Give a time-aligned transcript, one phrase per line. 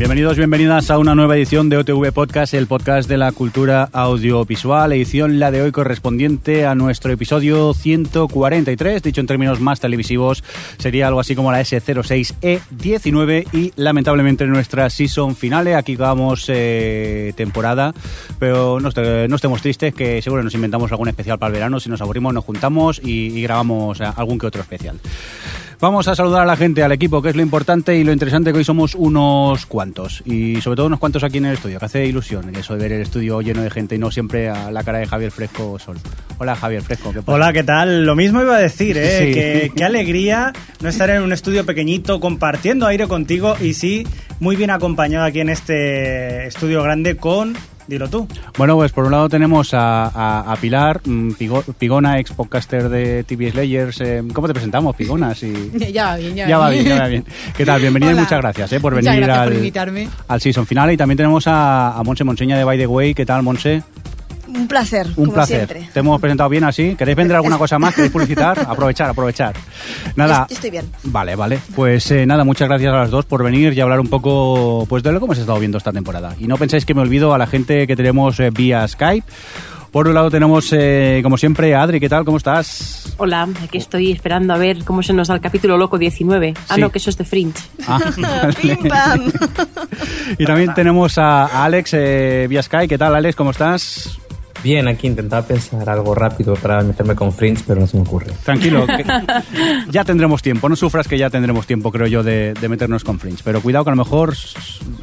[0.00, 4.94] Bienvenidos, bienvenidas a una nueva edición de OTV Podcast, el podcast de la cultura audiovisual,
[4.94, 10.42] edición la de hoy correspondiente a nuestro episodio 143, dicho en términos más televisivos,
[10.78, 17.92] sería algo así como la S06E19 y lamentablemente nuestra season finale, aquí acabamos eh, temporada,
[18.38, 22.00] pero no estemos tristes que seguro nos inventamos algún especial para el verano, si nos
[22.00, 24.98] aburrimos nos juntamos y, y grabamos eh, algún que otro especial.
[25.80, 28.52] Vamos a saludar a la gente, al equipo, que es lo importante y lo interesante
[28.52, 30.22] que hoy somos unos cuantos.
[30.26, 32.92] Y sobre todo unos cuantos aquí en el estudio, que hace ilusión eso de ver
[32.92, 35.98] el estudio lleno de gente y no siempre a la cara de Javier Fresco solo.
[36.36, 37.20] Hola Javier Fresco, ¿qué?
[37.24, 38.04] Hola, ¿qué tal?
[38.04, 39.28] Lo mismo iba a decir, ¿eh?
[39.28, 39.32] Sí.
[39.32, 44.06] Que, qué alegría no estar en un estudio pequeñito compartiendo aire contigo y sí,
[44.38, 47.56] muy bien acompañado aquí en este estudio grande con...
[47.90, 48.26] Dilo tú.
[48.56, 52.88] Bueno, pues por un lado tenemos a, a- a Pilar, mm, Pigo- Pigona, ex podcaster
[52.88, 54.00] de TV Slayers.
[54.00, 55.34] eh, ¿Cómo te presentamos, Pigona?
[55.34, 55.70] Sí.
[55.92, 57.24] Ya va bien, ya, Ya va bien, ya va bien.
[57.56, 57.80] ¿Qué tal?
[57.80, 60.08] Bienvenida y muchas gracias eh, por Muchas venir gracias al, por invitarme.
[60.28, 60.92] al season final.
[60.92, 63.14] Y también tenemos a, a Monse Monseña de By the Way.
[63.14, 63.82] ¿Qué tal, Monse?
[64.54, 65.66] Un placer, Un como placer.
[65.68, 65.88] siempre.
[65.92, 66.94] Te hemos presentado bien así.
[66.96, 67.94] ¿Queréis vender alguna cosa más?
[67.94, 68.58] ¿Queréis publicitar?
[68.68, 69.54] Aprovechar, aprovechar.
[70.16, 70.46] Nada.
[70.48, 70.90] Yo estoy bien.
[71.04, 71.58] Vale, vale.
[71.74, 75.02] Pues eh, nada, muchas gracias a las dos por venir y hablar un poco pues
[75.02, 76.34] de lo que hemos estado viendo esta temporada.
[76.38, 79.26] Y no pensáis que me olvido a la gente que tenemos eh, vía Skype.
[79.90, 81.98] Por un lado tenemos, eh, como siempre, a Adri.
[81.98, 82.24] ¿Qué tal?
[82.24, 83.12] ¿Cómo estás?
[83.16, 86.54] Hola, aquí estoy esperando a ver cómo se nos da el capítulo loco 19.
[86.68, 86.80] Ah, Sí.
[86.80, 87.58] no, que eso es de Fringe.
[87.88, 87.98] Ah,
[88.62, 89.32] Pim, pam.
[90.38, 92.86] y también tenemos a, Alex eh, vía Skype.
[92.86, 93.34] ¿Qué tal, Alex?
[93.34, 94.19] ¿Cómo estás?
[94.62, 98.32] Bien, aquí intentaba pensar algo rápido para meterme con Fringe, pero no se me ocurre.
[98.44, 99.04] Tranquilo, que
[99.90, 100.68] ya tendremos tiempo.
[100.68, 103.40] No sufras que ya tendremos tiempo, creo yo, de, de meternos con Fringe.
[103.44, 104.34] Pero cuidado que a lo mejor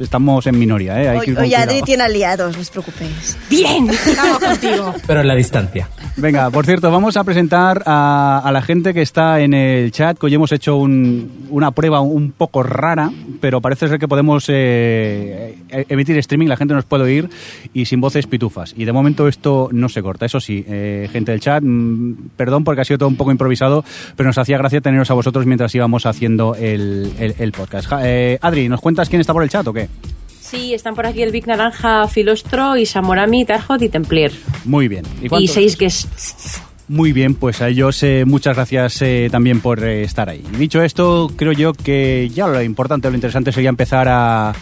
[0.00, 1.08] estamos en minoría, ¿eh?
[1.08, 3.36] Hay que ir con hoy Adri tiene aliados, no os preocupéis.
[3.50, 3.86] ¡Bien!
[4.16, 4.94] Vamos contigo.
[5.06, 5.88] Pero en la distancia.
[6.16, 10.18] Venga, por cierto, vamos a presentar a, a la gente que está en el chat,
[10.18, 14.46] que hoy hemos hecho un- una prueba un poco rara, pero parece ser que podemos
[14.48, 17.30] eh, eh, emitir streaming, la gente nos puede oír
[17.72, 18.74] y sin voces pitufas.
[18.76, 20.26] Y de momento esto no se corta.
[20.26, 23.84] Eso sí, eh, gente del chat, mm, perdón porque ha sido todo un poco improvisado,
[24.16, 27.88] pero nos hacía gracia teneros a vosotros mientras íbamos haciendo el, el- el podcast.
[27.88, 29.88] Ja- eh, Adri, ¿nos cuentas quién está por el chat o qué?
[30.40, 34.32] Sí, están por aquí el Big Naranja, Filostro, Isamorami, Tarjot y Templier.
[34.64, 35.04] Muy bien.
[35.22, 35.50] Y cuántos?
[35.52, 36.62] seis guests.
[36.88, 40.42] Muy bien, pues a ellos eh, muchas gracias eh, también por eh, estar ahí.
[40.54, 44.54] Y dicho esto, creo yo que ya lo importante, lo interesante sería empezar a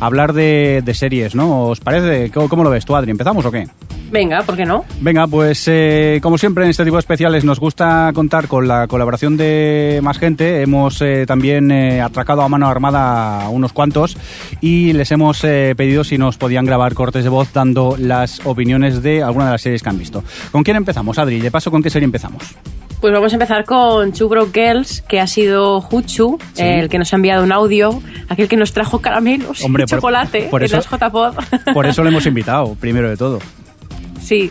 [0.00, 1.66] hablar de, de series, ¿no?
[1.66, 2.30] ¿Os parece?
[2.30, 3.10] ¿Cómo, cómo lo ves tú, Adri?
[3.10, 3.66] ¿Empezamos o qué?
[4.14, 4.84] Venga, ¿por qué no?
[5.00, 8.86] Venga, pues eh, como siempre en este tipo de especiales nos gusta contar con la
[8.86, 10.62] colaboración de más gente.
[10.62, 14.16] Hemos eh, también eh, atracado a mano armada a unos cuantos
[14.60, 19.20] y les hemos pedido si nos podían grabar cortes de voz dando las opiniones de
[19.20, 20.22] alguna de las series que han visto.
[20.52, 21.40] ¿Con quién empezamos, Adri?
[21.40, 22.54] De paso, ¿con qué serie empezamos?
[23.04, 26.62] Pues vamos a empezar con Two Broke Girls, que ha sido Huchu, Sí.
[26.62, 28.00] el que nos ha enviado un audio,
[28.30, 31.34] aquel que nos trajo caramelos Hombre, y por- chocolate por en eso- las JPod.
[31.74, 33.40] Por eso le hemos invitado, primero de todo.
[34.22, 34.50] sí.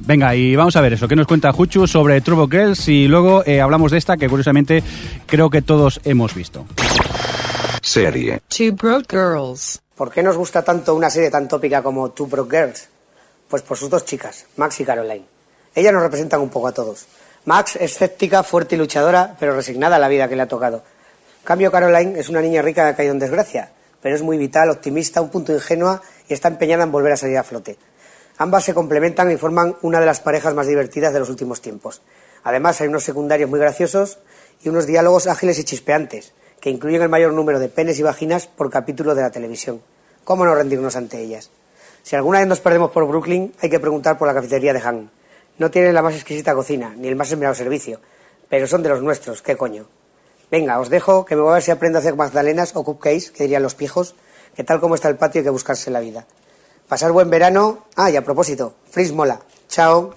[0.00, 1.06] Venga, y vamos a ver eso.
[1.06, 2.88] ¿Qué nos cuenta Juchu sobre Turbo Girls?
[2.88, 4.82] Y luego eh, hablamos de esta que curiosamente
[5.26, 6.64] creo que todos hemos visto.
[7.82, 8.40] Serie.
[8.48, 9.82] Two Broke Girls.
[9.94, 12.88] ¿Por qué nos gusta tanto una serie tan tópica como Two Broke Girls?
[13.50, 15.26] Pues por sus dos chicas, Max y Caroline.
[15.74, 17.04] Ellas nos representan un poco a todos.
[17.44, 20.76] Max es escéptica, fuerte y luchadora, pero resignada a la vida que le ha tocado.
[20.76, 24.38] En cambio, Caroline es una niña rica que ha caído en desgracia, pero es muy
[24.38, 27.76] vital, optimista, un punto ingenua y está empeñada en volver a salir a flote.
[28.38, 32.00] Ambas se complementan y forman una de las parejas más divertidas de los últimos tiempos.
[32.44, 34.20] Además, hay unos secundarios muy graciosos
[34.62, 38.46] y unos diálogos ágiles y chispeantes, que incluyen el mayor número de penes y vaginas
[38.46, 39.82] por capítulo de la televisión.
[40.22, 41.50] ¿Cómo no rendirnos ante ellas?
[42.04, 45.10] Si alguna vez nos perdemos por Brooklyn, hay que preguntar por la cafetería de Han.
[45.58, 48.00] No tienen la más exquisita cocina, ni el más esmerado servicio,
[48.48, 49.86] pero son de los nuestros, ¿qué coño?
[50.50, 53.30] Venga, os dejo, que me voy a ver si aprendo a hacer magdalenas o cupcakes,
[53.30, 54.14] que dirían los pijos,
[54.54, 56.26] que tal como está el patio hay que buscarse la vida.
[56.88, 57.86] Pasar buen verano.
[57.96, 59.40] Ah, y a propósito, Frizz mola.
[59.68, 60.12] Chao.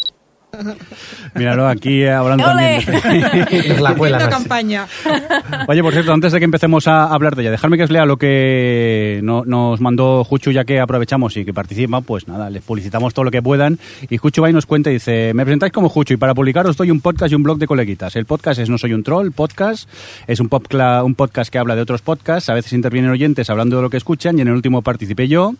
[1.35, 2.85] Míralo, aquí eh, hablando también.
[2.85, 4.29] de- Nos la así.
[4.29, 4.87] campaña.
[5.67, 8.05] Oye, por cierto, antes de que empecemos a hablar de ella, dejadme que os lea
[8.05, 12.63] lo que no- nos mandó Juchu, ya que aprovechamos y que participa, pues nada, les
[12.63, 13.79] publicitamos todo lo que puedan.
[14.09, 16.65] Y Juchu va y nos cuenta y dice, me presentáis como Juchu y para publicar
[16.67, 18.15] os doy un podcast y un blog de coleguitas.
[18.15, 19.89] El podcast es No Soy un Troll, podcast
[20.27, 23.75] es un, popcla- un podcast que habla de otros podcasts, a veces intervienen oyentes hablando
[23.77, 25.53] de lo que escuchan y en el último participé yo.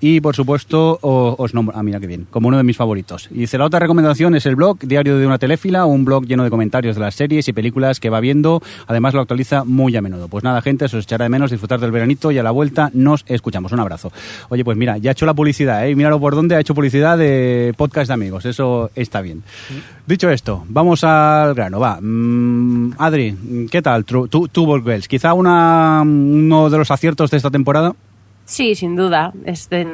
[0.00, 3.28] Y por supuesto, os nombro, ah, mira qué bien, como uno de mis favoritos.
[3.32, 6.44] Y dice, la otra recomendación es el blog Diario de una Teléfila, un blog lleno
[6.44, 8.62] de comentarios de las series y películas que va viendo.
[8.86, 10.28] Además lo actualiza muy a menudo.
[10.28, 12.90] Pues nada, gente, se os echará de menos disfrutar del veranito y a la vuelta
[12.94, 13.72] nos escuchamos.
[13.72, 14.12] Un abrazo.
[14.48, 15.94] Oye, pues mira, ya ha hecho la publicidad, ¿eh?
[15.94, 18.44] Míralo por dónde ha hecho publicidad de podcast de amigos.
[18.44, 19.42] Eso está bien.
[20.06, 21.80] Dicho esto, vamos al grano.
[21.80, 21.98] Va.
[22.00, 24.04] Mm, Adri, ¿qué tal?
[24.08, 25.08] Ball Girls?
[25.08, 27.94] Quizá una, uno de los aciertos de esta temporada.
[28.48, 29.34] Sí, sin duda.
[29.44, 29.86] Este,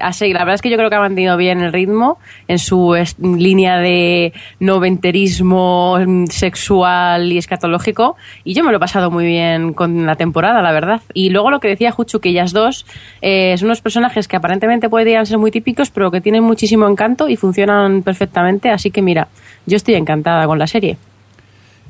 [0.00, 2.94] así, la verdad es que yo creo que ha mantenido bien el ritmo en su
[3.20, 8.14] línea de noventerismo mm, sexual y escatológico.
[8.44, 11.02] Y yo me lo he pasado muy bien con la temporada, la verdad.
[11.14, 12.86] Y luego lo que decía Juchu, que ellas dos
[13.22, 17.28] eh, son unos personajes que aparentemente podrían ser muy típicos, pero que tienen muchísimo encanto
[17.28, 18.70] y funcionan perfectamente.
[18.70, 19.26] Así que mira,
[19.66, 20.96] yo estoy encantada con la serie.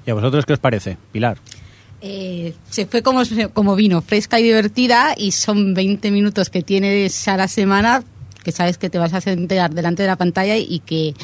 [0.06, 1.36] ¿Y a vosotros qué os parece, Pilar?
[2.08, 3.22] Eh, se fue como,
[3.52, 8.04] como vino, fresca y divertida y son 20 minutos que tienes a la semana
[8.44, 11.14] que sabes que te vas a sentar delante de la pantalla y que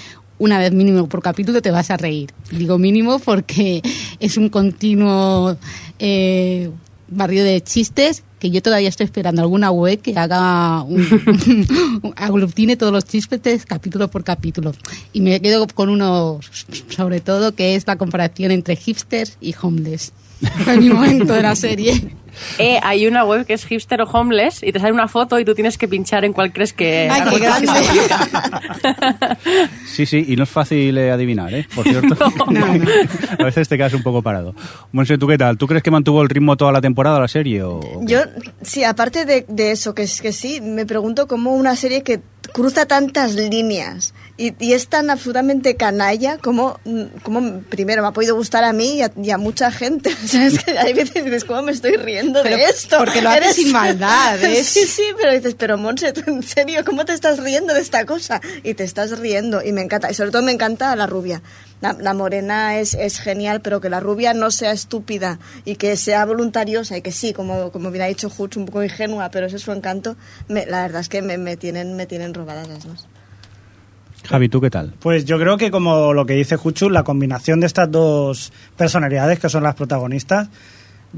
[0.40, 2.32] una vez mínimo por capítulo te vas a reír.
[2.50, 3.80] Digo mínimo porque
[4.18, 5.56] es un continuo
[6.00, 6.68] eh,
[7.06, 12.92] barrio de chistes que yo todavía estoy esperando alguna web que haga un, aglutine todos
[12.92, 14.74] los chistes capítulo por capítulo.
[15.12, 16.40] Y me quedo con uno
[16.88, 20.12] sobre todo que es la comparación entre hipsters y homeless.
[20.66, 22.16] En mi momento de la serie.
[22.58, 25.44] Eh, hay una web que es hipster o homeless y te sale una foto y
[25.44, 27.08] tú tienes que pinchar en cuál crees que...
[27.10, 27.68] Ay, qué grande.
[29.86, 31.66] Sí, sí, y no es fácil eh, adivinar, ¿eh?
[31.74, 32.16] Por cierto.
[33.38, 34.54] A veces te quedas un poco parado.
[34.90, 35.58] Monse, ¿tú qué tal?
[35.58, 37.62] ¿Tú crees que mantuvo el ritmo toda la temporada la serie?
[37.62, 37.80] O...
[38.02, 38.20] Yo,
[38.62, 42.20] sí, aparte de, de eso, que es que sí, me pregunto cómo una serie que
[42.52, 46.78] cruza tantas líneas y, y es tan absolutamente canalla como,
[47.22, 50.10] como primero me ha podido gustar a mí y a, y a mucha gente.
[50.24, 52.98] O sea, es que hay veces que dices, ¿cómo me estoy riendo Pero de esto?
[52.98, 56.84] porque lo haces sin maldad, es- Sí, sí, pero dices, pero Monse, ¿tú en serio,
[56.84, 58.40] ¿cómo te estás riendo de esta cosa?
[58.62, 60.10] Y te estás riendo y me encanta.
[60.10, 61.42] Y sobre todo me encanta la rubia.
[61.82, 65.96] La, la morena es, es genial, pero que la rubia no sea estúpida y que
[65.96, 69.46] sea voluntariosa y que sí, como, como bien ha dicho Hutch, un poco ingenua, pero
[69.46, 70.16] ese es su encanto.
[70.48, 73.06] Me- la verdad es que me, me tienen, me tienen robadas las dos.
[74.24, 74.94] Javi, ¿tú qué tal?
[75.00, 79.40] Pues yo creo que como lo que dice Juchu, la combinación de estas dos personalidades
[79.40, 80.48] que son las protagonistas,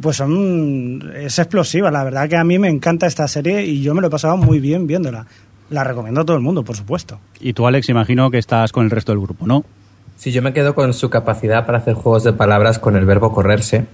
[0.00, 1.90] pues son es explosiva.
[1.90, 4.38] La verdad que a mí me encanta esta serie y yo me lo he pasado
[4.38, 5.26] muy bien viéndola.
[5.68, 7.20] La recomiendo a todo el mundo, por supuesto.
[7.40, 9.64] Y tú, Alex, imagino que estás con el resto del grupo, ¿no?
[10.16, 13.32] Si yo me quedo con su capacidad para hacer juegos de palabras con el verbo
[13.32, 13.86] correrse,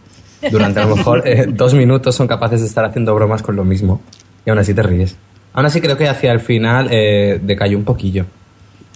[0.50, 3.64] durante a lo mejor eh, dos minutos son capaces de estar haciendo bromas con lo
[3.64, 4.00] mismo.
[4.44, 5.17] Y aún así te ríes.
[5.52, 8.26] Aún así creo que hacia el final eh, decayó un poquillo.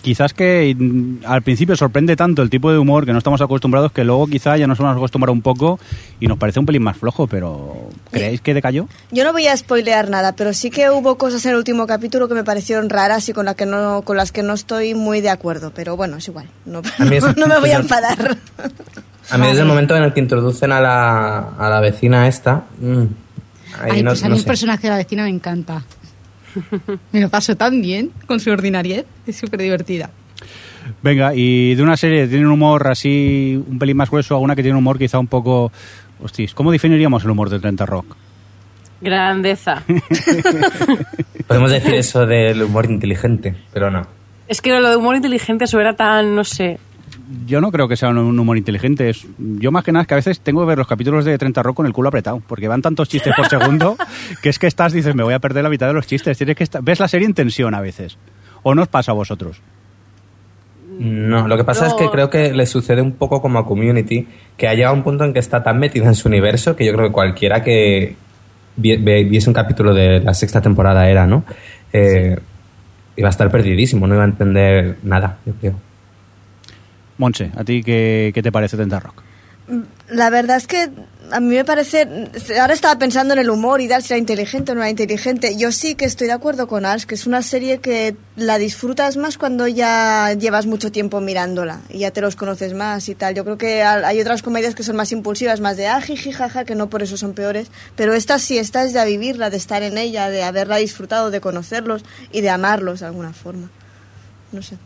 [0.05, 0.77] Quizás que
[1.25, 4.55] al principio sorprende tanto el tipo de humor que no estamos acostumbrados que luego quizá
[4.59, 5.81] ya nos hemos acostumbrado un poco
[6.21, 8.87] y nos parece un pelín más flojo, pero ¿creéis que decayó?
[9.13, 12.29] Yo no voy a spoilear nada, pero sí que hubo cosas en el último capítulo
[12.29, 15.23] que me parecieron raras y con, la que no, con las que no estoy muy
[15.23, 15.73] de acuerdo.
[15.75, 16.49] Pero bueno, es igual.
[16.67, 18.37] No, es- no me voy a enfadar.
[19.31, 22.65] A mí desde el momento en el que introducen a la, a la vecina esta...
[22.79, 23.03] mm,
[23.81, 24.47] ahí Ay, no- pues a no mí el sé.
[24.49, 25.83] personaje de la vecina me encanta.
[27.13, 30.11] Me lo paso tan bien con su ordinariedad, es súper divertida.
[31.03, 34.39] Venga, y de una serie que tiene un humor así un pelín más grueso a
[34.39, 35.73] una que tiene un humor quizá un poco...
[36.23, 38.17] Hostis, ¿cómo definiríamos el humor de 30 Rock?
[39.01, 39.83] Grandeza.
[41.47, 44.07] Podemos decir eso del humor inteligente, pero no.
[44.49, 46.79] Es que lo de humor inteligente suena tan, no sé.
[47.47, 49.09] Yo no creo que sea un humor inteligente.
[49.09, 51.39] Es, yo más que nada es que a veces tengo que ver los capítulos de
[51.39, 53.97] 30 Rock con el culo apretado, porque van tantos chistes por segundo
[54.43, 56.37] que es que estás, dices, me voy a perder la mitad de los chistes.
[56.37, 58.19] Tienes que estar- ves la serie en tensión a veces.
[58.63, 59.61] ¿O no os pasa a vosotros?
[60.99, 61.89] No, lo que pasa No.
[61.89, 64.97] es que creo que le sucede un poco como a Community, que ha llegado a
[64.99, 67.63] un punto en que está tan metida en su universo que yo creo que cualquiera
[67.63, 68.17] que
[68.77, 71.45] viese un capítulo de la sexta temporada era, ¿no?
[71.93, 72.37] Eh,
[73.17, 75.75] Iba a estar perdidísimo, no iba a entender nada, yo creo.
[77.19, 79.23] Monse, ¿a ti qué, qué te parece 30 Rock?
[80.09, 80.91] La verdad es que
[81.33, 82.07] a mí me parece.
[82.61, 85.57] Ahora estaba pensando en el humor y tal, si era inteligente o no era inteligente.
[85.57, 89.17] Yo sí que estoy de acuerdo con Ars, que es una serie que la disfrutas
[89.17, 93.35] más cuando ya llevas mucho tiempo mirándola y ya te los conoces más y tal.
[93.35, 96.75] Yo creo que hay otras comedias que son más impulsivas, más de ajiji, jaja, que
[96.75, 97.69] no por eso son peores.
[97.97, 101.41] Pero esta sí, esta es de vivirla, de estar en ella, de haberla disfrutado, de
[101.41, 103.71] conocerlos y de amarlos de alguna forma.
[104.53, 104.77] No sé.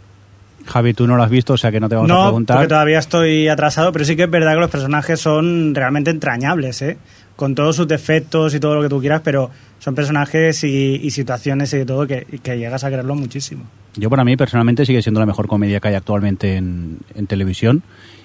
[0.68, 2.56] Javi, tú no lo has visto, o sea que no te vamos a No, preguntar.
[2.56, 6.82] porque todavía estoy atrasado, pero sí que es verdad que los personajes son realmente entrañables,
[6.82, 6.98] ¿eh?
[7.36, 11.10] Con todos sus defectos y todo lo que tú quieras, pero son personajes y, y
[11.10, 13.64] situaciones y todo que, que llegas a quererlo muchísimo.
[13.96, 17.82] Yo para mí personalmente sigue siendo la mejor comedia que hay actualmente en, en televisión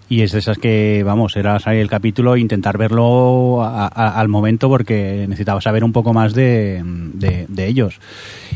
[0.09, 4.27] y es de esas que, vamos, era salir el capítulo e intentar verlo a- al
[4.27, 6.81] momento porque necesitaba saber un poco más de,
[7.13, 7.99] de- de ellos.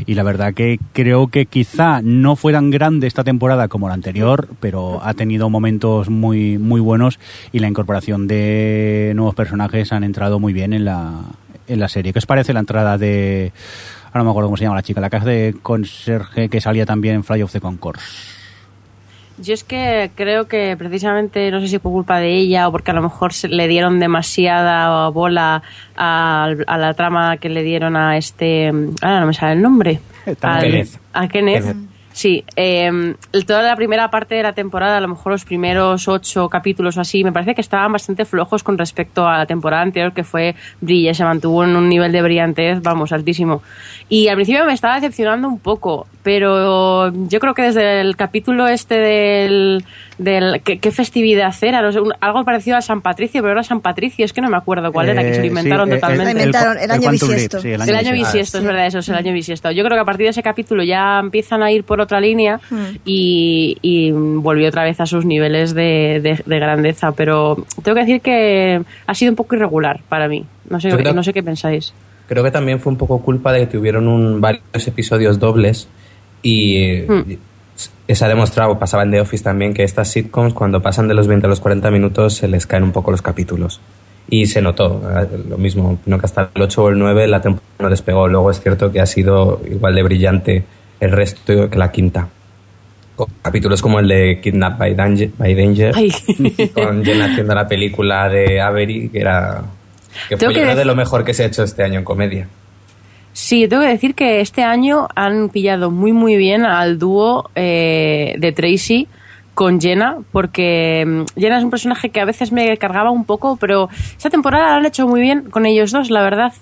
[0.06, 3.94] Y la verdad que creo que quizá no fue tan grande esta temporada como la
[3.94, 7.18] anterior, pero ha tenido momentos muy, muy buenos
[7.52, 11.12] y la incorporación de nuevos personajes han entrado muy bien en la,
[11.66, 12.12] en la serie.
[12.12, 13.52] ¿Qué os parece la entrada de...
[14.06, 16.86] Ahora no me acuerdo cómo se llama la chica, la casa de conserje que salía
[16.86, 18.04] también en Fly of the Concourse.
[19.40, 22.90] Yo es que creo que precisamente, no sé si por culpa de ella o porque
[22.90, 25.62] a lo mejor se le dieron demasiada bola
[25.96, 28.68] a, a la trama que le dieron a este.
[29.00, 30.00] Ahora no me sale el nombre.
[30.42, 31.00] Al- Kenneth.
[31.12, 31.62] A Kenneth.
[31.64, 31.88] Kenneth.
[32.10, 33.14] Sí, eh,
[33.46, 37.00] toda la primera parte de la temporada, a lo mejor los primeros ocho capítulos o
[37.02, 40.56] así, me parece que estaban bastante flojos con respecto a la temporada anterior, que fue
[40.80, 43.62] brilla, se mantuvo en un nivel de brillantez, vamos, altísimo.
[44.08, 48.66] Y al principio me estaba decepcionando un poco, pero yo creo que desde el capítulo
[48.68, 49.84] este del...
[50.18, 51.80] del ¿qué, qué festividad era?
[51.80, 54.50] No sé, un- algo parecido a San Patricio, pero era San Patricio, es que no
[54.50, 56.30] me acuerdo cuál era, que se lo Eh, inventaron sí, eh, totalmente.
[56.32, 57.60] Inventaron el año Quantum Leap, bisiesto.
[57.60, 58.12] sí, el El año bisiesto.
[58.32, 59.70] bisiesto, es verdad, eso es el año bisiesto.
[59.70, 62.60] Yo creo que a partir de ese capítulo ya empiezan a ir por otra línea
[62.68, 62.96] Hmm.
[63.04, 67.12] y, y volvió otra vez a sus niveles de, de- de grandeza.
[67.12, 70.44] Pero tengo que decir que ha sido un poco irregular para mí.
[70.68, 71.94] No sé, no sé qué pensáis.
[72.28, 75.88] Creo que también fue un poco culpa de que tuvieron un, varios episodios dobles
[76.42, 77.38] y eh,
[78.08, 81.26] se ha demostrado, pasaba en The Office también, que estas sitcoms cuando pasan de los
[81.26, 83.80] 20 a los 40 minutos se les caen un poco los capítulos.
[84.30, 87.40] Y se notó eh, lo mismo, no que hasta el 8 o el 9 la
[87.40, 88.28] temporada no despegó.
[88.28, 90.64] Luego es cierto que ha sido igual de brillante
[91.00, 92.28] el resto que la quinta.
[93.16, 95.92] Con capítulos como el de Kidnap by Danger, by Danger
[96.74, 99.64] con Jen haciendo la película de Avery, que era
[100.28, 102.48] que fue que de lo mejor que se ha hecho este año en comedia.
[103.40, 108.34] Sí, tengo que decir que este año han pillado muy muy bien al dúo eh,
[108.36, 109.06] de Tracy
[109.54, 113.56] con Jenna, porque mm, Jenna es un personaje que a veces me cargaba un poco,
[113.56, 116.52] pero esta temporada lo han hecho muy bien con ellos dos, la verdad.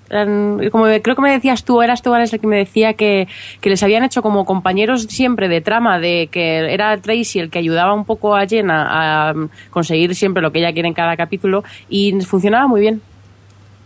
[0.70, 3.26] Como creo que me decías tú, eras tú Alex, el que me decía que,
[3.62, 7.58] que les habían hecho como compañeros siempre de trama, de que era Tracy el que
[7.58, 11.16] ayudaba un poco a Jenna a mm, conseguir siempre lo que ella quiere en cada
[11.16, 13.00] capítulo y funcionaba muy bien.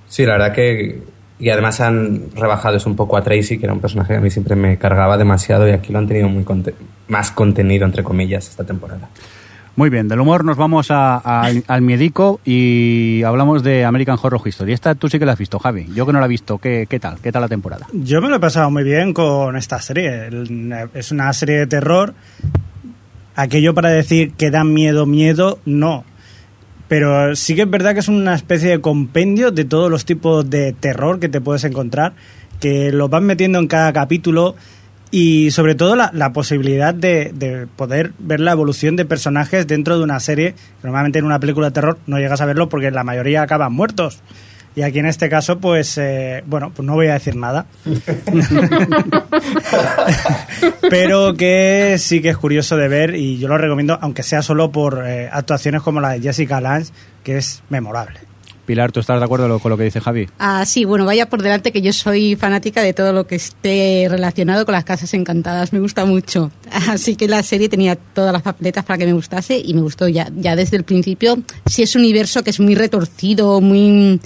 [0.09, 1.20] Sí, la verdad que.
[1.41, 4.21] Y además han rebajado eso un poco a Tracy, que era un personaje que a
[4.21, 6.75] mí siempre me cargaba demasiado, y aquí lo han tenido muy conte-
[7.09, 9.09] más contenido, entre comillas, esta temporada.
[9.77, 14.41] Muy bien, del humor nos vamos a- a- al miedico y hablamos de American Horror
[14.45, 14.73] History.
[14.75, 15.87] Esta tú sí que la has visto, Javi.
[15.95, 16.59] Yo que no la he visto.
[16.59, 17.19] ¿Qué, qué tal?
[17.23, 17.87] ¿Qué tal la temporada?
[17.93, 20.29] Yo me lo he pasado muy bien con esta serie.
[20.93, 22.13] Es una serie de terror.
[23.37, 26.05] Aquello para decir que da miedo, miedo, no.
[26.91, 30.51] Pero sí que es verdad que es una especie de compendio de todos los tipos
[30.51, 32.15] de terror que te puedes encontrar,
[32.59, 34.57] que los van metiendo en cada capítulo
[35.13, 39.99] y sobre todo la, la posibilidad de, de poder ver la evolución de personajes dentro
[39.99, 40.57] de una serie.
[40.83, 44.21] Normalmente en una película de terror no llegas a verlo porque la mayoría acaban muertos.
[44.77, 47.67] Y aquí en este caso, pues, eh, bueno, pues no voy a decir nada.
[50.89, 54.71] Pero que sí que es curioso de ver y yo lo recomiendo, aunque sea solo
[54.71, 56.93] por eh, actuaciones como la de Jessica Lange,
[57.25, 58.31] que es memorable.
[58.71, 60.29] Pilar, ¿tú estás de acuerdo con lo que dice Javi?
[60.39, 64.07] Ah, sí, bueno, vaya por delante que yo soy fanática de todo lo que esté
[64.09, 65.73] relacionado con las casas encantadas.
[65.73, 66.53] Me gusta mucho.
[66.89, 70.07] Así que la serie tenía todas las papeletas para que me gustase y me gustó
[70.07, 71.43] ya, ya desde el principio.
[71.67, 74.21] Sí es un universo que es muy retorcido, muy,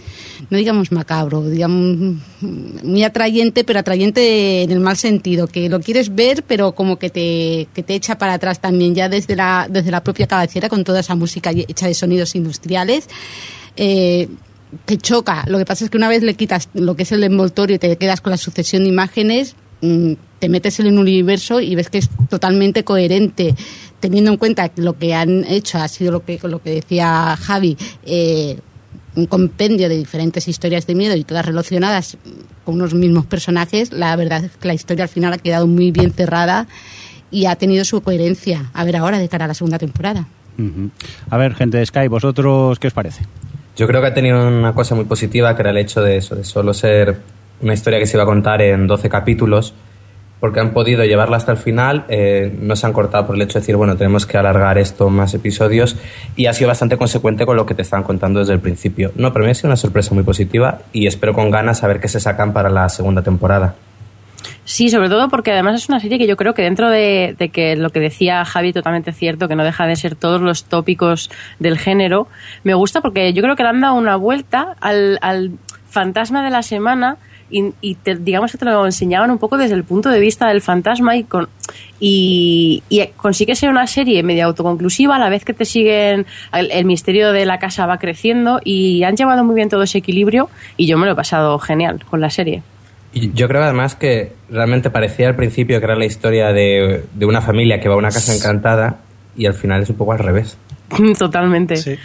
[0.54, 6.14] no digamos macabro, digamos muy atrayente, pero atrayente en el mal sentido, que lo quieres
[6.14, 10.04] ver, pero como que te, te echa para atrás también, ya desde la, desde la
[10.04, 13.08] propia cabecera, con toda esa música hecha de sonidos industriales.
[13.76, 14.28] Eh,
[14.84, 15.44] te choca.
[15.49, 17.78] Lo que pasa es que una vez le quitas lo que es el envoltorio y
[17.80, 21.90] te quedas con la sucesión de imágenes, mm, te metes en el universo y ves
[21.90, 23.56] que es totalmente coherente,
[23.99, 27.37] teniendo en cuenta que lo que han hecho ha sido lo que, lo que decía
[27.40, 28.58] Javi, eh,
[29.16, 32.16] un compendio de diferentes historias de miedo y todas relacionadas
[32.64, 33.92] con unos mismos personajes.
[33.92, 36.66] La verdad es que la historia al final ha quedado muy bien cerrada
[37.30, 38.71] y ha tenido su coherencia.
[38.75, 40.26] A ver ahora de cara a la segunda temporada.
[40.59, 40.90] Ujú.
[41.30, 43.25] A ver, gente de Sky, ¿vosotros qué os parece?
[43.76, 46.37] Yo creo que ha tenido una cosa muy positiva, que era el hecho de eso,
[46.37, 47.18] de solo ser
[47.61, 49.75] una historia que se iba a contar en 12 capítulos,
[50.40, 53.54] porque han podido llevarla hasta el final, eh, no se han cortado por el hecho
[53.54, 55.96] de decir, bueno, tenemos que alargar esto más episodios,
[56.36, 59.12] y ha sido bastante consecuente con lo que te estaban contando desde el principio.
[59.16, 62.00] No, pero me ha sido una sorpresa muy positiva y espero con ganas a ver
[62.00, 63.74] qué se sacan para la segunda temporada.
[64.64, 67.50] Sí, sobre todo porque además es una serie que yo creo que dentro de, de
[67.50, 71.30] que lo que decía Javi totalmente cierto, que no deja de ser todos los tópicos
[71.58, 72.28] del género,
[72.62, 75.52] me gusta porque yo creo que le han dado una vuelta al, al
[75.88, 77.18] fantasma de la semana
[77.50, 80.48] y, y te- digamos que te lo enseñaban un poco desde el punto de vista
[80.48, 81.48] del fantasma y, con,
[82.00, 86.70] y, y consigue ser una serie medio autoconclusiva a la vez que te siguen el,
[86.70, 90.48] el misterio de la casa va creciendo y han llevado muy bien todo ese equilibrio
[90.76, 92.62] y yo me lo he pasado genial con la serie.
[93.12, 97.26] Y yo creo además que realmente parecía al principio que era la historia de, de
[97.26, 98.96] una familia que va a una casa encantada
[99.36, 100.56] y al final es un poco al revés.
[101.18, 101.76] Totalmente.
[101.76, 101.96] Sí.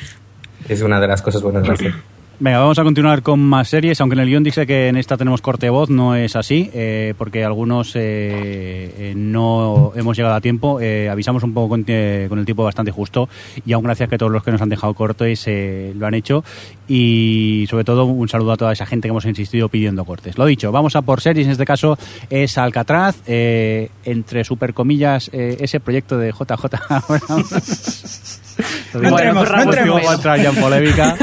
[0.67, 1.93] Es una de las cosas buenas de la serie.
[2.41, 5.17] Venga, vamos a continuar con más series, aunque en el guion dice que en esta
[5.17, 10.35] tenemos corte de voz, no es así, eh, porque algunos eh, eh, no hemos llegado
[10.35, 13.27] a tiempo, eh, avisamos un poco con, eh, con el tiempo bastante justo
[13.65, 16.45] y aún gracias que todos los que nos han dejado cortes eh, lo han hecho
[16.87, 20.37] y sobre todo un saludo a toda esa gente que hemos insistido pidiendo cortes.
[20.37, 21.97] Lo dicho, vamos a por series, en este caso
[22.29, 28.38] es Alcatraz, entre super comillas ese proyecto de JJ.
[28.93, 30.13] No entremos, no motivo entremos.
[30.15, 31.15] entrar ya en polémica,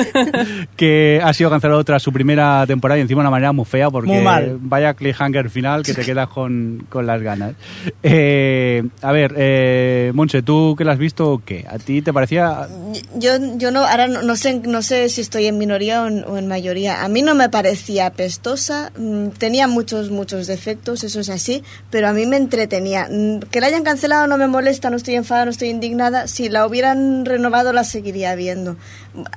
[0.77, 3.91] que ha sido cancelado tras su primera temporada y encima de una manera muy fea
[3.91, 4.57] porque Muy mal.
[4.61, 7.55] vaya cliffhanger final que te quedas con, con las ganas.
[8.03, 11.67] Eh, a ver, eh, Monse, ¿tú que la has visto qué?
[11.69, 12.69] ¿A ti te parecía...?
[13.17, 16.25] Yo, yo no, ahora no, no sé, no sé si estoy en minoría o en,
[16.25, 17.03] o en mayoría.
[17.05, 22.09] A mí no me parecía apestosa, mm, tenía muchos, muchos defectos, eso es así, pero
[22.09, 23.09] a mí me entretenía.
[23.11, 26.27] Mm, Que la hayan cancelado no me molesta, no estoy enfadada, no estoy indignada.
[26.29, 28.77] Si la hubieran renovado la seguiría viendo.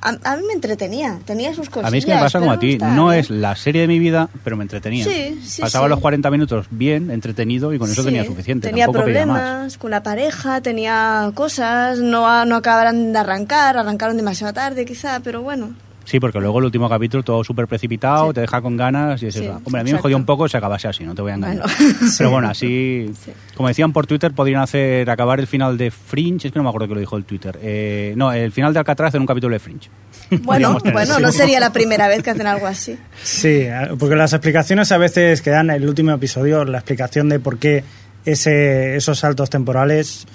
[0.01, 1.89] A, a mí me entretenía, tenía sus cosas.
[1.89, 3.99] A mí es que me pasa como a ti, no es la serie de mi
[3.99, 5.03] vida, pero me entretenía.
[5.03, 5.89] Sí, sí, Pasaba sí.
[5.89, 8.67] los 40 minutos bien, entretenido y con eso tenía suficiente.
[8.69, 9.13] Tenía tampoco más.
[9.13, 15.19] problemas con la pareja, tenía cosas, no, no acabaran de arrancar, arrancaron demasiado tarde quizá,
[15.21, 15.73] pero bueno.
[16.09, 19.35] Sí, porque luego el último capítulo todo súper precipitado, te deja con ganas y es
[19.35, 19.61] Sí, eso.
[19.63, 21.67] Hombre, a mí me jodió un poco si acabase así, no te voy a engañar.
[21.67, 21.99] Bueno.
[22.17, 23.11] Pero bueno, así,
[23.55, 26.69] como decían por Twitter, podrían hacer acabar el final de Fringe, es que no me
[26.69, 27.59] acuerdo que lo dijo el Twitter.
[27.61, 29.89] Eh, no, el final de Alcatraz en un capítulo de Fringe.
[30.41, 32.97] Bueno, bueno, no sería la primera vez que hacen algo así.
[33.21, 33.67] Sí,
[33.99, 37.59] porque las explicaciones a veces que dan en el último episodio, la explicación de por
[37.59, 37.83] qué
[38.25, 40.25] ese, esos saltos temporales,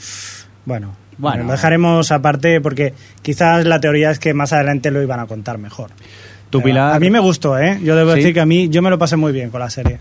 [0.67, 1.45] bueno, Bueno.
[1.45, 5.59] lo dejaremos aparte porque quizás la teoría es que más adelante lo iban a contar
[5.59, 5.91] mejor.
[6.51, 7.81] Tu Pilar- A mí me gustó, ¿eh?
[7.83, 8.19] Yo debo ¿Sí?
[8.19, 9.99] decir que a mí yo me lo pasé muy bien con la serie.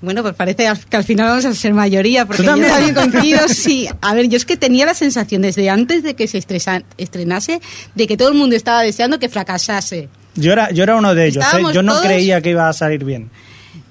[0.00, 2.94] Bueno, pues parece que al final vamos a ser mayoría, porque ¿Tú yo también?
[2.94, 3.88] coincido, sí.
[4.00, 7.60] A ver, yo es que tenía la sensación desde antes de que se estresa- estrenase
[7.96, 10.08] de que todo el mundo estaba deseando que fracasase.
[10.36, 11.62] Yo era, yo era uno de ellos, ¿eh?
[11.72, 13.30] Yo no todos- creía que iba a salir bien.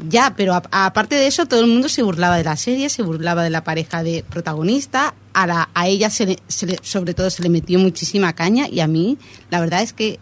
[0.09, 3.43] Ya, pero aparte de eso, todo el mundo se burlaba de la serie, se burlaba
[3.43, 5.13] de la pareja de protagonista.
[5.33, 8.67] A, la- a ella, se le- se le- sobre todo, se le metió muchísima caña
[8.69, 9.17] y a mí,
[9.49, 10.19] la verdad es que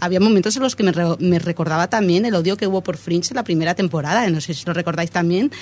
[0.00, 2.96] había momentos en los que me, re- me recordaba también el odio que hubo por
[2.98, 4.28] Fringe en la primera temporada.
[4.28, 5.52] No sé si lo recordáis también,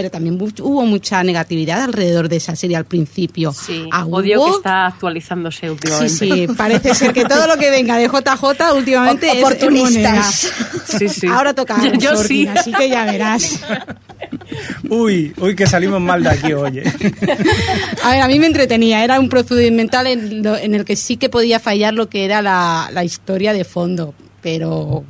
[0.00, 3.52] pero también hubo mucha negatividad alrededor de esa serie al principio.
[3.52, 6.08] Sí, Ah, odio que está actualizándose Sí, últimamente.
[6.08, 10.52] sí, parece ser que todo lo que venga de JJ últimamente O- es oportunistas.
[10.86, 11.26] Sí, sí.
[11.26, 12.46] Ahora toca Yo- sí.
[12.46, 13.60] así que ya verás.
[14.88, 16.82] Uy, uy, que salimos mal de aquí, oye.
[18.02, 21.16] A ver, a mí me entretenía, era un procedimental en, lo- en el que sí
[21.18, 25.04] que podía fallar lo que era la, la historia de fondo, pero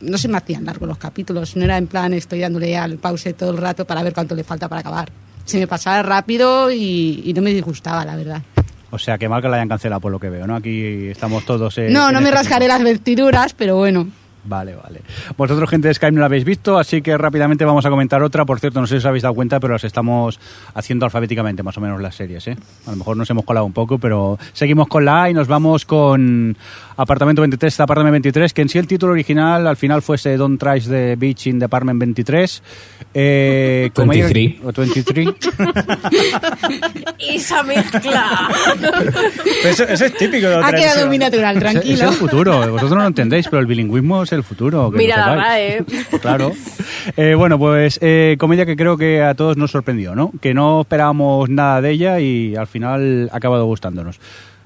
[0.00, 3.34] no se me hacían largos los capítulos, no era en plan estoy dándole al pause
[3.34, 5.10] todo el rato para ver cuánto le falta para acabar.
[5.44, 8.42] Se me pasaba rápido y, y no me disgustaba, la verdad.
[8.90, 10.56] O sea, que mal que la hayan cancelado por lo que veo, ¿no?
[10.56, 11.76] Aquí estamos todos...
[11.78, 14.08] eh, no, no me este rascaré las vestiduras, pero bueno.
[14.48, 15.00] Vale, vale.
[15.36, 18.44] Vosotros, gente de Skype, no la habéis visto, así que rápidamente vamos a comentar otra.
[18.44, 20.38] Por cierto, no sé si os habéis dado cuenta, pero las estamos
[20.74, 22.46] haciendo alfabéticamente, más o menos, las series.
[22.48, 22.56] ¿eh?
[22.86, 25.48] A lo mejor nos hemos colado un poco, pero seguimos con la A y nos
[25.48, 26.56] vamos con
[26.96, 30.80] Apartamento 23, Apartment 23, que en sí el título original al final fuese Don't Try
[30.80, 32.62] the Beach in Department 23.
[33.14, 34.64] Eh, comedia- 23.
[34.64, 35.28] O 23.
[37.18, 38.48] Esa mezcla.
[39.64, 42.08] Eso, eso es típico de Ha quedado muy natural, Es- Es, tranquilo.
[42.10, 42.58] el futuro.
[42.60, 44.90] Vosotros no lo entendéis, pero el bilingüismo es el futuro.
[44.90, 45.34] que Mira la.
[45.36, 45.84] RAE.
[46.20, 46.52] Claro.
[47.16, 50.32] Eh, bueno, pues eh, comedia que creo que a todos nos sorprendió, ¿no?
[50.40, 54.18] Que no esperábamos nada de ella y al final ha acabado gustándonos.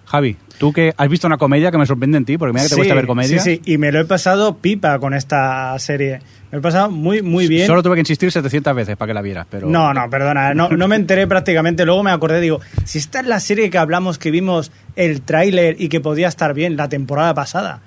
[0.06, 2.70] Javi, tú que has visto una comedia que me sorprende en ti, porque mira que
[2.70, 3.40] te Sí, gusta ver comedia.
[3.40, 6.18] Sí, sí, y me lo he pasado pipa con esta serie.
[6.50, 7.68] Me lo he pasado muy, muy bien.
[7.68, 9.68] Solo tuve que insistir 700 veces para que la vieras, pero...
[9.68, 11.85] No, no, perdona, no, no me enteré prácticamente.
[11.85, 15.76] Luego me acordé, digo, si esta es la serie que hablamos, que vimos el tráiler
[15.78, 17.80] y que podía estar bien la temporada pasada.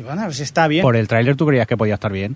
[0.00, 0.82] Y bueno, si está bien.
[0.82, 2.34] Por el tráiler tú creías que podía estar bien.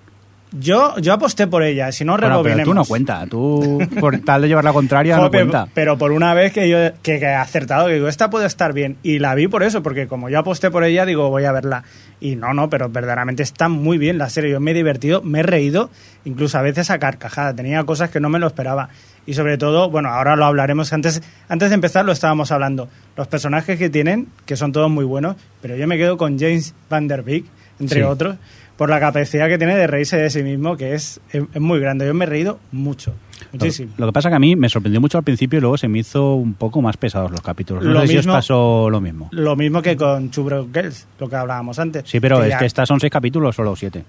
[0.53, 3.27] Yo, yo aposté por ella, si no Bueno, pero tú no cuenta.
[3.27, 5.69] Tú, por tal de llevar la contraria, no pero, cuenta.
[5.73, 8.75] pero por una vez que yo que, que he acertado, que digo, esta puede estar
[8.75, 8.99] bien.
[9.03, 11.85] Y la vi por eso, porque como yo aposté por ella, digo, voy a verla.
[12.21, 14.51] Y no, no, pero verdaderamente está muy bien la serie.
[14.51, 15.91] Yo me he divertido, me he reído,
[16.25, 17.55] incluso a veces a carcajada.
[17.55, 18.91] Tenía cosas que no me lo esperaba.
[19.27, 20.93] Y sobre todo, bueno, ahora lo hablaremos.
[20.93, 22.89] Antes, antes de empezar lo estábamos hablando.
[23.17, 26.75] Los personajes que tienen, que son todos muy buenos, pero yo me quedo con James
[26.91, 27.45] Van Der Beek,
[27.81, 28.07] entre Sí.
[28.07, 28.37] otros,
[28.77, 31.79] por la capacidad que tiene de reírse de sí mismo, que es, es, es muy
[31.81, 32.07] grande.
[32.07, 33.15] Yo me he reído mucho,
[33.53, 33.93] muchísimo.
[33.97, 36.01] Lo que pasa que a mí me sorprendió mucho al principio y luego se me
[36.01, 37.85] hizo un poco más pesados los capítulos.
[37.85, 39.29] No Lo sé si os mismo- pasó lo mismo.
[39.33, 42.03] Lo mismo que con Broke Girls, lo que hablábamos antes.
[42.07, 44.05] Sí, pero es ya- que estas son seis capítulos, solo siete.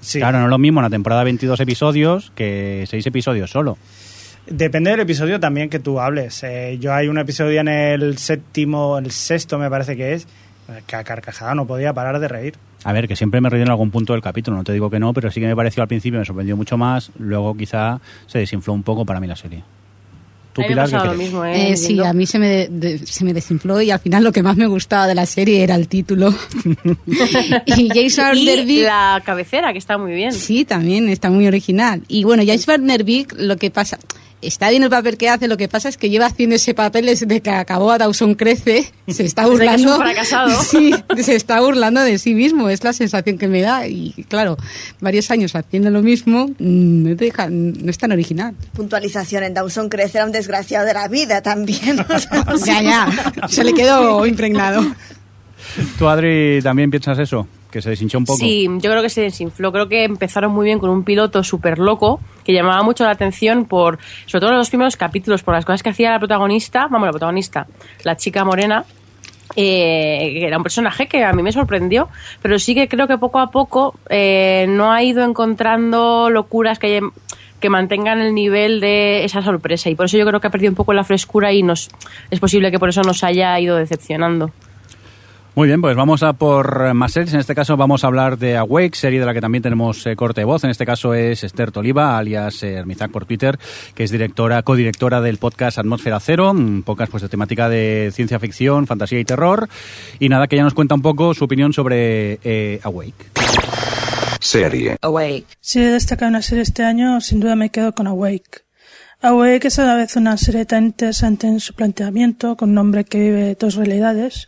[0.00, 0.18] sí.
[0.18, 3.78] Claro, no es lo mismo una temporada de 22 episodios que seis episodios solo.
[4.46, 6.42] Depende del episodio también que tú hables.
[6.42, 10.26] Eh, yo hay un episodio en el séptimo, el sexto me parece que es,
[10.86, 12.54] que a carcajada no podía parar de reír.
[12.84, 14.98] A ver, que siempre me reí en algún punto del capítulo, no te digo que
[14.98, 18.38] no, pero sí que me pareció al principio, me sorprendió mucho más, luego quizá se
[18.40, 19.62] desinfló un poco para mí la serie.
[20.52, 21.70] ¿Tú, me Pilar, lo mismo, ¿eh?
[21.70, 24.32] Eh, sí, a mí se me, de- de- se me desinfló y al final lo
[24.32, 26.28] que más me gustaba de la serie era el título.
[27.64, 30.32] y Y Vanderbeek la cabecera, que está muy bien.
[30.32, 32.02] Sí, también está muy original.
[32.08, 33.98] Y bueno, James Van Der Beek, lo que pasa,
[34.42, 37.06] está bien el papel que hace, lo que pasa es que lleva haciendo ese papel
[37.06, 39.96] desde que acabó a Dawson Crece, se está burlando.
[39.96, 40.50] fracasado.
[40.62, 43.86] Sí, se está burlando de sí mismo, es la sensación que me da.
[43.86, 44.56] Y claro,
[45.00, 48.54] varios años haciendo lo mismo, mm, no, te deja- no es tan original.
[48.74, 52.00] Puntualización en Dawson Crece era un desgraciado de la vida también.
[52.00, 52.18] o
[52.58, 53.08] sea, Ya,
[53.40, 54.82] ya, se le quedó impregnado.
[55.98, 57.46] ¿Tú, Adri, también piensas eso?
[57.70, 58.38] Que se deshinchó un poco.
[58.38, 59.72] Sí, yo creo que se desinfló.
[59.72, 63.64] Creo que empezaron muy bien con un piloto súper loco que llamaba mucho la atención
[63.64, 67.06] por, sobre todo en los primeros capítulos, por las cosas que hacía la protagonista, vamos,
[67.06, 67.66] la protagonista,
[68.04, 68.84] la chica morena,
[69.56, 72.08] eh, que era un personaje que a mí me sorprendió,
[72.40, 77.00] pero sí que creo que poco a poco eh, no ha ido encontrando locuras que,
[77.60, 80.70] que mantengan el nivel de esa sorpresa y por eso yo creo que ha perdido
[80.70, 81.90] un poco la frescura y nos
[82.30, 84.50] es posible que por eso nos haya ido decepcionando.
[85.54, 87.34] Muy bien, pues vamos a por más series.
[87.34, 90.16] En este caso vamos a hablar de Awake, serie de la que también tenemos eh,
[90.16, 90.64] corte de voz.
[90.64, 93.58] En este caso es Esther Toliva, alias eh, Hermizac por Twitter,
[93.94, 98.38] que es directora, codirectora del podcast Atmósfera Cero, un podcast pues, de temática de ciencia
[98.38, 99.68] ficción, fantasía y terror.
[100.18, 103.26] Y nada, que ella nos cuenta un poco su opinión sobre eh, Awake.
[104.40, 104.96] Serie.
[105.02, 105.46] Awake.
[105.60, 108.64] Si he destacado una serie este año, sin duda me quedo con Awake.
[109.20, 113.04] Awake es a la vez una serie tan interesante en su planteamiento, con un hombre
[113.04, 114.46] que vive dos realidades,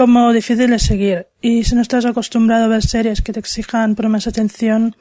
[0.00, 1.26] como difícil de seguir.
[1.42, 4.96] Y si no estás acostumbrado a ver series que te exijan por más atención,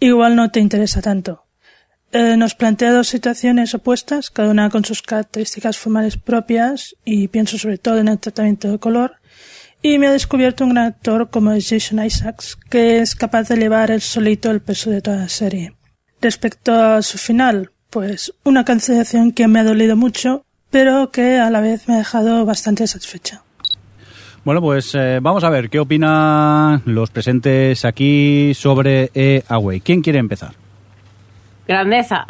[0.00, 1.44] igual no te interesa tanto.
[2.12, 7.58] Eh, nos plantea dos situaciones opuestas, cada una con sus características formales propias, y pienso
[7.58, 9.16] sobre todo en el tratamiento de color,
[9.82, 13.90] y me ha descubierto un gran actor como Jason Isaacs, que es capaz de llevar
[13.90, 15.74] él solito el peso de toda la serie.
[16.22, 21.50] Respecto a su final, pues una cancelación que me ha dolido mucho, pero que a
[21.50, 23.42] la vez me ha dejado bastante satisfecha.
[24.46, 29.82] Bueno, pues eh, vamos a ver qué opinan los presentes aquí sobre eh, Awake.
[29.82, 30.52] ¿Quién quiere empezar?
[31.66, 32.28] Grandeza.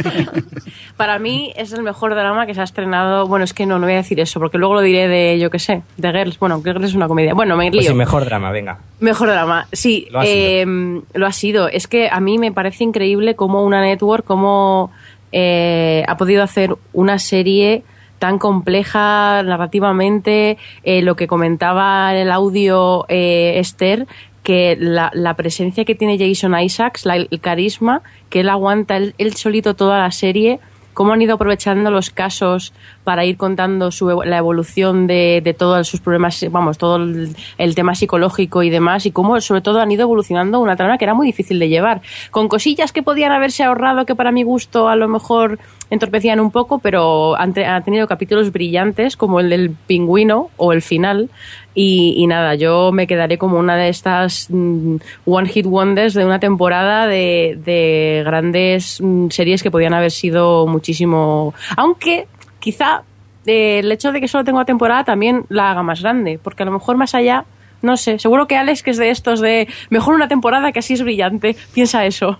[0.96, 3.26] Para mí es el mejor drama que se ha estrenado.
[3.26, 5.50] Bueno, es que no, no voy a decir eso, porque luego lo diré de, yo
[5.50, 6.38] qué sé, de Girls.
[6.38, 7.34] Bueno, que Girls es una comedia.
[7.34, 7.80] Bueno, me lío.
[7.80, 8.78] Pues sí, mejor drama, venga.
[9.00, 10.64] Mejor drama, sí, Lo ha eh,
[11.12, 11.68] lo ha sido.
[11.68, 14.90] Es que a mí me parece increíble cómo una network, cómo
[15.32, 17.84] eh, ha podido hacer una serie
[18.20, 24.06] tan compleja narrativamente, eh, lo que comentaba en el audio eh, Esther,
[24.44, 29.14] que la, la presencia que tiene Jason Isaacs, la- el carisma, que él aguanta él,
[29.18, 30.60] él solito toda la serie,
[30.94, 32.72] cómo han ido aprovechando los casos
[33.04, 37.94] para ir contando su, la evolución de, de todos sus problemas, vamos, todo el, tema
[37.94, 41.26] psicológico y demás, y cómo sobre todo han ido evolucionando una trama que era muy
[41.26, 45.08] difícil de llevar, con cosillas que podían haberse ahorrado, que para mi gusto a lo
[45.08, 45.58] mejor
[45.90, 51.30] entorpecían un poco, pero han tenido capítulos brillantes como el del pingüino o el final,
[51.74, 56.24] y, y nada, yo me quedaré como una de estas mm, One Hit Wonders de
[56.24, 61.54] una temporada de, de grandes mm, series que podían haber sido muchísimo.
[61.76, 62.26] Aunque
[62.58, 63.02] quizá
[63.46, 66.62] eh, el hecho de que solo tengo una temporada también la haga más grande, porque
[66.62, 67.44] a lo mejor más allá.
[67.82, 70.92] No sé, seguro que Alex, que es de estos de mejor una temporada que así
[70.92, 72.36] es brillante, piensa eso.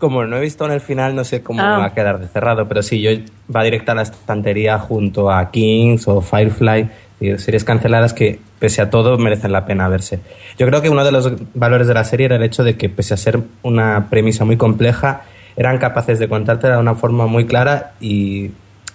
[0.00, 1.78] Como no he visto en el final, no sé cómo Ah.
[1.78, 3.10] va a quedar de cerrado, pero sí, yo
[3.54, 6.88] va directa a la estantería junto a Kings o Firefly,
[7.20, 10.20] series canceladas que, pese a todo, merecen la pena verse.
[10.58, 12.88] Yo creo que uno de los valores de la serie era el hecho de que,
[12.88, 15.22] pese a ser una premisa muy compleja,
[15.56, 18.50] eran capaces de contártela de una forma muy clara y,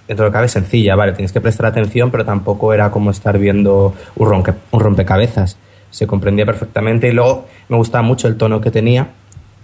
[0.08, 0.96] dentro de lo que cabe, sencilla.
[0.96, 5.58] Vale, tienes que prestar atención, pero tampoco era como estar viendo un, ronque- un rompecabezas.
[5.90, 9.10] Se comprendía perfectamente y luego me gustaba mucho el tono que tenía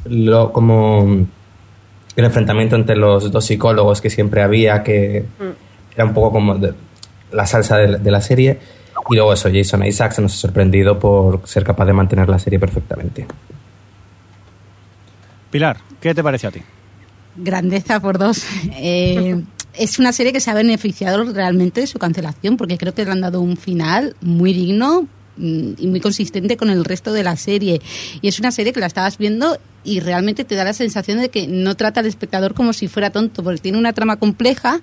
[0.05, 1.25] lo, como
[2.15, 5.23] el enfrentamiento entre los dos psicólogos que siempre había, que
[5.95, 6.73] era un poco como de-
[7.31, 8.59] la salsa de, la- de la serie.
[9.09, 12.59] Y luego eso, Jason Isaacs nos ha sorprendido por ser capaz de mantener la serie
[12.59, 13.25] perfectamente.
[15.51, 16.61] Pilar, ¿qué te parece a ti?
[17.35, 18.43] Grandeza por dos.
[18.77, 19.41] Eh,
[19.73, 23.11] es una serie que se ha beneficiado realmente de su cancelación, porque creo que le
[23.11, 27.37] han dado un final muy digno mm, y muy consistente con el resto de la
[27.37, 27.81] serie.
[28.21, 31.29] Y es una serie que la estabas viendo y realmente te da la sensación de
[31.29, 34.81] que no trata al espectador como si fuera tonto, porque tiene una trama compleja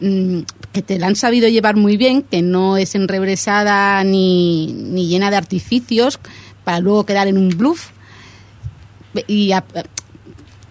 [0.00, 0.40] mm,
[0.72, 5.30] que te la han sabido llevar muy bien, que no es enrebresada ni, ni llena
[5.30, 6.20] de artificios
[6.64, 7.88] para luego quedar en un bluff.
[9.26, 9.64] Y a-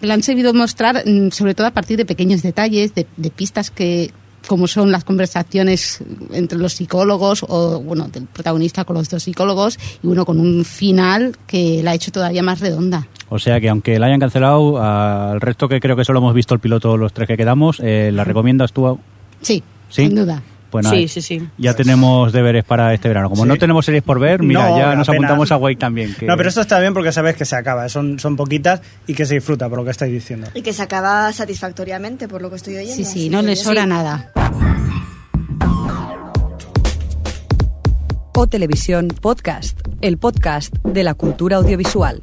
[0.00, 3.70] la han sabido mostrar mm, sobre todo a partir de pequeños detalles, de, de pistas
[3.70, 4.10] que
[4.48, 9.78] como son las conversaciones entre los psicólogos o bueno del protagonista con los dos psicólogos
[10.02, 13.06] y uno con un final que la ha hecho todavía más redonda.
[13.28, 16.54] O sea que aunque la hayan cancelado, al resto que creo que solo hemos visto
[16.54, 18.98] el piloto los tres que quedamos, eh, ¿la recomiendas tú?
[19.42, 20.06] Sí, ¿Sí?
[20.06, 20.42] sin duda.
[20.70, 21.48] Pues nada, Sí, sí, sí.
[21.58, 23.28] Ya tenemos deberes para este verano.
[23.28, 23.48] Como Sí.
[23.48, 25.24] no tenemos series por ver, mira, No, ya nos apenas.
[25.24, 26.14] apuntamos a Wake también.
[26.14, 29.14] que- No, pero esto está bien porque sabes que se acaba, son, son poquitas y
[29.14, 30.46] que se disfruta por lo que estáis diciendo.
[30.54, 32.94] Y que se acaba satisfactoriamente, por lo que estoy oyendo.
[32.94, 33.64] Sí, sí, no le sí.
[33.64, 34.30] sobra nada.
[38.36, 42.20] O Televisión Podcast, el podcast de la cultura audiovisual.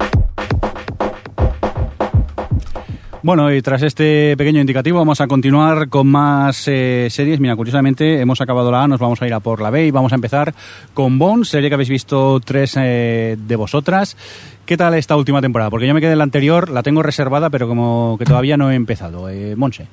[3.22, 7.40] Bueno, y tras este pequeño indicativo vamos a continuar con más eh, series.
[7.40, 9.90] Mira, curiosamente hemos acabado la A, nos vamos a ir a por la B y
[9.90, 10.54] vamos a empezar
[10.94, 14.16] con Bones, serie que habéis visto tres eh, de vosotras.
[14.64, 15.68] ¿Qué tal esta última temporada?
[15.68, 18.70] Porque yo me quedé en la anterior, la tengo reservada, pero como que todavía no
[18.70, 19.28] he empezado.
[19.28, 19.88] Eh, Monse.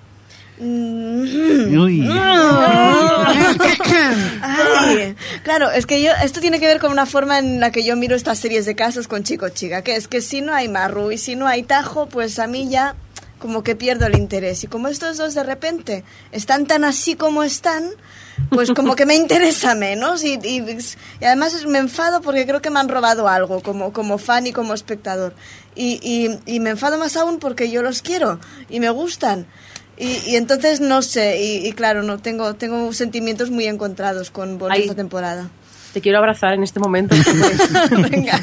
[0.59, 1.77] Mm.
[1.77, 2.07] Uy.
[4.41, 7.83] Ay, claro, es que yo esto tiene que ver con una forma en la que
[7.83, 10.69] yo miro estas series de casos con chico chica, que es que si no hay
[10.69, 12.95] marru y si no hay tajo, pues a mí ya
[13.39, 14.63] como que pierdo el interés.
[14.63, 17.89] Y como estos dos de repente están tan así como están,
[18.49, 20.77] pues como que me interesa menos y, y-
[21.21, 24.47] y además es- me enfado porque creo que me han robado algo como, como fan
[24.47, 25.33] y como espectador.
[25.75, 29.45] Y, y- y me enfado más aún porque yo los quiero y me gustan.
[29.97, 34.57] Y, y entonces no sé, y, y claro, no tengo, tengo sentimientos muy encontrados con
[34.81, 35.49] esta temporada.
[35.95, 37.15] Te quiero abrazar en este momento.
[38.12, 38.38] Venga.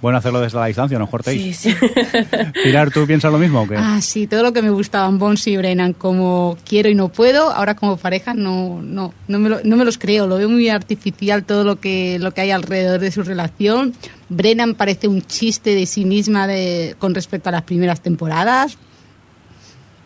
[0.00, 1.58] Bueno, hacerlo desde la distancia, no cortéis.
[1.58, 1.76] Sí, sí.
[2.64, 3.76] Pilar, ¿tú piensas lo mismo o qué?
[3.76, 7.52] Ah, sí, todo lo que me gustaban Bones y Brennan como quiero y no puedo,
[7.52, 10.70] ahora como pareja no, no, no, me, lo- no me los creo, lo veo muy
[10.70, 13.92] artificial todo lo que, lo que hay alrededor de su relación.
[14.30, 18.78] Brennan parece un chiste de sí misma de, con respecto a las primeras temporadas.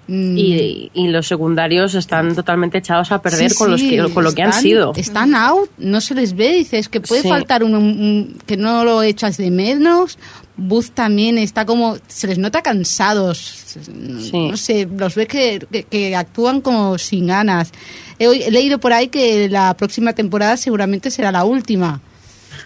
[0.09, 0.39] Mm.
[0.39, 4.23] y, y los secundarios están totalmente echados a perder Sí, con, los sí, que, con
[4.23, 4.93] lo que han están- sido.
[4.97, 7.29] Están out, no se les ve, dices que puede Sí.
[7.29, 10.19] faltar un, un- que no lo echas de menos.
[10.59, 16.17] Booth también está como, se les nota cansados, no sé, los ves que, que- que
[16.17, 17.73] actúan como sin ganas.
[18.19, 22.01] He, leído por ahí que la próxima temporada seguramente será la última.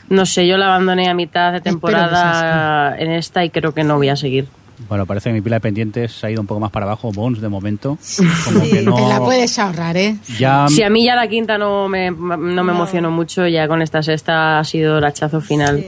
[0.09, 3.97] No sé, yo la abandoné a mitad de temporada en esta y creo que no
[3.97, 4.47] voy a seguir.
[4.89, 7.13] Bueno, parece que mi pila de pendientes se ha ido un poco más para abajo,
[7.13, 7.99] Bones, de momento.
[8.45, 9.09] Como que Te no...
[9.09, 10.17] la puedes ahorrar, ¿eh?
[10.39, 10.67] Ya...
[10.69, 14.03] Si a mí ya la quinta no me, no me emocionó mucho, ya con esta
[14.03, 15.85] sexta ha sido el hachazo final.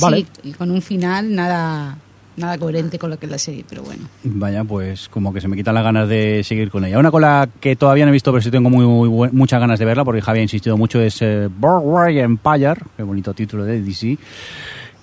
[0.00, 0.18] Vale.
[0.18, 1.96] Sí, y con un final nada,
[2.36, 4.02] nada coherente con lo que es la serie, pero bueno.
[4.24, 6.98] Vaya, pues como que se me quitan las ganas de seguir con ella.
[6.98, 9.84] Una cola que todavía no he visto, pero sí tengo muy, muy muchas ganas de
[9.84, 14.18] verla, porque Javi ha insistido mucho, es eh, Empire, qué bonito título de DC.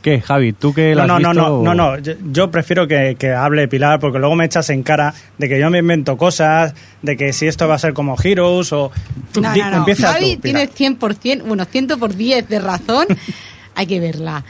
[0.02, 0.54] ¿Qué, Javi?
[0.54, 1.64] ¿Tú que la No, has no, no, visto?
[1.64, 2.00] no, no, no.
[2.00, 5.60] Yo, yo prefiero que, que hable Pilar porque luego me echas en cara de que
[5.60, 8.92] yo me invento cosas, de que si esto va a ser como Heroes o...
[9.42, 9.78] No, Di- no, no.
[9.80, 13.08] Empieza Javi tú, tiene 100%, bueno, 100 por 10 de razón.
[13.76, 14.44] Hay que verla.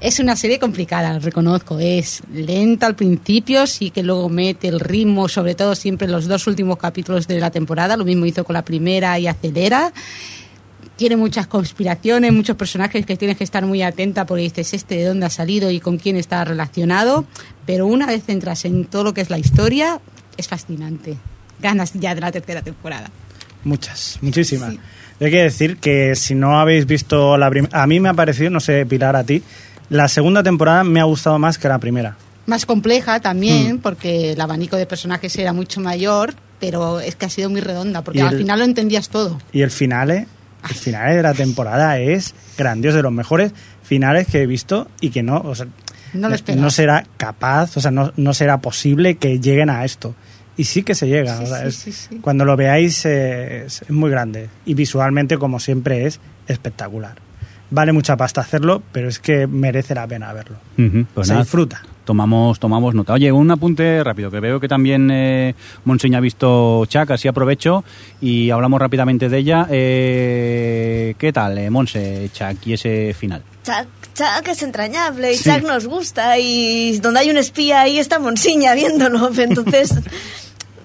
[0.00, 1.78] Es una serie complicada, lo reconozco.
[1.78, 6.26] Es lenta al principio, sí que luego mete el ritmo, sobre todo siempre en los
[6.26, 7.96] dos últimos capítulos de la temporada.
[7.96, 9.92] Lo mismo hizo con la primera y acelera.
[10.96, 15.04] Tiene muchas conspiraciones, muchos personajes que tienes que estar muy atenta porque dices este de
[15.06, 17.24] dónde ha salido y con quién está relacionado.
[17.66, 20.00] Pero una vez entras en todo lo que es la historia,
[20.36, 21.16] es fascinante.
[21.60, 23.10] Ganas ya de la tercera temporada.
[23.64, 24.74] Muchas, muchísimas.
[25.20, 27.82] Hay que decir que si no habéis visto la primera...
[27.82, 29.42] A mí me ha parecido, no sé, Pilar, a ti,
[29.88, 32.16] la segunda temporada me ha gustado más que la primera.
[32.46, 37.28] más compleja también, porque el abanico de personajes era mucho mayor, pero es que ha
[37.30, 39.38] sido muy redonda, porque al final lo entendías todo.
[39.52, 40.26] Y el final, eh,
[40.68, 45.10] el final de la temporada es grandioso, de los mejores finales que he visto y
[45.10, 45.66] que no, o sea,
[46.14, 46.62] No lo esperaba.
[46.64, 50.14] no será capaz, o sea, no, no será posible que lleguen a esto.
[50.56, 52.16] Y sí que se llega, Sí, o sea, sí, es- sí, sí.
[52.20, 57.16] cuando lo veáis eh, es, es muy grande y visualmente, como siempre, es espectacular.
[57.70, 60.56] Vale mucha pasta hacerlo, pero es que merece la pena verlo.
[61.14, 61.42] Pues se nada.
[61.44, 61.82] disfruta.
[62.04, 63.12] Tomamos tomamos nota.
[63.14, 67.84] Oye, un apunte rápido, que veo que también eh, Monseña ha visto Chuck, así aprovecho
[68.20, 69.66] y hablamos rápidamente de ella.
[69.70, 73.42] Eh, ¿Qué tal, eh, Monse, Chuck, y ese final?
[73.64, 75.50] Chuck, Chuck es entrañable y Sí.
[75.50, 79.30] Chuck nos gusta y donde hay un espía ahí está Monsiña viéndolo.
[79.38, 79.94] Entonces,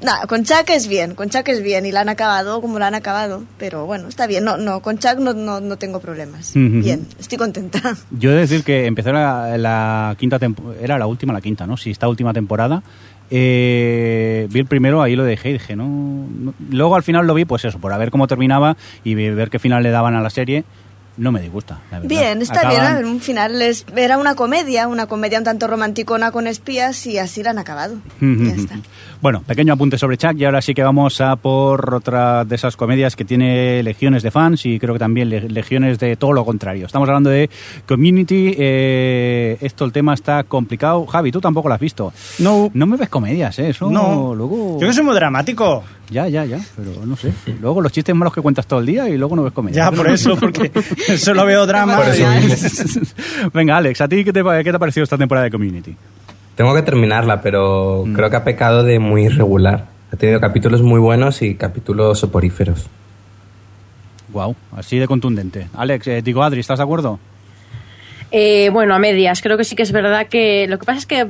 [0.03, 2.87] nada, con Chuck es bien, con Chuck es bien y la han acabado como la
[2.87, 3.43] han acabado.
[3.57, 4.43] Pero bueno, está bien.
[4.43, 6.51] No, no, con Chuck no, no, no tengo problemas.
[6.55, 7.79] Bien, estoy contenta.
[8.11, 11.65] Yo he de decir que empezó la, la quinta temporada, era la última, la quinta,
[11.67, 11.77] ¿no?
[11.77, 12.83] Sí, esta última temporada.
[13.29, 17.33] Eh, vi el primero, ahí lo dejé y dije, no, no- Luego al final lo
[17.33, 20.21] vi, pues eso, por a ver cómo terminaba y ver qué final le daban a
[20.21, 20.63] la serie.
[21.17, 22.07] No me disgusta, la verdad.
[22.09, 22.81] Bien, está Acaban- bien.
[22.83, 27.05] a ver, Un final es, era una comedia, una comedia un tanto romanticona con espías
[27.07, 27.95] y así la han acabado.
[28.21, 28.75] Ya está.
[29.19, 32.75] Bueno, pequeño apunte sobre Chuck y ahora sí que vamos a por otra de esas
[32.77, 36.45] comedias que tiene legiones de fans y creo que también le- legiones de todo lo
[36.45, 36.85] contrario.
[36.85, 37.49] Estamos hablando de
[37.87, 38.53] Community.
[38.55, 41.05] eh, esto, el tema está complicado.
[41.07, 42.13] Javi, tú tampoco lo has visto.
[42.39, 42.69] No.
[42.73, 43.69] No me ves comedias, ¿eh?
[43.69, 44.35] Eso No.
[44.35, 44.79] luego...
[44.79, 45.83] Yo que soy muy dramático.
[46.09, 47.33] Ya, ya, ya, pero no sé.
[47.59, 49.91] Luego los chistes malos que cuentas todo el día y luego no ves comedias.
[49.91, 50.71] Ya, por eso, porque
[51.17, 51.97] solo veo drama.
[51.97, 52.25] Por eso.
[53.53, 55.95] Venga, Alex, ¿a ti qué te, pa- qué te ha parecido esta temporada de Community?
[56.55, 59.85] Tengo que terminarla, pero creo que ha pecado de muy irregular.
[60.11, 62.87] Ha tenido capítulos muy buenos y capítulos soporíferos.
[64.29, 65.67] Wow, así de contundente.
[65.75, 67.19] Alex, eh, digo, Adri, ¿estás de acuerdo?
[68.31, 69.41] Eh, bueno, a medias.
[69.41, 71.27] Creo que sí que es verdad que lo que pasa es que,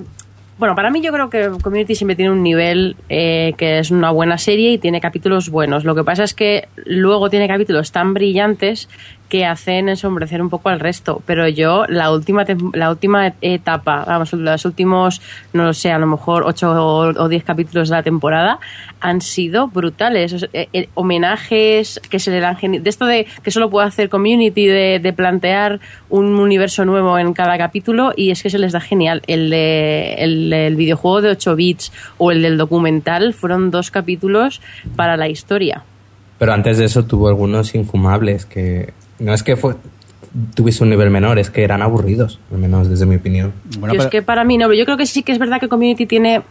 [0.58, 4.10] bueno, para mí yo creo que Community siempre tiene un nivel eh, que es una
[4.10, 5.84] buena serie y tiene capítulos buenos.
[5.84, 8.90] Lo que pasa es que luego tiene capítulos tan brillantes
[9.30, 11.22] que hacen ensombrecer un poco al resto.
[11.26, 15.22] Pero yo, la última, la última etapa, vamos, los últimos,
[15.54, 18.60] no lo sé, a lo mejor 8 o, o 10 capítulos de la temporada
[19.00, 20.48] han sido brutales.
[20.54, 24.66] Eh, eh, homenajes que se le dan De esto de que solo puede hacer community,
[24.68, 29.22] de, plantear un universo nuevo en cada capítulo y es que se les da genial.
[29.28, 34.62] El, de, el, del videojuego de 8 bits o el del documental fueron dos capítulos
[34.96, 35.84] para la historia.
[36.38, 39.76] Pero antes de eso tuvo algunos infumables que no es que fue,
[40.56, 43.54] tuviese un nivel menor, es que eran aburridos, al menos desde mi opinión.
[43.80, 45.40] Bueno, Yo es pero- que para mí no, pero yo creo que sí que es
[45.40, 46.42] verdad que Community tiene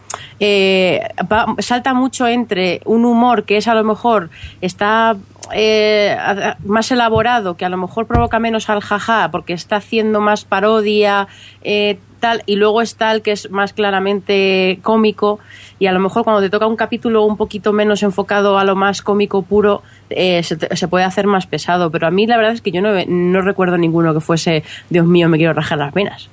[0.40, 1.01] eh,
[1.33, 4.29] va- salta mucho entre un humor que es a lo mejor
[4.61, 5.16] está
[5.53, 6.16] eh,
[6.64, 11.29] más elaborado, que a lo mejor provoca menos al jaja porque está haciendo más parodia
[11.62, 15.38] eh, tal y luego está el que es más claramente cómico
[15.79, 18.75] y a lo mejor cuando te toca un capítulo un poquito menos enfocado a lo
[18.75, 22.53] más cómico puro eh, se, se puede hacer más pesado, pero a mí la verdad
[22.55, 25.92] es que yo no, no recuerdo ninguno que fuese Dios mío me quiero rajar las
[25.94, 26.29] venas.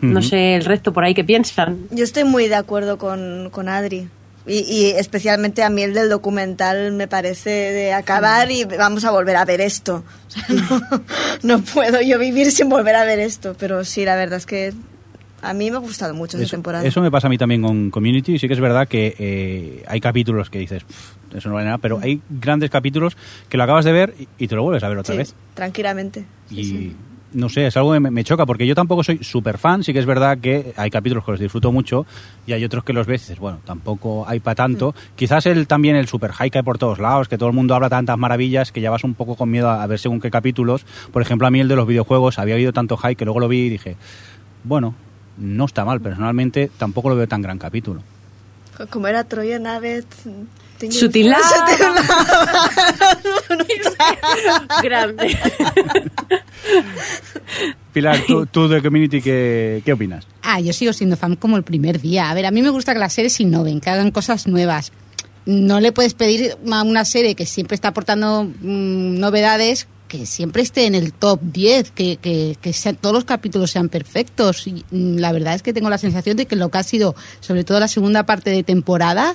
[0.00, 1.78] No sé el resto por ahí que piensan.
[1.90, 4.08] Yo estoy muy de acuerdo con, con Adri.
[4.48, 9.10] Y, y especialmente a mí el del documental me parece de acabar y vamos a
[9.10, 10.04] volver a ver esto.
[10.28, 11.02] O sea, no,
[11.58, 13.56] no puedo yo vivir sin volver a ver esto.
[13.58, 14.72] Pero sí, la verdad es que
[15.42, 16.84] a mí me ha gustado mucho Eso, temporada.
[16.86, 18.34] eso me pasa a mí también con Community.
[18.34, 21.64] y Sí que es verdad que eh, hay capítulos que dices, "Pff, eso no vale
[21.66, 23.16] nada, pero hay grandes capítulos
[23.48, 25.34] que lo acabas de ver y, y te lo vuelves a ver otra Sí, vez.
[25.54, 26.24] tranquilamente.
[26.50, 26.92] Y
[27.36, 29.84] no sé, es algo que me, me choca porque yo tampoco soy súper fan.
[29.84, 32.06] Sí que es verdad que hay capítulos que los disfruto mucho
[32.46, 34.94] y hay otros que los ves y dices, bueno, tampoco hay para tanto.
[35.14, 37.74] Quizás el, también el super high que hay por todos lados, que todo el mundo
[37.74, 40.30] habla tantas maravillas que ya vas un poco con miedo a, a ver según qué
[40.30, 40.86] capítulos.
[41.12, 43.48] Por ejemplo, a mí el de los videojuegos había habido tanto high que luego lo
[43.48, 43.96] vi y dije,
[44.64, 44.94] bueno,
[45.36, 46.00] no está mal.
[46.00, 48.02] Personalmente tampoco lo veo tan gran capítulo.
[48.90, 50.04] Como era Troya Nave.
[50.90, 51.42] Sutilada.
[54.82, 55.36] Grande.
[57.92, 60.26] Pilar, tú, tú de Community, ¿qué, qué opinas?
[60.42, 62.30] Ah, yo sigo siendo fan como el primer día.
[62.30, 64.92] A ver, a mí me gusta que las series innoven, que hagan cosas nuevas.
[65.46, 70.62] No le puedes pedir a una serie que siempre está aportando mm, novedades que siempre
[70.62, 74.64] esté en el top 10, que, que, que sean- todos los capítulos sean perfectos.
[74.66, 77.16] Y, mm, la verdad es que tengo la sensación de que lo que ha sido,
[77.40, 79.34] sobre todo la segunda parte de temporada,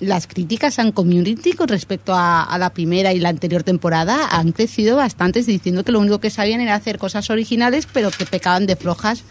[0.00, 4.52] las críticas en community con respecto a, a la primera y la anterior temporada han
[4.52, 8.66] crecido bastante, diciendo que lo único que sabían era hacer cosas originales, pero que pecaban
[8.66, 9.24] de flojas.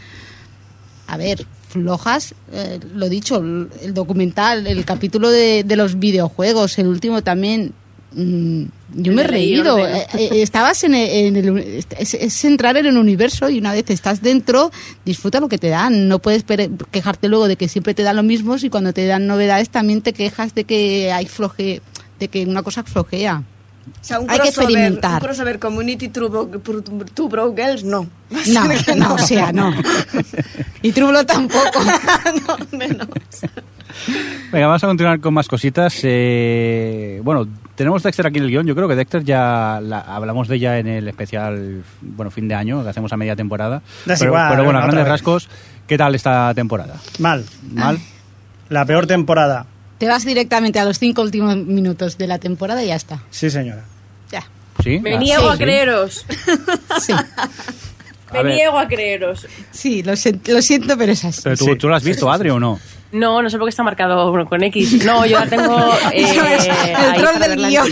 [1.07, 6.77] A ver, flojas, eh, lo dicho, el el documental, el capítulo de, de los videojuegos,
[6.79, 7.73] el último también.
[8.13, 8.63] Mm,
[8.95, 9.77] yo me he reído.
[9.77, 13.71] Eh, eh, estabas en el, en el- es, es entrar en el universo y una
[13.73, 14.71] vez estás dentro,
[15.05, 16.07] disfruta lo que te dan.
[16.07, 16.43] No puedes
[16.91, 20.01] quejarte luego de que siempre te dan lo mismo y cuando te dan novedades también
[20.01, 21.81] te quejas de que hay floje,
[22.19, 23.43] de que una cosa flojea.
[23.89, 25.13] O sea, un Hay que experimentar.
[25.13, 26.61] un crossover Community True, Bro-
[27.13, 28.07] True Bro Girls, no.
[28.47, 28.63] No,
[28.95, 29.73] no, o sea, no.
[30.83, 31.79] Y Trublo tampoco.
[32.47, 33.07] no, menos.
[34.51, 35.99] Venga, vamos a continuar con más cositas.
[36.03, 38.65] Eh, bueno, tenemos Dexter aquí en el guion.
[38.67, 42.55] Yo creo que Dexter ya la- hablamos de ella en el especial, bueno, fin de
[42.55, 43.81] año, que hacemos a media temporada.
[44.05, 45.09] Da pero, igual, pero bueno, a grandes vez.
[45.11, 45.49] rasgos,
[45.87, 46.95] ¿qué tal esta temporada?
[47.19, 47.45] Mal.
[47.71, 47.99] ¿Mal?
[48.69, 49.65] La peor temporada.
[49.97, 53.21] Te vas directamente a los cinco últimos minutos de la temporada y ya está.
[53.31, 53.83] Sí, señora.
[54.31, 54.43] Ya.
[54.83, 54.99] ¿Sí?
[54.99, 56.25] Me Ah, niego sí, a creeros.
[57.01, 57.13] Sí,
[58.31, 59.47] Me A niego a creeros.
[59.71, 61.41] sí lo, lo siento, pero es así.
[61.43, 61.75] Pero tú, Sí.
[61.77, 62.79] ¿tú lo has visto, Adri, o no?
[63.11, 65.03] No, no sé por qué está marcado bueno, con X.
[65.05, 65.77] No, yo la tengo
[66.13, 66.25] eh,
[67.15, 67.87] El troll del guion.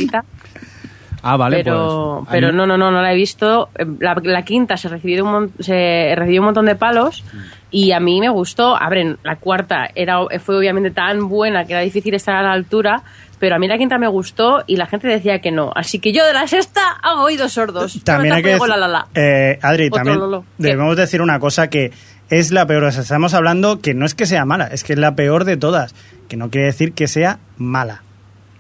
[1.24, 2.30] Ah, vale, pero pues...
[2.32, 3.70] pero no, no, no, no la he visto.
[3.78, 7.24] Eh, La, la quinta se recibió, un mon- se recibió un montón de palos
[7.72, 8.76] y a mí me gustó.
[8.82, 12.52] A ver, la cuarta era, fue obviamente tan buena que era difícil estar a la
[12.54, 13.02] altura,
[13.40, 15.72] pero a mí la quinta me gustó y la gente decía que no.
[15.76, 18.02] Así que yo de la sexta hago oídos sordos.
[18.04, 19.08] También me hay que decir, la, la, la.
[19.16, 20.42] eh, Adri, Otro también lolo.
[20.58, 20.64] ¿Qué?
[20.68, 21.92] debemos decir una cosa que
[22.30, 22.84] es la peor.
[22.86, 25.46] O sea, estamos hablando que no es que sea mala, es que es la peor
[25.46, 25.94] de todas.
[26.28, 28.04] Que no quiere decir que sea mala.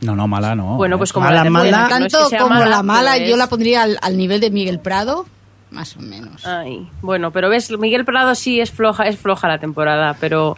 [0.01, 0.76] No, no, mala no.
[0.78, 1.72] Bueno, pues como Mala, la mala.
[1.72, 4.39] no es Tanto que como mala, la mala, yo es- la pondría al, al nivel
[4.39, 5.26] de Miguel Prado,
[5.72, 6.45] más o menos.
[6.45, 10.55] Ay, bueno, pero ves, Miguel Prado sí es floja, es floja la temporada, pero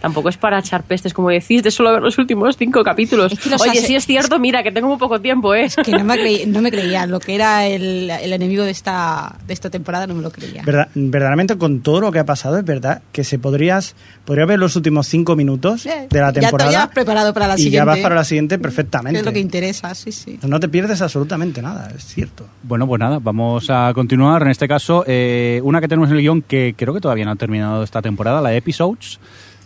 [0.00, 3.32] tampoco es para echar pestes, como decís, de solo ver los últimos cinco capítulos.
[3.32, 5.68] Es que Oye, sí es cierto, mira, que tengo muy poco tiempo, ¿eh?
[5.84, 9.36] Que no me, creí- no me creía, lo que era el, el enemigo de esta,
[9.46, 10.62] de esta temporada no me lo creía.
[10.64, 13.94] Verdad- verdaderamente con todo lo que ha pasado, es verdad que se podrías
[14.24, 17.34] podría ver los últimos cinco minutos Eh, de la ya te- temporada ya vas preparado
[17.34, 17.76] para la y siguiente.
[17.76, 19.18] ya vas para la siguiente perfectamente.
[19.20, 20.38] es lo que interesa, sí, sí.
[20.42, 22.46] No te pierdes absolutamente nada, es cierto.
[22.62, 24.42] Bueno, pues nada, vamos a continuar.
[24.42, 27.32] En este caso, eh, una que tenemos en el guion que creo que todavía no
[27.32, 29.18] ha terminado esta temporada, la de Episodes,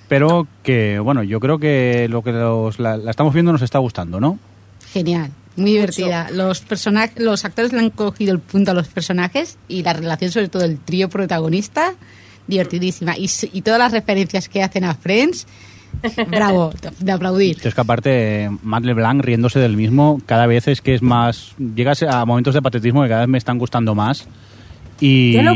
[0.09, 3.79] pero que, bueno, yo creo que lo que los- la, la estamos viendo nos está
[3.79, 4.39] gustando, ¿no?
[4.93, 6.29] Genial, muy divertida.
[6.31, 10.31] Los personajes, los actores le han cogido el punto a los personajes y la relación,
[10.31, 11.95] sobre todo el trío protagonista,
[12.47, 13.17] divertidísima.
[13.17, 15.47] Y, y todas las referencias que hacen a Friends,
[16.29, 17.57] bravo, de- aplaudir.
[17.63, 21.53] Es que aparte, Matt LeBlanc riéndose del mismo, cada vez es que es más...
[21.75, 24.27] Llegas a momentos de patetismo que cada vez me están gustando más.
[25.01, 25.39] Y...
[25.43, 25.55] No-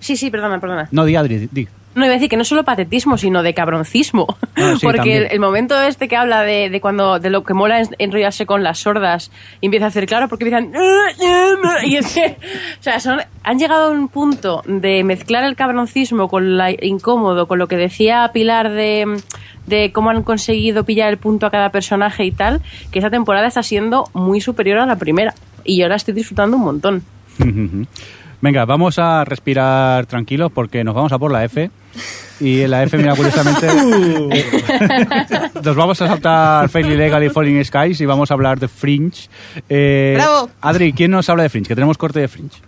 [0.00, 0.88] Sí, sí, perdona, perdona.
[0.92, 1.66] No, di Adri, di.
[1.94, 4.36] No iba a decir que no solo patetismo, sino de cabroncismo.
[4.56, 7.80] Ah, sí, Porque el momento este que habla de, de cuando de lo que mola
[7.80, 9.30] es enrollarse con las sordas
[9.60, 10.72] y empieza a hacer claro porque empiezan
[11.84, 12.36] y es que,
[12.78, 17.48] o sea, son, han llegado a un punto de mezclar el cabroncismo con la incómodo,
[17.48, 19.18] con lo que decía Pilar de
[19.68, 23.46] de cómo han conseguido pillar el punto a cada personaje y tal, que esta temporada
[23.46, 25.34] está siendo muy superior a la primera
[25.64, 27.02] y yo la estoy disfrutando un montón.
[28.40, 31.70] Venga, vamos a respirar tranquilos porque nos vamos a por la F.
[32.40, 33.66] Y en la F, mira, curiosamente,
[34.30, 38.68] eh, nos vamos a saltar Fairly Legal y Falling Skies y vamos a hablar de
[38.68, 39.28] Fringe.
[39.68, 40.48] Eh, ¡Bravo!
[40.60, 41.66] Adri, ¿quién nos habla de Fringe?
[41.66, 42.67] Que tenemos corte de Fringe.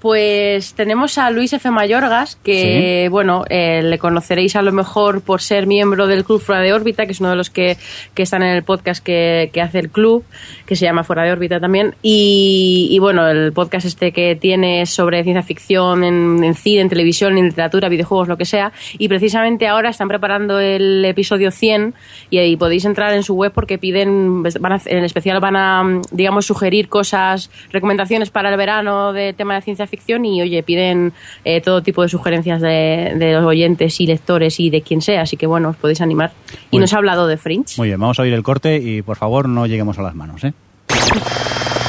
[0.00, 1.70] Pues tenemos a Luis F.
[1.70, 6.60] Mayorgas, que bueno, eh, le conoceréis a lo mejor por ser miembro del Club Fuera
[6.60, 7.76] de Órbita, que es uno de los que,
[8.14, 10.22] que están en el podcast que, que hace el club,
[10.66, 11.94] que se llama Fuera de Órbita también.
[12.02, 16.88] Y, y, bueno, el podcast este que tiene sobre ciencia ficción en, en cine, en
[16.90, 18.72] televisión, en literatura, videojuegos, lo que sea.
[18.98, 21.94] Y precisamente ahora están preparando el episodio 100
[22.28, 26.00] y ahí podéis entrar en su web porque piden, van a- en especial van a,
[26.10, 31.12] digamos, sugerir cosas, recomendaciones para el verano de tema de ciencia ficción y, oye, piden
[31.44, 35.22] eh, todo tipo de sugerencias de, de los oyentes y lectores y de quien sea,
[35.22, 36.32] así que bueno, os podéis animar.
[36.52, 36.82] Y Bueno.
[36.84, 37.74] nos ha hablado de Fringe.
[37.78, 40.44] Muy bien, vamos a oír el corte y por favor no lleguemos a las manos,
[40.44, 40.52] ¿eh?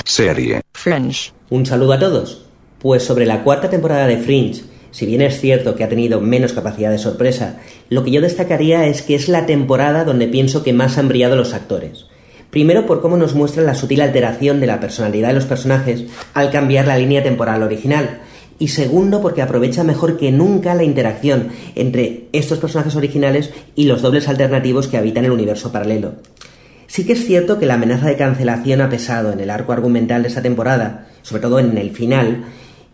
[0.05, 0.61] Serie.
[0.73, 1.31] Fringe.
[1.49, 2.45] Un saludo a todos.
[2.79, 6.53] Pues sobre la cuarta temporada de Fringe, si bien es cierto que ha tenido menos
[6.53, 10.73] capacidad de sorpresa, lo que yo destacaría es que es la temporada donde pienso que
[10.73, 12.05] más han brillado los actores.
[12.49, 16.51] Primero por cómo nos muestran la sutil alteración de la personalidad de los personajes al
[16.51, 18.19] cambiar la línea temporal original.
[18.59, 24.01] Y segundo porque aprovecha mejor que nunca la interacción entre estos personajes originales y los
[24.01, 26.13] dobles alternativos que habitan el universo paralelo.
[26.87, 30.23] Sí que es cierto que la amenaza de cancelación ha pesado en el arco argumental
[30.23, 32.45] de esta temporada, sobre todo en el final,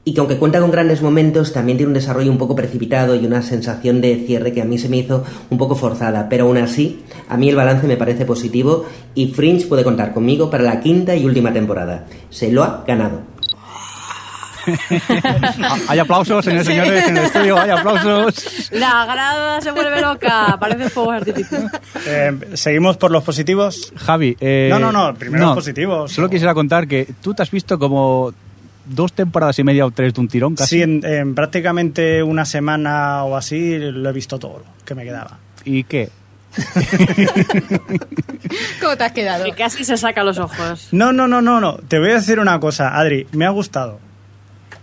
[0.05, 3.25] y que aunque cuenta con grandes momentos, también tiene un desarrollo un poco precipitado y
[3.25, 6.57] una sensación de cierre que a mí se me hizo un poco forzada, pero aún
[6.57, 8.85] así, a mí el balance me parece positivo
[9.15, 12.05] y Fringe puede contar conmigo para la quinta y última temporada.
[12.29, 13.33] Se lo ha ganado.
[15.87, 18.69] Hay aplausos, señores señores, en el estudio, hay aplausos.
[18.71, 21.69] La grada se vuelve loca, parece fuego artificial.
[22.05, 23.91] Eh, Seguimos por los positivos.
[23.95, 26.11] Javi, eh, No, no, no, primero los positivos.
[26.11, 28.33] Solo quisiera contar que tú te has visto como
[28.85, 30.77] dos temporadas y media o tres de un tirón casi.
[30.77, 35.03] Sí, en, en prácticamente una semana o así lo he visto todo lo que me
[35.03, 35.39] quedaba.
[35.65, 36.09] ¿Y qué?
[38.81, 39.45] ¿Cómo te has quedado?
[39.45, 40.89] Que casi se saca los ojos.
[40.91, 41.77] No, no, no, no, no.
[41.87, 43.27] Te voy a decir una cosa, Adri.
[43.31, 43.99] Me ha gustado.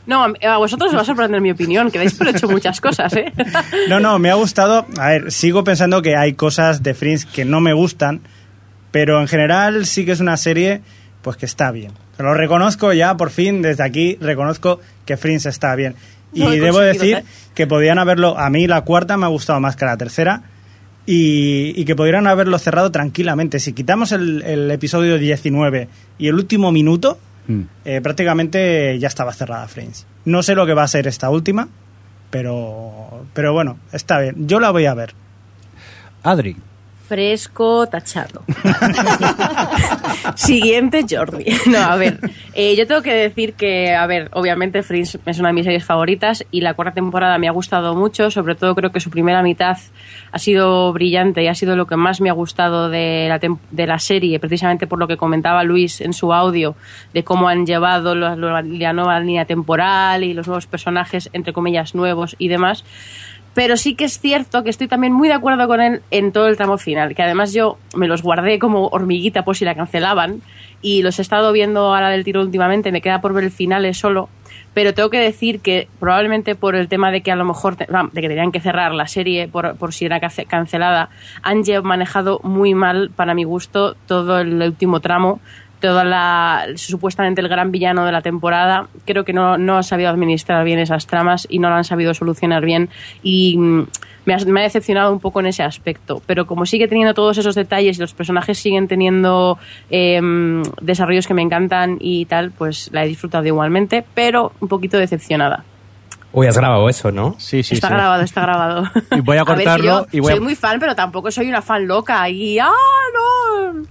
[0.07, 2.81] No, a a vosotros os va a sorprender mi opinión, que dais por hecho muchas
[2.81, 3.33] cosas, ¿eh?
[3.89, 4.87] No, no, me ha gustado.
[4.99, 8.21] A ver, sigo pensando que hay cosas de Fringe que no me gustan,
[8.91, 10.81] pero en general sí que es una serie
[11.23, 11.93] pues que está bien.
[12.23, 15.95] Lo reconozco ya, por fin, desde aquí reconozco que Fringe está bien.
[16.33, 17.25] Y debo decir ¿eh?
[17.55, 20.43] que podían haberlo, a mí la cuarta me ha gustado más que la tercera,
[21.07, 23.59] y, y que podrían haberlo cerrado tranquilamente.
[23.59, 27.19] Si quitamos el, el episodio 19 y el último minuto,
[27.49, 27.63] Mm.
[27.87, 30.05] eh, prácticamente ya estaba cerrada Fringe.
[30.27, 31.69] No sé lo que va a ser esta última,
[32.31, 34.47] pero, pero bueno, está bien.
[34.47, 35.15] Yo la voy a ver.
[36.23, 36.57] Adri.
[37.11, 38.45] Fresco tachado.
[40.37, 41.45] Siguiente, Jordi.
[41.67, 42.21] No, a ver,
[42.55, 45.85] eh, yo tengo que decir que, a ver, obviamente Fringe es una de mis series
[45.85, 49.43] favoritas y la cuarta temporada me ha gustado mucho, sobre todo creo que su primera
[49.43, 49.77] mitad
[50.31, 53.41] ha sido brillante y ha sido lo que más me ha gustado de la,
[53.73, 56.77] de la serie, precisamente por lo que comentaba Luis en su audio,
[57.13, 61.97] de cómo han llevado la, la nueva línea temporal y los nuevos personajes, entre comillas,
[61.97, 62.85] nuevos y demás.
[63.53, 66.47] Pero sí que es cierto que estoy también muy de acuerdo con él en todo
[66.47, 70.41] el tramo final, que además yo me los guardé como hormiguita por si la cancelaban
[70.83, 73.51] y los he estado viendo a la del tiro últimamente, me queda por ver el
[73.51, 74.29] final solo,
[74.73, 77.87] pero tengo que decir que probablemente por el tema de que a lo mejor de
[77.87, 81.11] que tenían que cerrar la serie por, por si era cance- cancelada,
[81.43, 85.41] han manejado muy mal para mi gusto todo el último tramo
[85.81, 88.89] toda la supuestamente el gran villano de la temporada.
[89.07, 92.15] Creo que no, no ha sabido administrar bien esas tramas y no lo han sabido
[92.15, 92.89] solucionar bien
[93.23, 93.87] y mm,
[94.27, 96.23] me ha, decepcionado un poco en ese aspecto.
[96.27, 99.59] Pero como sigue teniendo todos esos detalles y los personajes siguen teniendo
[99.91, 100.21] eh,
[100.81, 105.65] desarrollos que me encantan y tal pues la he disfrutado igualmente pero un poquito decepcionada
[106.33, 107.35] Uy, has grabado eso, ¿no?
[107.39, 107.95] Sí, sí, está sí.
[107.95, 108.85] grabado, está grabado.
[109.17, 111.49] Y voy a ver, cortarlo yo y voy a- soy muy fan, pero tampoco soy
[111.49, 112.29] una fan loca.
[112.29, 112.71] Y, ¡ah,
[113.15, 113.83] no!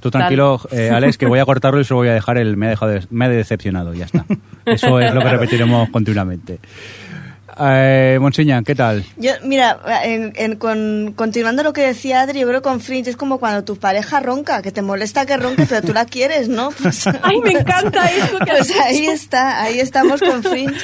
[0.00, 2.66] Tú tranquilo, eh, Alex, que voy a cortarlo y solo voy a dejar el me
[2.66, 4.24] ha, dejado de- me ha decepcionado, ya está.
[4.64, 6.60] Eso es lo que repetiremos continuamente.
[7.60, 9.04] Eh, Monseña, ¿qué tal?
[9.16, 13.10] Yo, mira, en- en- con, continuando lo que decía Adri, yo creo que con Fringe
[13.10, 16.48] es como cuando tu pareja ronca, que te molesta que ronque, pero tú la quieres,
[16.48, 16.70] ¿no?
[16.82, 20.74] Pues, ¡Ay, me encanta esto que has pues ahí está, ahí estamos con Fringe.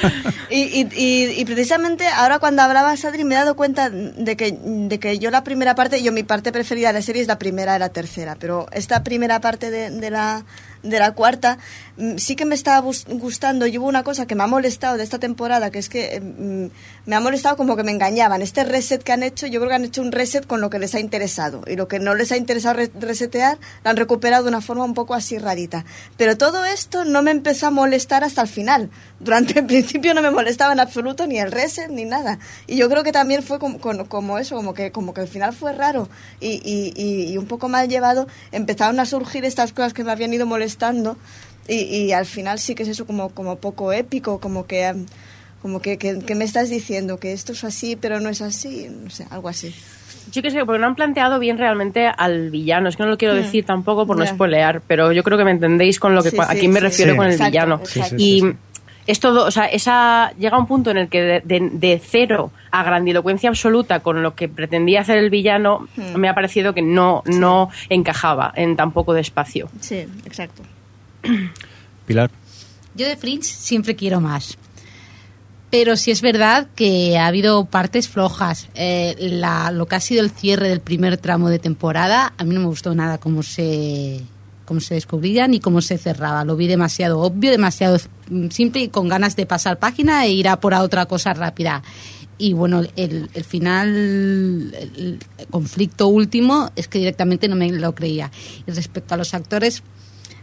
[0.49, 4.57] Y, y, y, y precisamente ahora cuando hablabas, Adri, me he dado cuenta de que,
[4.61, 7.39] de que yo la primera parte, yo mi parte preferida de la serie es la
[7.39, 10.43] primera y la tercera, pero esta primera parte de, de la
[10.85, 11.57] de la cuarta,
[11.97, 13.67] mm, sí que me estaba gustando.
[13.67, 17.09] Y hubo una cosa que me ha molestado de esta temporada, que es que mm,
[17.09, 18.41] me ha molestado como que me engañaban.
[18.41, 20.79] Este reset que han hecho, yo creo que han hecho un reset con lo que
[20.79, 21.63] les ha interesado.
[21.67, 24.83] Y lo que no les ha interesado re- resetear, lo han recuperado de una forma
[24.85, 25.85] un poco así rarita.
[26.17, 28.89] Pero todo esto no me empezó a molestar hasta el final.
[29.19, 32.37] Durante el principio no me molestaba en absoluto ni el reset ni nada.
[32.67, 35.53] Y yo creo que también fue como, como, eso, como que, como que el final
[35.53, 36.09] fue raro
[36.39, 38.27] y, y, y un poco mal llevado.
[38.51, 40.74] Empezaron a surgir estas cosas que me habían ido molestando
[41.67, 44.85] y, y al final sí que es eso como, como poco épico, como que...
[44.85, 45.05] em,
[45.61, 48.87] Como que, que, que me estás diciendo que esto es así, pero no es así,
[48.87, 49.73] no sé, algo así.
[50.31, 52.87] Yo que sé, porque no han planteado bien realmente al villano.
[52.87, 53.37] Es que no lo quiero Mm.
[53.37, 54.29] decir tampoco por no Ya.
[54.31, 56.81] spoilear, pero yo creo que me entendéis con lo que Sí, a sí, quién me
[56.81, 56.85] sí.
[56.85, 57.17] refiero Sí.
[57.17, 57.75] con el Exacto, villano.
[57.83, 58.15] exacto.
[58.19, 58.43] y
[59.07, 62.51] es todo, o sea, esa llega un punto en el que de, de- de cero
[62.71, 66.15] a grandilocuencia absoluta con lo que pretendía hacer el villano, Mm.
[66.17, 69.69] me ha parecido que no, no encajaba en tan poco de espacio.
[69.79, 70.63] Sí, exacto.
[72.05, 72.29] Pilar.
[72.95, 74.57] Yo de Fringe siempre quiero más.
[75.71, 78.69] Pero sí es verdad que ha habido partes flojas.
[78.75, 82.53] Eh, la- lo que ha sido el cierre del primer tramo de temporada, a mí
[82.53, 84.21] no me gustó nada cómo se,
[84.65, 86.43] cómo se descubría ni cómo se cerraba.
[86.43, 87.97] Lo vi demasiado obvio, demasiado
[88.49, 91.83] simple y con ganas de pasar página e ir a por a otra cosa rápida.
[92.37, 93.87] Y bueno, el, el final,
[94.75, 98.29] el, conflicto último, es que directamente no me lo creía.
[98.67, 99.83] Y respecto a los actores,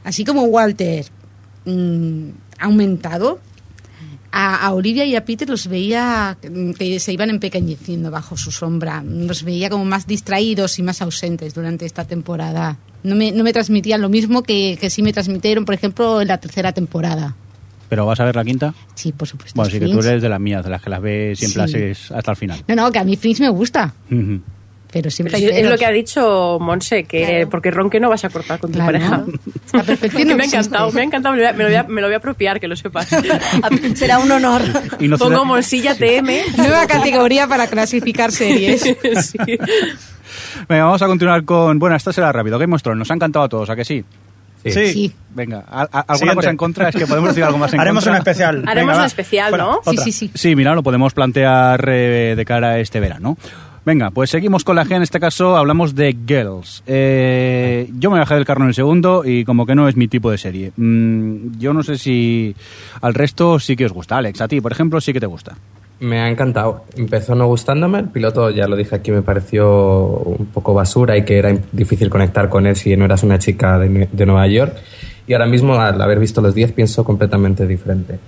[0.04, 1.04] así como Walter
[1.66, 3.40] mm, ha aumentado,
[4.30, 6.38] a, a Olivia y a Peter los veía
[6.78, 9.02] que se iban empequeñeciendo bajo su sombra.
[9.02, 12.78] Los veía como más distraídos y más ausentes durante esta temporada.
[13.02, 16.28] No me, no me transmitían lo mismo que, que sí me transmitieron, por ejemplo, en
[16.28, 17.34] la tercera temporada.
[17.88, 18.74] ¿Pero vas a ver la quinta?
[18.94, 19.54] Sí, por supuesto.
[19.56, 20.08] Bueno, sí que tú Fringe.
[20.10, 21.74] eres de las mías, de las que las ves siempre Sí.
[21.76, 22.64] haces hasta el final.
[22.68, 24.40] No, no, que a mí Fringe me gusta, Ujú.
[24.92, 27.48] Pero siempre Pero hay sí, es lo que ha dicho Monse, que Claro.
[27.50, 28.92] porque ronque no vas a cortar con tu Claro.
[28.92, 29.24] pareja.
[29.72, 30.56] La perfección no me ha existe.
[30.58, 32.14] encantado, me ha encantado, me lo voy a, me lo voy a- me lo voy
[32.14, 33.08] a apropiar, que lo sepas.
[33.94, 34.60] Será un honor.
[35.00, 36.42] Y no Pongo ceda- Monsilla TM.
[36.58, 38.82] Nueva categoría para clasificar series.
[39.22, 39.38] Sí.
[40.68, 41.78] Venga, vamos a continuar con...
[41.78, 42.58] Bueno, esta será rápido.
[42.58, 44.04] Game of Thrones, nos ha encantado a todos, ¿a que sí?
[44.64, 44.70] Sí.
[44.92, 45.12] Sí.
[45.30, 46.36] Venga, ¿a- a- ¿alguna Siguiente.
[46.36, 46.88] cosa en contra?
[46.88, 48.12] Es que podemos decir algo más en Haremos contra.
[48.12, 48.64] un especial.
[48.66, 49.80] Haremos Venga, un especial, ¿no?
[49.84, 50.30] Sí, sí, sí.
[50.34, 53.36] Sí, mira, lo podemos plantear eh, de cara a este verano.
[53.84, 54.94] Venga, pues seguimos con la G.
[54.94, 56.84] En este caso hablamos de Girls.
[56.86, 60.06] Eh, yo me bajé del carro en el segundo y como que no es mi
[60.06, 60.72] tipo de serie.
[60.76, 62.54] Mm, yo no sé si
[63.00, 64.18] al resto sí que os gusta.
[64.18, 65.56] Alex, a ti, por ejemplo, sí que te gusta.
[65.98, 66.84] Me ha encantado.
[66.96, 67.98] Empezó no gustándome.
[67.98, 72.08] El piloto, ya lo dije aquí, me pareció un poco basura y que era difícil
[72.08, 74.76] conectar con él si no eras una chica de, de Nueva York.
[75.26, 78.18] Y ahora mismo, al haber visto los 10, pienso completamente diferente.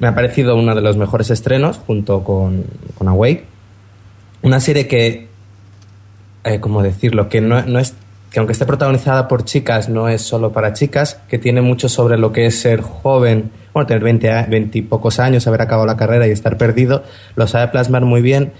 [0.00, 2.64] Me ha parecido uno de los mejores estrenos junto con,
[2.96, 3.57] con Awake.
[4.42, 5.26] Una serie que,
[6.44, 7.28] eh, ¿cómo decirlo?
[7.28, 7.94] Que no, no es
[8.30, 12.18] que aunque esté protagonizada por chicas, no es solo para chicas, que tiene mucho sobre
[12.18, 15.86] lo que es ser joven, bueno, tener 20, a- 20 y pocos años, haber acabado
[15.86, 17.04] la carrera y estar perdido,
[17.36, 18.52] lo sabe plasmar muy bien.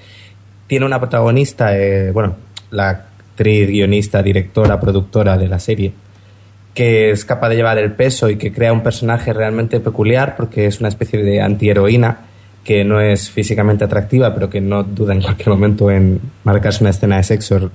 [0.68, 2.36] Tiene una protagonista, eh, bueno,
[2.70, 5.92] la actriz, guionista, directora, productora de la serie,
[6.74, 10.66] que es capaz de llevar el peso y que crea un personaje realmente peculiar porque
[10.66, 12.20] es una especie de antiheroína
[12.68, 16.90] que no es físicamente atractiva, pero que no duda en cualquier momento en marcarse una
[16.90, 17.70] escena de sexo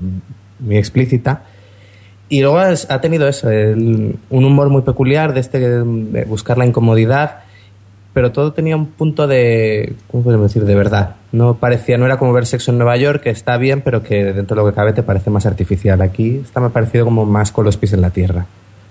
[0.59, 1.45] muy explícita.
[2.29, 7.39] Y luego ha tenido eso, un humor muy peculiar de, este, de buscar la incomodidad,
[8.13, 11.15] pero todo tenía un punto de, ¿cómo decir?, de verdad.
[11.31, 14.23] No parecía, no era como ver sexo en Nueva York, que está bien, pero que
[14.23, 16.03] dentro de lo que cabe te parece más artificial.
[16.03, 18.45] Aquí está me ha parecido como más con los pies en la tierra.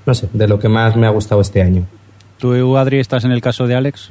[0.04, 1.86] No sé, de lo que más me ha gustado este año.
[2.38, 4.10] ¿Tú, Adri, estás en el caso de Alex?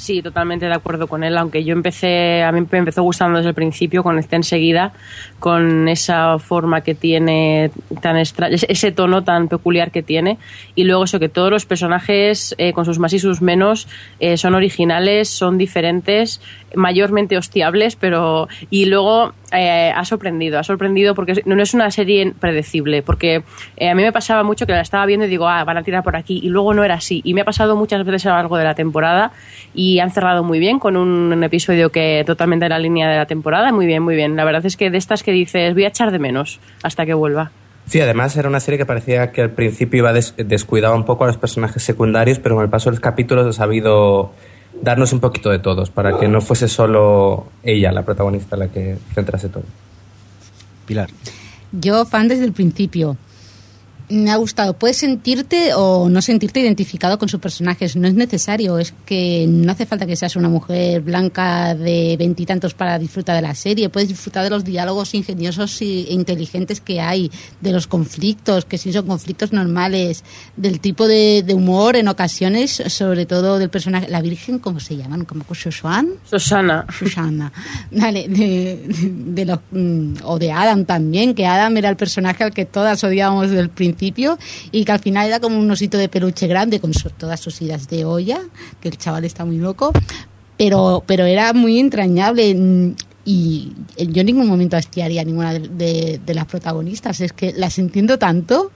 [0.00, 3.50] Sí, totalmente de acuerdo con él, aunque yo empecé, a mí me empezó gustando desde
[3.50, 4.94] el principio, conecté enseguida
[5.38, 7.70] con esa forma que tiene,
[8.00, 10.38] tan extra, ese tono tan peculiar que tiene,
[10.74, 13.88] y luego eso que todos los personajes, eh, con sus más y sus menos,
[14.20, 16.40] eh, son originales, son diferentes,
[16.74, 22.32] mayormente hostiables, pero y luego eh, ha sorprendido, ha sorprendido porque no es una serie
[22.38, 23.42] predecible, porque
[23.76, 25.82] eh, a mí me pasaba mucho que la estaba viendo y digo, ah, van a
[25.82, 28.30] tirar por aquí, y luego no era así, y me ha pasado muchas veces a
[28.30, 29.32] lo largo de la temporada,
[29.74, 33.16] y han cerrado muy bien con un, un episodio que totalmente en la línea de
[33.16, 35.84] la temporada, muy bien, muy bien, la verdad es que de estas que dices, voy
[35.84, 37.50] a echar de menos hasta que vuelva.
[37.86, 41.24] Sí, además era una serie que parecía que al principio iba des descuidaba un poco
[41.24, 44.32] a los personajes secundarios, pero con el paso de los capítulos ha sabido
[44.82, 48.96] darnos un poquito de todos, para que no fuese solo ella, la protagonista, la que
[49.14, 49.64] centrase todo.
[50.86, 51.08] Pilar.
[51.72, 53.16] Yo fan desde el principio.
[54.10, 54.74] Me ha gustado.
[54.74, 57.94] Puedes sentirte o no sentirte identificado con sus personajes.
[57.94, 58.78] No es necesario.
[58.78, 63.42] Es que no hace falta que seas una mujer blanca de veintitantos para disfrutar de
[63.42, 63.88] la serie.
[63.88, 67.30] Puedes disfrutar de los diálogos ingeniosos e inteligentes que hay,
[67.60, 70.24] de los conflictos, que sí son conflictos normales,
[70.56, 74.08] del tipo de, de humor en ocasiones, sobre todo del personaje.
[74.08, 75.24] La Virgen, ¿cómo se llaman?
[75.24, 76.08] ¿Cómo Susana?
[76.28, 76.86] Susana.
[76.98, 77.52] Susana.
[77.92, 82.52] Vale, de, de los, mm, o de Adam también, que Adam era el personaje al
[82.52, 83.70] que todas odiábamos desde el
[84.00, 84.38] principio
[84.72, 87.60] y que al final era como un osito de peluche grande con su- todas sus
[87.60, 88.40] idas de olla,
[88.80, 89.92] que el chaval está muy loco,
[90.56, 92.94] pero, pero era muy entrañable mm,
[93.26, 97.52] y yo en ningún momento hastiaría a ninguna de, de- de las protagonistas, es que
[97.52, 98.72] las entiendo tanto.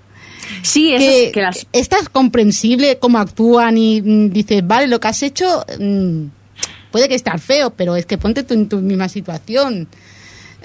[0.63, 4.87] Sí, eso que, es que las- esta es comprensible cómo actúan y mm, dices, vale,
[4.89, 6.25] lo que has hecho mm,
[6.93, 9.89] puede que estar feo, pero es que ponte tú en tu misma situación.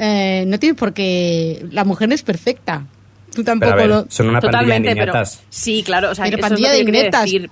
[0.01, 1.66] Eh, no tienes por qué.
[1.72, 2.86] La mujer no es perfecta.
[3.34, 4.11] Tú tampoco Pero a ver, lo.
[4.11, 5.41] son una pandilla de Totalmente, pero niñatas.
[5.49, 6.84] sí, claro, o sea, Pero es pandilla de
[7.23, 7.49] decir.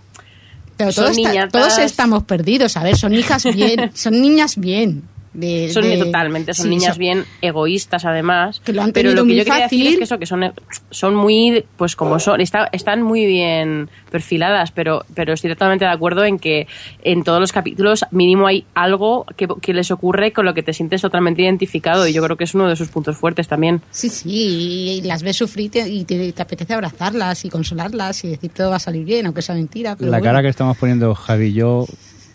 [0.78, 1.51] Pero todos, está- niñatas.
[1.51, 2.78] todos estamos perdidos.
[2.78, 3.91] A ver, son hijas bien.
[3.95, 5.03] son niñas bien.
[5.34, 8.59] De, Son de- totalmente, son sí, niñas son- bien egoístas además.
[8.63, 10.51] Que lo han pero lo que muy yo quería decir es que eso, que son,
[10.89, 15.91] son muy, pues como son, está- están muy bien perfiladas, pero, pero estoy totalmente de
[15.91, 16.67] acuerdo en que
[17.03, 20.73] en todos los capítulos mínimo hay algo que, que les ocurre con lo que te
[20.73, 23.82] sientes totalmente identificado y yo creo que es uno de sus puntos fuertes también.
[23.91, 28.51] Sí, sí, y las ves sufrir y te, te apetece abrazarlas y consolarlas y decir
[28.51, 29.95] todo va a salir bien, aunque sea mentira.
[29.95, 30.30] Pero La bueno.
[30.32, 31.86] cara que estamos poniendo Javi y yo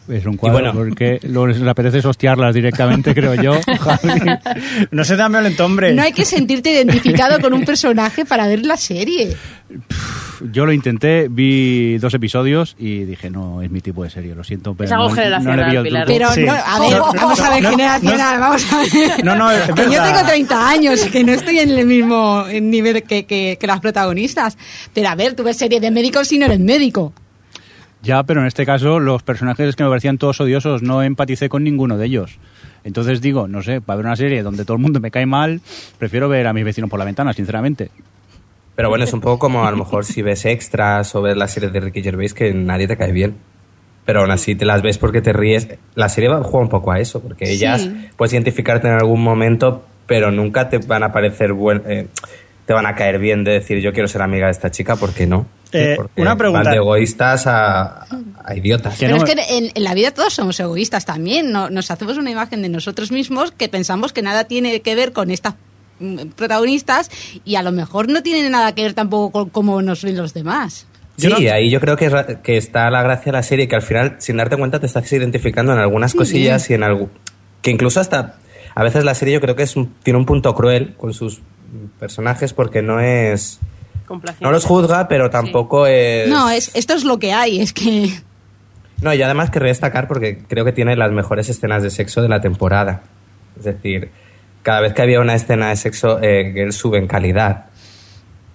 [0.09, 0.72] es un cuadro bueno.
[0.72, 3.59] porque les apetece hostiarlas directamente, creo yo.
[4.90, 5.94] No se tan violento, hombre.
[5.94, 9.36] No hay que sentirte identificado con un personaje para ver la serie.
[10.50, 14.42] Yo lo intenté, vi dos episodios y dije, no, es mi tipo de serie, lo
[14.42, 16.05] siento, pero Es algo no, generacional, no le vi el Pilar.
[16.07, 16.18] truco.
[16.18, 16.44] Pero Sí.
[16.44, 19.24] no, a ver, vamos a ver, no, generacional, vamos a ver.
[19.24, 23.05] No, no, es Que yo tengo 30 años, que no estoy en el mismo nivel
[23.05, 24.59] que, que, que las protagonistas.
[24.92, 27.12] Pero a ver, tú ves serie de médicos si no eres médico.
[28.03, 31.62] Ya, pero en este caso los personajes que me parecían todos odiosos, no empaticé con
[31.62, 32.38] ninguno de ellos.
[32.84, 35.61] Entonces digo, no sé, para ver una serie donde todo el mundo me cae mal,
[35.98, 37.90] prefiero ver a mis vecinos por la ventana, sinceramente.
[38.74, 41.53] Pero bueno, es un poco como a lo mejor si ves extras o ves las
[41.53, 43.36] series de Ricky Gervais que nadie te cae bien.
[44.05, 45.68] Pero aún así te las ves porque te ríes.
[45.94, 47.53] La serie va- juega un poco a eso, porque Sí.
[47.53, 52.09] ellas puedes identificarte en algún momento, pero nunca te van a parecer buen, eh,
[52.73, 55.12] te van a caer bien de decir yo quiero ser amiga de esta chica, ¿por
[55.12, 55.45] qué no?
[55.73, 56.62] Eh, Porque una pregunta.
[56.64, 58.07] Van de egoístas a,
[58.45, 58.97] a idiotas.
[58.99, 61.53] Pero no- es que en, en la vida todos somos egoístas también.
[61.53, 61.68] ¿no?
[61.68, 65.31] Nos hacemos una imagen de nosotros mismos que pensamos que nada tiene que ver con
[65.31, 65.55] estas
[66.01, 67.11] mm, protagonistas
[67.45, 70.33] y a lo mejor no tienen nada que ver tampoco con cómo nos ven los
[70.33, 70.87] demás.
[71.18, 74.16] Sí, ahí yo creo que, que está la gracia de la serie, que al final,
[74.18, 76.18] sin darte cuenta, te estás identificando en algunas Sí.
[76.18, 77.11] cosillas y en algo.
[77.61, 78.37] Que incluso hasta.
[78.75, 81.43] A veces la serie yo creo que es un- tiene un punto cruel con sus
[81.99, 83.59] personajes porque no es.
[84.41, 86.29] No los juzga, pero tampoco es.
[86.29, 88.12] No, es, esto es lo que hay, es que...
[89.01, 92.29] No, y además querría destacar porque creo que tiene las mejores escenas de sexo de
[92.29, 93.03] la temporada.
[93.59, 94.11] Es decir,
[94.62, 97.66] cada vez que había una escena de sexo, eh, Girls sube en calidad.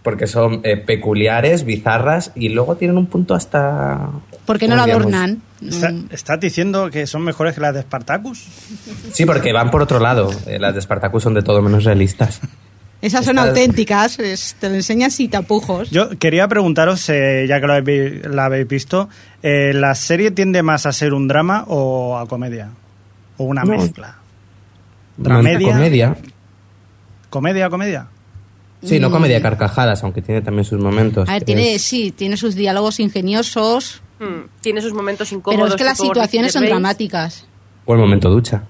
[0.03, 4.09] Porque son eh, peculiares, bizarras y luego tienen un punto hasta.
[4.45, 5.41] ¿Por qué no lo adornan?
[5.61, 6.09] Está- Mm.
[6.11, 8.45] ¿Estás diciendo que son mejores que las de Spartacus?
[9.11, 10.29] Sí, porque van por otro lado.
[10.45, 12.39] Eh, las de Spartacus son de todo menos realistas.
[13.01, 15.89] Esas son Estas- auténticas, es- te lo enseñan sin tapujos.
[15.91, 19.07] Yo quería preguntaros, eh, ya que lo habéis, la habéis visto,
[19.43, 22.69] eh, ¿la serie tiende más a ser un drama o a comedia?
[23.37, 23.77] ¿O una No.
[23.77, 24.15] mezcla?
[25.17, 25.73] ¿Dramedia?
[25.73, 26.17] comedia.
[27.29, 28.07] ¿Comedia, comedia?
[28.83, 31.27] Sí, no comedia carcajadas, aunque tiene también sus momentos.
[31.27, 35.55] A ver, tiene, Es- sí, tiene sus diálogos ingeniosos, Mm, Tiene sus momentos incómodos.
[35.63, 37.45] pero es que las situaciones son dramáticas.
[37.85, 38.63] O el momento ducha.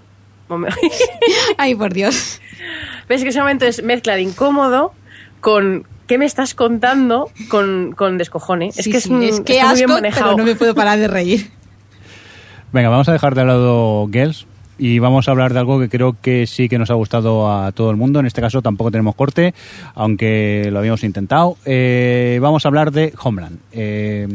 [1.57, 2.41] Ay, por Dios.
[3.09, 4.93] Ves que ese momento es mezcla de incómodo
[5.39, 7.29] con ¿qué me estás contando?
[7.49, 8.67] con, con descojone.
[8.69, 10.35] es Sí, que es, sí, un- es que muy bien manejado.
[10.35, 11.51] pero no me puedo parar de reír.
[12.73, 14.45] Venga, vamos a dejar de lado Girls
[14.79, 17.71] y vamos a hablar de algo que creo que sí que nos ha gustado a
[17.71, 18.19] todo el mundo.
[18.19, 19.53] En este caso tampoco tenemos corte,
[19.95, 21.57] aunque lo habíamos intentado.
[21.65, 23.57] Eh, vamos a hablar de Homeland.
[23.71, 24.27] Eh,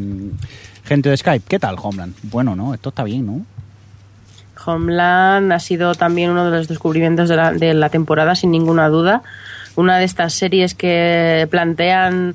[0.85, 2.14] gente de Skype, ¿qué tal Homeland?
[2.25, 2.75] Bueno, ¿no?
[2.75, 3.47] Esto está bien, ¿no?
[4.65, 8.89] Homeland ha sido también uno de los descubrimientos de la, de la temporada, sin ninguna
[8.89, 9.23] duda.
[9.77, 12.35] Una de estas series que plantean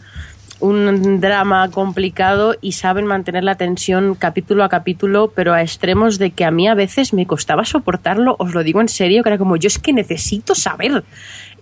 [0.60, 6.32] un drama complicado y saben mantener la tensión capítulo a capítulo, pero a extremos de
[6.32, 9.38] que a mí a veces me costaba soportarlo, os lo digo en serio, que era
[9.38, 11.04] como yo es que necesito saber.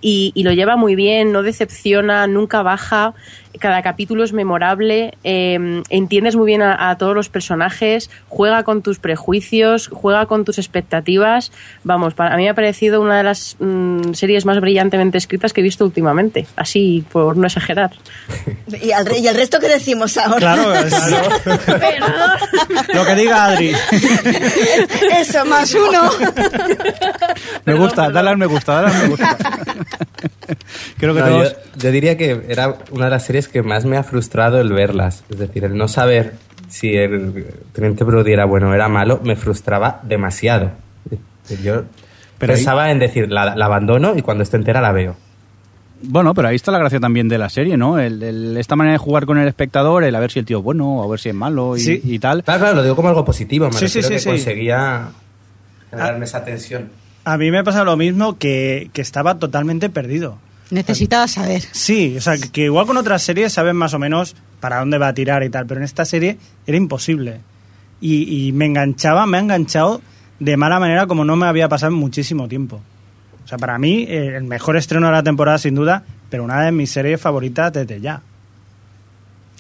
[0.02, 3.14] Y, y lo lleva muy bien, no decepciona, nunca baja,
[3.60, 8.82] cada capítulo es memorable, eh, entiendes muy bien a, a todos los personajes, juega con
[8.82, 11.52] tus prejuicios, juega con tus expectativas.
[11.84, 15.54] Vamos, para a mí me ha parecido una de las mm, series más brillantemente escritas
[15.54, 17.92] que he visto últimamente, así por no exagerar.
[18.82, 20.36] ¿Y, al re- y el resto que decimos ahora?
[20.56, 20.72] Claro,
[22.94, 23.74] lo que diga Adri.
[25.18, 26.10] Eso, más uno.
[27.66, 29.38] Me gusta, dale al me gusta, dale al me gusta.
[30.98, 31.52] creo que No, todos...
[31.54, 34.72] yo, yo diría que era una de las series que más me ha frustrado el
[34.74, 35.24] verlas.
[35.30, 36.34] Es decir, el no saber
[36.70, 40.72] si el Teniente Brody era bueno o era malo me frustraba demasiado.
[41.64, 41.84] Yo
[42.38, 45.16] Pero ahí- pensaba en decir, la, la abandono y cuando esté entera la veo.
[46.02, 47.98] Bueno, pero ahí está la gracia también de la serie, ¿no?
[48.00, 50.58] El, el- esta manera de jugar con el espectador, el a ver si el tío
[50.60, 52.02] es bueno, a ver si es malo y, Sí.
[52.04, 52.44] y tal.
[52.44, 53.68] Claro, claro, lo digo como algo positivo.
[53.68, 54.28] Me Sí, sí, que sí.
[54.30, 55.08] conseguía
[55.90, 56.90] generarme esa tensión.
[57.24, 60.38] A mí me pasa lo mismo que, que estaba totalmente perdido.
[60.72, 61.64] Necesitaba saber.
[61.72, 65.10] Sí, o sea, que, igual con otras series saben más o menos para dónde va
[65.10, 67.42] a tirar y tal, pero en esta serie era imposible.
[68.02, 70.02] Y, y me enganchaba, me ha enganchado
[70.40, 72.82] de mala manera como no me había pasado en muchísimo tiempo.
[73.44, 76.62] O sea, para mí, eh, el mejor estreno de la temporada sin duda, pero una
[76.64, 78.22] de mis series favoritas desde ya.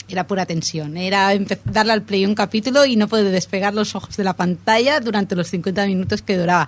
[0.08, 0.97] Era pura tensión.
[0.97, 1.32] Era
[1.66, 5.36] darle al play un capítulo y no poder despegar los ojos de la pantalla durante
[5.36, 6.68] los 50 minutos que duraba.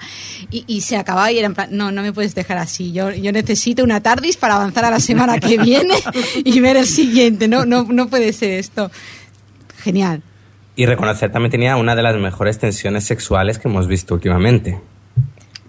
[0.50, 2.92] Y, y se acababa y era en plan, no, no me puedes dejar así.
[2.94, 5.94] Yo, yo necesito una TARDIS para avanzar a la semana que viene
[6.44, 7.48] y ver el siguiente.
[7.48, 8.90] No, no, no puede ser esto.
[9.78, 10.24] Genial.
[10.76, 14.80] Y reconocer también tenía una de las mejores tensiones sexuales que hemos visto últimamente.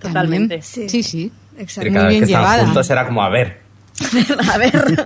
[0.01, 0.63] Totalmente.
[0.63, 1.33] Sí, Sí, sí.
[1.59, 1.89] Exacto.
[1.89, 2.65] Que cada Muy vez que bien estaban llevada.
[2.67, 3.61] juntos era como, a ver,
[4.53, 5.05] A ver.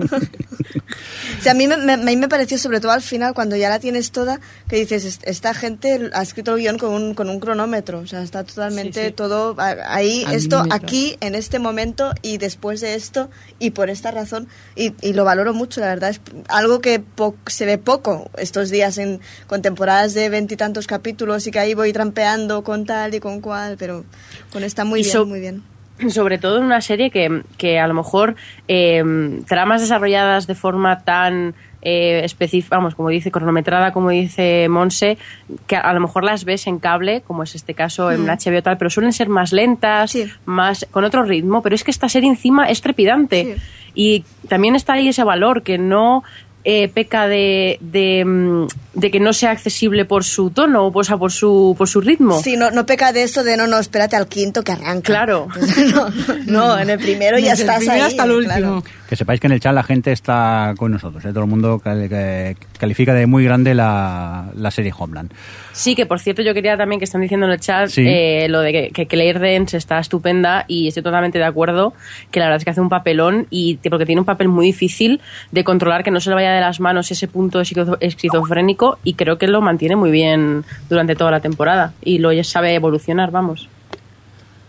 [1.38, 3.56] O sea, a mí me, me- a mí me pareció, sobre todo al final, cuando
[3.56, 4.38] ya la tienes toda,
[4.68, 8.00] que dices, "Est- esta gente ha escrito el guion con un, con un cronómetro.
[8.00, 9.12] O sea, está totalmente Sí, sí.
[9.12, 10.86] todo ahí, Al esto, milímetro.
[10.86, 14.46] aquí, en este momento y después de esto y por esta razón.
[14.76, 16.10] Y, y lo valoro mucho, la verdad.
[16.10, 17.02] Es algo que
[17.46, 21.92] se ve poco estos días en, con temporadas de veintitantos capítulos y que ahí voy
[21.92, 24.04] trampeando con tal y con cual, pero
[24.52, 25.62] con esta muy Y bien, so- muy bien.
[26.08, 28.34] Sobre todo en una serie que, que a lo mejor
[28.68, 29.02] eh,
[29.46, 35.18] tramas desarrolladas de forma tan eh, específica, vamos, como dice, cronometrada, como dice Monse,
[35.66, 38.30] que a lo mejor las ves en cable, como es este caso en Mm.
[38.30, 40.30] HBO tal, pero suelen ser más lentas, Sí.
[40.44, 43.56] más con otro ritmo, pero es que esta serie encima es trepidante.
[43.94, 46.22] Y también está ahí ese valor que no
[46.64, 51.16] eh, peca de, de, mm, de que no sea accesible por su tono o sea,
[51.16, 52.40] por, su, por su ritmo.
[52.40, 55.02] Sí, no, no peca de eso de no, no, espérate al quinto que arranca.
[55.02, 55.48] Claro.
[55.94, 56.08] no,
[56.46, 58.10] no, en el primero ya Desde el estás primero ahí.
[58.10, 58.54] hasta el último.
[58.54, 58.84] claro.
[59.08, 61.28] Que sepáis que en el chat la gente está con nosotros, ¿eh?
[61.30, 65.32] todo el mundo cal- que- califica de muy grande la, la serie Homeland.
[65.72, 68.04] Sí, que por cierto yo quería también que están diciendo en el chat Sí.
[68.06, 71.94] eh, lo de que, que Claire Dance está estupenda y estoy totalmente de acuerdo
[72.30, 74.66] que la verdad es que hace un papelón y que- porque tiene un papel muy
[74.66, 75.20] difícil
[75.50, 79.14] de controlar que no se le vaya de las manos ese punto esquizo- esquizofrénico y
[79.14, 83.68] creo que lo mantiene muy bien durante toda la temporada y lo sabe evolucionar, vamos.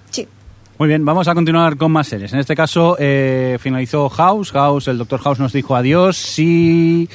[0.10, 0.28] Sí.
[0.80, 2.32] Muy bien, vamos a continuar con más series.
[2.34, 4.51] En este caso eh, finalizó House.
[4.51, 6.16] House, el Doctor House nos dijo adiós.
[6.18, 7.10] Sí,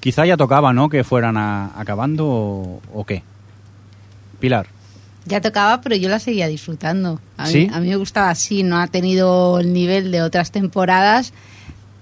[0.00, 0.88] quizá ya tocaba, ¿no?
[0.88, 3.22] Que fueran a- acabando o, o qué.
[4.38, 4.66] Pilar.
[5.26, 7.20] Ya tocaba, pero yo la seguía disfrutando.
[7.36, 7.68] A mí, ¿Sí?
[7.72, 11.32] a mí me gustaba así, no ha tenido el nivel de otras temporadas,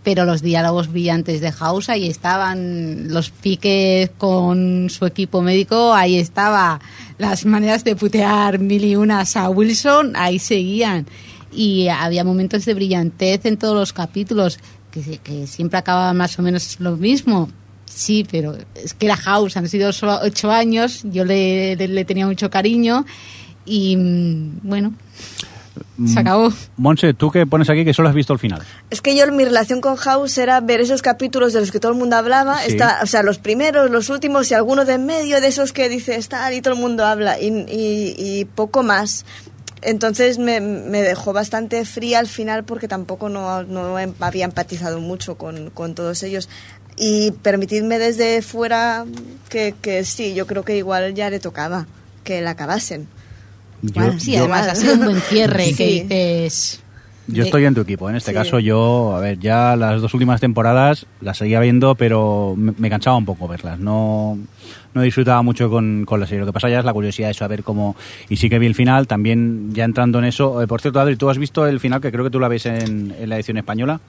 [0.04, 6.16] pero los diálogos brillantes de House ahí estaban, los piques con su equipo médico, ahí
[6.16, 6.80] estaba,
[7.18, 11.04] las maneras de putear mil y unas a Wilson, ahí seguían.
[11.50, 14.58] Y había momentos de brillantez en todos los capítulos,
[14.92, 17.50] que, que siempre acababa más o menos lo mismo.
[17.88, 19.90] Sí, pero es que era House, han sido
[20.22, 23.04] ocho años, yo le, le- le tenía mucho cariño
[23.64, 24.92] y mm, bueno,
[26.06, 26.52] se acabó.
[26.76, 28.62] Monse, tú que pones aquí que solo has visto el final.
[28.90, 31.92] Es que yo mi relación con House era ver esos capítulos de los que todo
[31.92, 32.72] el mundo hablaba, Sí.
[32.72, 35.88] está, o sea, los primeros, los últimos y alguno de en medio de esos que
[35.88, 39.24] dice estar y todo el mundo habla y, y- y poco más.
[39.80, 45.36] Entonces me, me dejó bastante fría al final porque tampoco no, no había empatizado mucho
[45.38, 46.48] con, con todos ellos.
[47.00, 49.04] Y permitidme desde fuera
[49.48, 51.86] que, que sí, yo creo que igual ya le tocaba
[52.24, 53.06] que la acabasen.
[53.82, 56.80] Bueno, sí, yo- además ha sido un buen cierre que dices...
[57.30, 58.08] Yo estoy en tu equipo.
[58.08, 58.34] En este Sí.
[58.34, 62.88] caso, yo, a ver, ya las dos últimas temporadas las seguía viendo, pero me, me
[62.88, 63.78] cansaba un poco verlas.
[63.78, 64.38] No,
[64.94, 66.40] no disfrutaba mucho con, con la serie.
[66.40, 67.96] Lo que pasa ya es la curiosidad de saber cómo.
[68.30, 70.62] Y sí que vi el final, también ya entrando en eso.
[70.62, 72.00] Eh, por cierto, Adri, ¿tú has visto el final?
[72.00, 74.00] Que creo que tú la ves en, en la edición española.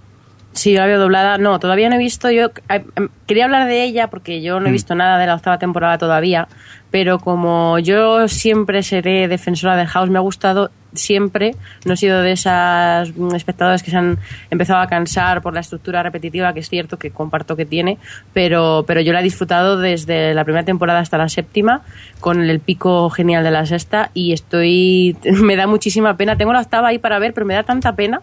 [0.51, 1.37] Sí, yo la veo doblada.
[1.37, 2.29] No, todavía no he visto.
[2.31, 2.83] Yo eh,
[3.27, 4.73] quería hablar de ella porque yo no he Mm.
[4.73, 6.47] visto nada de la octava temporada todavía.
[6.91, 11.55] Pero como yo siempre seré defensora de House, me ha gustado siempre.
[11.85, 14.17] No he sido de esas mm, espectadores que se han
[14.49, 17.99] empezado a cansar por la estructura repetitiva, que es cierto que comparto que tiene.
[18.33, 21.83] Pero, pero yo la he disfrutado desde la primera temporada hasta la séptima,
[22.19, 24.09] con el pico genial de la sexta.
[24.15, 25.15] Y estoy.
[25.43, 26.35] Me da muchísima pena.
[26.37, 28.21] Tengo la octava ahí para ver, pero me da tanta pena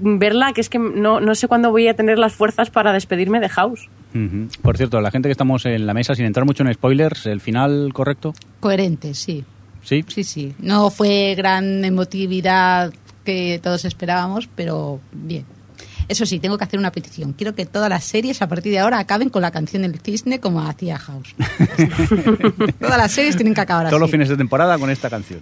[0.00, 3.40] verla que es que no, no sé cuándo voy a tener las fuerzas para despedirme
[3.40, 3.88] de House.
[4.60, 7.40] Por cierto, la gente que estamos en la mesa, sin entrar mucho en spoilers, ¿el
[7.40, 8.34] final correcto?
[8.60, 9.44] Coherente, sí.
[9.82, 10.04] Sí.
[10.06, 10.54] Sí, sí.
[10.58, 12.92] No fue gran emotividad
[13.24, 15.44] que todos esperábamos, pero bien.
[16.08, 17.32] Eso sí, tengo que hacer una petición.
[17.32, 20.40] Quiero que todas las series a partir de ahora acaben con la canción del cisne
[20.40, 21.34] como hacía House.
[22.80, 24.12] todas las series tienen que acabar Todos los así.
[24.12, 25.40] fines de temporada con esta canción.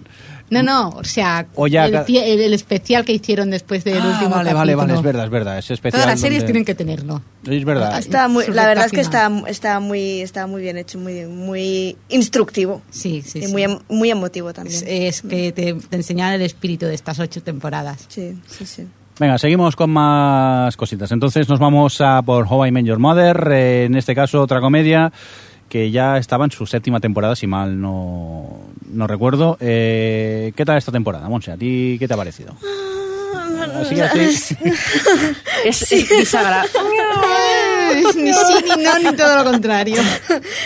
[0.49, 4.53] No, no, o sea, O ya el, especial que hicieron después del Ah, último vale,
[4.53, 5.57] vale, vale, es verdad, es verdad.
[5.57, 6.01] Es especial.
[6.01, 7.21] Todas las series donde- tienen que tenerlo.
[7.47, 7.97] Es verdad.
[7.97, 11.95] Está muy, la verdad es que está, está, muy, está muy bien hecho, muy, muy
[12.09, 12.81] instructivo.
[12.91, 13.51] Sí, sí, Y sí.
[13.51, 14.75] muy, em- muy emotivo también.
[14.85, 18.05] Es, es que te, te enseñan el espíritu de estas ocho temporadas.
[18.09, 18.87] Sí, sí, sí.
[19.21, 21.11] Venga, seguimos con más cositas.
[21.11, 24.59] Entonces nos vamos a por How I Met Your Mother, eh, en este caso otra
[24.61, 25.13] comedia
[25.69, 28.61] que ya estaba en su séptima temporada, si mal no,
[28.91, 29.59] no recuerdo.
[29.59, 31.51] Eh, ¿Qué tal esta temporada, Monse?
[31.51, 32.55] ¿A ti qué te ha parecido?
[33.79, 34.57] Así, así.
[35.65, 36.65] Es, es bisagra.
[38.15, 40.01] ni sí, ni no, ni todo lo contrario.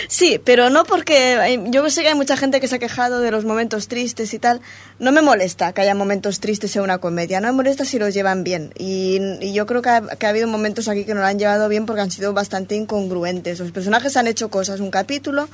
[0.07, 3.19] Sí, pero no porque hay- yo sé que hay mucha gente que se ha quejado
[3.19, 4.61] de los momentos tristes y tal.
[4.99, 8.13] No me molesta que haya momentos tristes en una comedia, no me molesta si los
[8.13, 8.71] llevan bien.
[8.77, 9.19] Y,
[9.53, 11.85] yo creo que ha, que ha habido momentos aquí que no lo han llevado bien
[11.85, 13.59] porque han sido bastante incongruentes.
[13.59, 15.49] Los personajes han hecho cosas un capítulo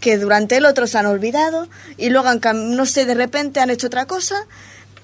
[0.00, 3.86] que durante el otro se han olvidado y luego, no sé, de repente han hecho
[3.86, 4.46] otra cosa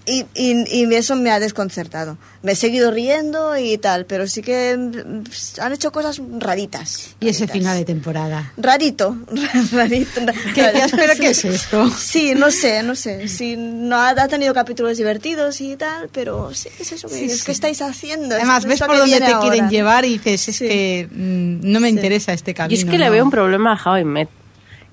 [0.09, 2.17] y, y, y eso me ha desconcertado.
[2.43, 7.11] Me he seguido riendo y tal, pero sí que mm, han hecho cosas raritas.
[7.21, 7.53] Y ese raritas.
[7.53, 8.53] final de temporada.
[8.57, 9.17] Rarito,
[9.73, 10.21] rarito.
[10.55, 11.91] ¿Qué decías, pero qué es esto?
[11.91, 13.29] Sí, no sé, no sé.
[13.29, 17.21] Sí, no ha, ha tenido capítulos divertidos y tal, pero sí, es eso que Sí,
[17.23, 17.47] dices, sí.
[17.47, 18.35] ¿qué estáis haciendo?
[18.37, 19.71] Además, ves por que dónde te viene quieren ahora.
[19.71, 20.69] llevar y dices, es Sí.
[20.69, 22.79] que mm, no me interesa este Y camino.
[22.79, 23.11] es que le no.
[23.13, 24.29] veo un problema a How I Met.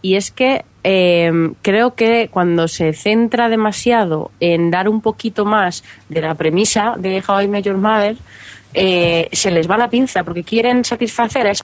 [0.06, 1.32] Y es que eh,
[1.64, 7.24] creo que cuando se centra demasiado en dar un poquito más de la premisa de
[7.28, 8.16] How I Met Your Mother,
[8.76, 11.64] eh, se les va la pinza porque quieren satisfacer a esa-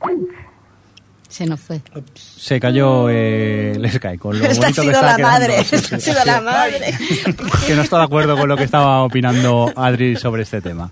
[1.30, 1.82] Se nos fue.
[2.16, 5.32] Se cayó eh, el Sky con lo Esta ha bonito que sido está la quedando.
[5.48, 6.12] madre, Sí, esta ha sí.
[6.26, 6.94] la madre.
[7.68, 10.90] que no está de acuerdo con lo que estaba opinando Adri sobre este tema.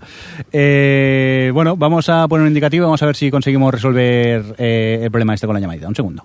[0.52, 5.10] Eh, bueno, vamos a poner un indicativo, vamos a ver si conseguimos resolver eh, el
[5.10, 5.88] problema este con la llamadita.
[5.88, 6.24] Un segundo.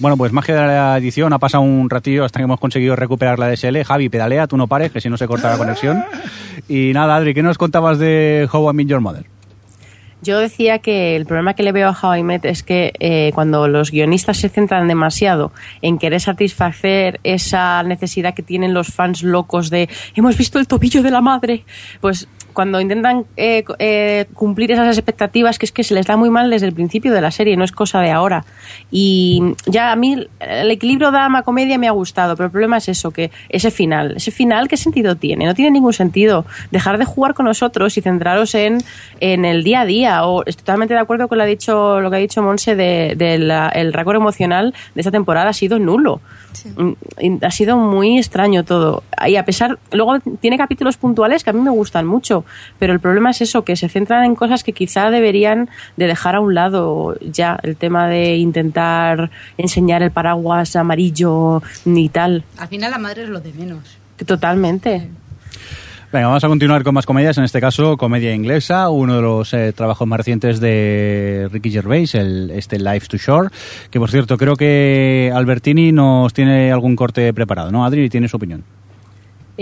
[0.00, 3.38] Bueno, pues magia de la edición, ha pasado un ratillo hasta que hemos conseguido recuperar
[3.38, 3.84] la DSL.
[3.84, 6.02] Javi, pedalea, tú no pares, que si no se corta la conexión.
[6.70, 9.26] Y nada, Adri, ¿qué nos contabas de How I Met Your Mother?
[10.22, 13.30] Yo decía que el problema que le veo a How I Met es que eh,
[13.34, 19.22] cuando los guionistas se centran demasiado en querer satisfacer esa necesidad que tienen los fans
[19.22, 21.64] locos de hemos visto el tobillo de la madre,
[22.00, 26.30] pues cuando intentan eh, eh, cumplir esas expectativas que es que se les da muy
[26.30, 28.44] mal desde el principio de la serie, no es cosa de ahora.
[28.90, 33.10] Y ya a mí el equilibrio drama-comedia me ha gustado, pero el problema es eso,
[33.10, 35.46] que ese final, ese final, ¿qué sentido tiene?
[35.46, 36.44] No tiene ningún sentido.
[36.70, 38.78] Dejar de jugar con nosotros y centraros en,
[39.20, 40.24] en el día a día.
[40.24, 43.14] O estoy totalmente de acuerdo con lo, ha dicho, lo que ha dicho Monse de,
[43.16, 43.34] de
[43.74, 46.20] el récord emocional de esta temporada ha sido nulo.
[46.76, 46.92] Mm,
[47.42, 49.02] Ha sido muy extraño todo.
[49.26, 52.39] Y a pesar, luego tiene capítulos puntuales que a mí me gustan mucho,
[52.78, 56.36] pero el problema es eso, que se centran en cosas que quizá deberían de dejar
[56.36, 62.44] a un lado ya el tema de intentar enseñar el paraguas amarillo ni tal.
[62.58, 63.98] Al final la madre es lo de menos.
[64.26, 65.08] Totalmente.
[66.12, 69.54] Venga, vamos a continuar con más comedias, en este caso comedia inglesa, uno de los
[69.54, 73.50] eh, trabajos más recientes de Ricky Gervais, el, este Life to Shore,
[73.92, 77.84] que por cierto creo que Albertini nos tiene algún corte preparado, ¿no?
[77.84, 78.64] Adri, tiene su opinión.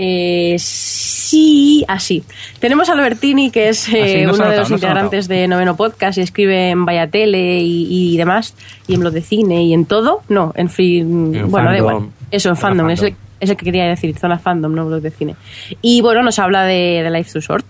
[0.01, 2.23] Eh, sí, así.
[2.59, 6.17] Tenemos a Albertini, que es eh, no se uno de los integrantes de Noveno Podcast
[6.17, 8.53] y escribe en Vaya Tele y, y demás,
[8.87, 10.21] y en lo de cine y en todo.
[10.29, 11.95] No, en fin, En bueno, da fandom.
[11.95, 12.09] igual.
[12.31, 13.25] Eso, en fandom, Es, el, fandom.
[13.41, 15.35] es el que quería decir, zona fandom, no blog de cine.
[15.81, 17.65] Y bueno, nos habla de, de Life Too Short.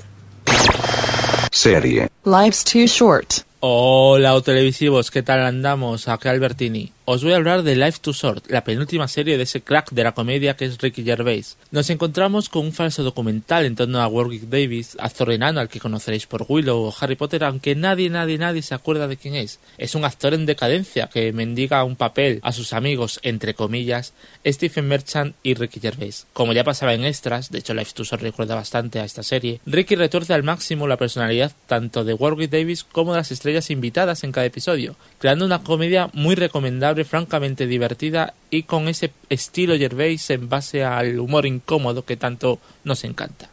[1.52, 2.10] Serie.
[2.26, 3.34] Life's too short.
[3.62, 6.08] Hola, televisivos, ¿qué tal andamos?
[6.08, 6.92] Acá Albertini.
[7.12, 10.04] Os voy a hablar de Life to Short, la penúltima serie de ese crack de
[10.04, 11.58] la comedia que es Ricky Gervais.
[11.72, 15.80] Nos encontramos con un falso documental en torno a Warwick Davis, actor enano al que
[15.80, 19.60] conoceréis por Willow o Harry Potter, aunque nadie, nadie, nadie se acuerda de quién es.
[19.80, 24.14] Es un actor en decadencia que mendiga un papel a sus amigos, entre comillas,
[24.46, 26.28] Stephen Merchant y Ricky Gervais.
[26.34, 29.62] Como ya pasaba en extras, de hecho Life to Short recuerda bastante a esta serie,
[29.66, 34.24] Ricky retuerce al máximo la personalidad tanto de Warwick Davis como de las estrellas invitadas
[34.24, 40.30] en cada episodio, creando una comedia muy recomendable, francamente divertida y con ese estilo Gervais
[40.30, 43.50] en base al humor incómodo que tanto nos encanta.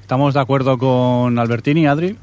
[0.00, 2.16] ¿Estamos de acuerdo con Albertini, Adri?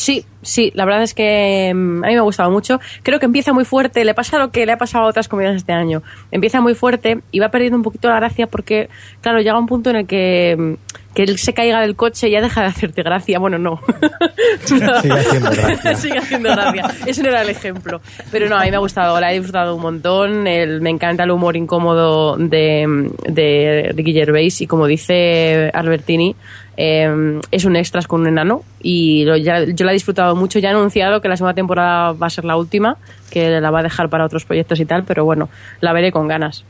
[0.00, 2.80] Sí, sí, la verdad es que mm, a mí me ha gustado mucho.
[3.02, 5.56] Creo que empieza muy fuerte, le pasa lo que le ha pasado a otras comedias
[5.56, 6.02] este año.
[6.30, 8.88] Empieza muy fuerte y va perdiendo un poquito la gracia porque,
[9.20, 12.32] claro, llega un punto en el que, mm, que él se caiga del coche y
[12.32, 13.38] ya deja de hacerte gracia.
[13.38, 13.80] Bueno, no.
[14.64, 15.94] Sigue haciendo gracia.
[15.96, 16.90] Sigue haciendo gracia.
[17.06, 18.00] Ese no era el ejemplo.
[18.30, 20.46] Pero no, a mí me ha gustado, la he disfrutado un montón.
[20.46, 26.36] El- me encanta el humor incómodo de, de Ricky Gervais y como dice Albertini,
[26.76, 30.58] eh, es un extras con un enano y lo- ya- yo la he disfrutado mucho.
[30.60, 32.96] Ya ha anunciado que la segunda temporada va a ser la última,
[33.30, 35.48] que la va a dejar para otros proyectos y tal, pero bueno,
[35.80, 36.64] la veré con ganas.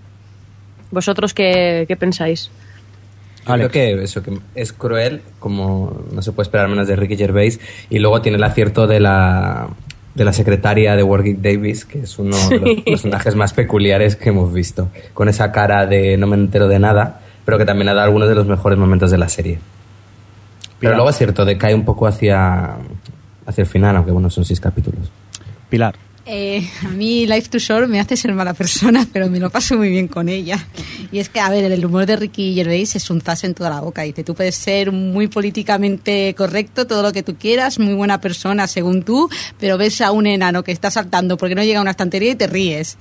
[0.91, 2.51] ¿Vosotros qué, qué pensáis?
[3.47, 7.16] Yo creo que eso que es cruel, como no se puede esperar menos de Ricky
[7.16, 9.68] Gervais, y luego tiene el acierto de la
[10.14, 14.30] de la secretaria de Warwick Davis, que es uno de los personajes más peculiares que
[14.30, 17.95] hemos visto, con esa cara de no me entero de nada, pero que también ha
[17.95, 19.59] dado algunos de los mejores momentos de la serie.
[20.78, 20.95] Pero Pilar.
[20.97, 22.76] luego es cierto, decae un poco hacia,
[23.47, 25.11] hacia el final, aunque bueno, son seis capítulos.
[25.68, 25.95] Pilar.
[26.32, 29.76] Eh, a mí Life to Shore me hace ser mala persona, pero me lo paso
[29.76, 30.64] muy bien con ella.
[31.10, 33.68] Y es que, a ver, el humor de Ricky Gervais es un zas en toda
[33.68, 34.02] la boca.
[34.02, 38.68] Dice, tú puedes ser muy políticamente correcto, todo lo que tú quieras, muy buena persona
[38.68, 39.28] según tú,
[39.58, 42.36] pero ves a un enano que está saltando porque no llega a una estantería y
[42.36, 42.96] te ríes.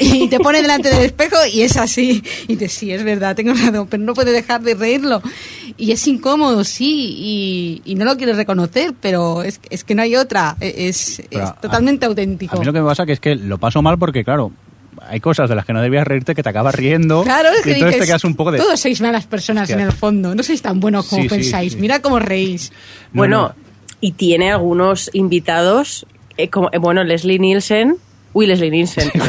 [0.00, 2.22] Y te pone delante del espejo y es así.
[2.48, 5.22] Y dices, sí, es verdad, tengo razón, pero no puede dejar de reírlo.
[5.80, 10.02] Y es incómodo, sí, y, y no lo quieres reconocer, pero es, es que no
[10.02, 10.56] hay otra.
[10.60, 12.56] Es, es a- totalmente auténtico.
[12.56, 14.50] A mí lo que me pasa que es que lo paso mal porque, claro,
[15.08, 17.22] hay cosas de las que no debías reírte que te acabas riendo.
[17.22, 18.58] Claro, es y que entonces dices, te quedas un poco de...
[18.58, 19.76] Todos sois malas personas Hostia.
[19.76, 20.34] en el fondo.
[20.34, 21.74] No sois tan buenos como Sí, pensáis.
[21.74, 21.78] sí.
[21.78, 22.72] Mira cómo reís.
[23.12, 23.54] Bueno,
[24.00, 26.06] y tiene algunos invitados,
[26.36, 27.96] eh, como, eh, bueno, Leslie Nielsen.
[28.32, 29.10] Uy, Leslie Nielsen.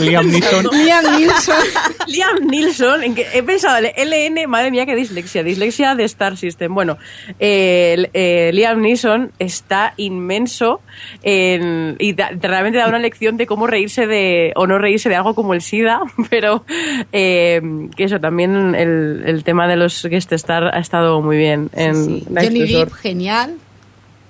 [0.00, 0.66] Liam Neeson.
[0.72, 1.56] Liam Neeson.
[2.06, 6.74] Liam Neeson, en que he pensado, LN, madre mía, qué dislexia, dislexia de Star System.
[6.74, 6.98] Bueno,
[7.38, 10.80] eh, eh, Liam Neeson está inmenso
[11.22, 15.16] en- y da- realmente da una lección de cómo reírse de, o no reírse de
[15.16, 16.64] algo como el SIDA, pero
[17.12, 17.60] eh,
[17.96, 21.90] que eso, también el, el tema de los guest star ha estado muy bien en
[22.00, 22.24] Sí.
[22.28, 23.56] Johnny Depp, genial.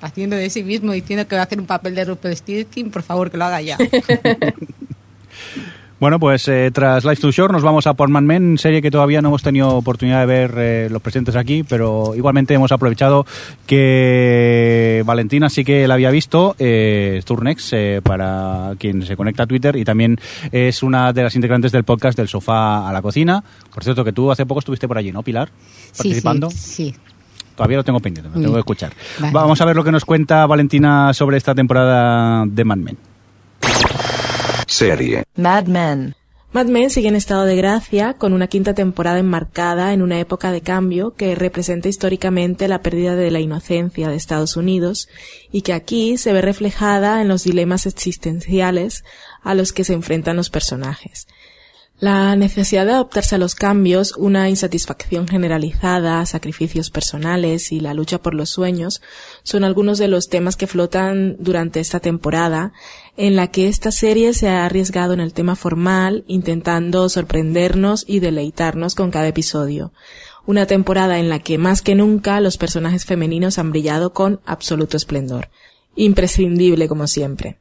[0.00, 3.02] Haciendo de sí mismo, diciendo que va a hacer un papel de Rupert Stilkin, por
[3.02, 3.76] favor, que lo haga ya.
[6.00, 9.20] Bueno, pues eh, tras Life to Shore nos vamos a Portman Men, serie que todavía
[9.20, 13.26] no hemos tenido oportunidad de ver eh, los presentes aquí, pero igualmente hemos aprovechado
[13.66, 19.46] que Valentina sí que la había visto, eh, Turnex, eh, para quien se conecta a
[19.46, 20.18] Twitter, y también
[20.50, 23.44] es una de las integrantes del podcast del sofá a la cocina.
[23.72, 25.50] Por cierto, que tú hace poco estuviste por allí, ¿no, Pilar?
[25.94, 26.48] Participando.
[26.48, 26.94] Sí, sí.
[27.60, 28.94] Todavía lo tengo pendiente, lo tengo que escuchar.
[29.18, 29.34] Vale.
[29.34, 32.96] Vamos a ver lo que nos cuenta Valentina sobre esta temporada de Mad Men.
[34.66, 35.24] Serie.
[35.36, 36.14] Mad Men.
[36.52, 40.52] Mad Men sigue en estado de gracia, con una quinta temporada enmarcada en una época
[40.52, 45.10] de cambio que representa históricamente la pérdida de la inocencia de Estados Unidos
[45.52, 49.04] y que aquí se ve reflejada en los dilemas existenciales
[49.42, 51.26] a los que se enfrentan los personajes.
[52.00, 58.22] La necesidad de adaptarse a los cambios, una insatisfacción generalizada, sacrificios personales y la lucha
[58.22, 59.02] por los sueños
[59.42, 62.72] son algunos de los temas que flotan durante esta temporada,
[63.18, 68.20] en la que esta serie se ha arriesgado en el tema formal, intentando sorprendernos y
[68.20, 69.92] deleitarnos con cada episodio.
[70.46, 74.96] Una temporada en la que más que nunca los personajes femeninos han brillado con absoluto
[74.96, 75.50] esplendor.
[75.96, 77.58] Imprescindible como siempre.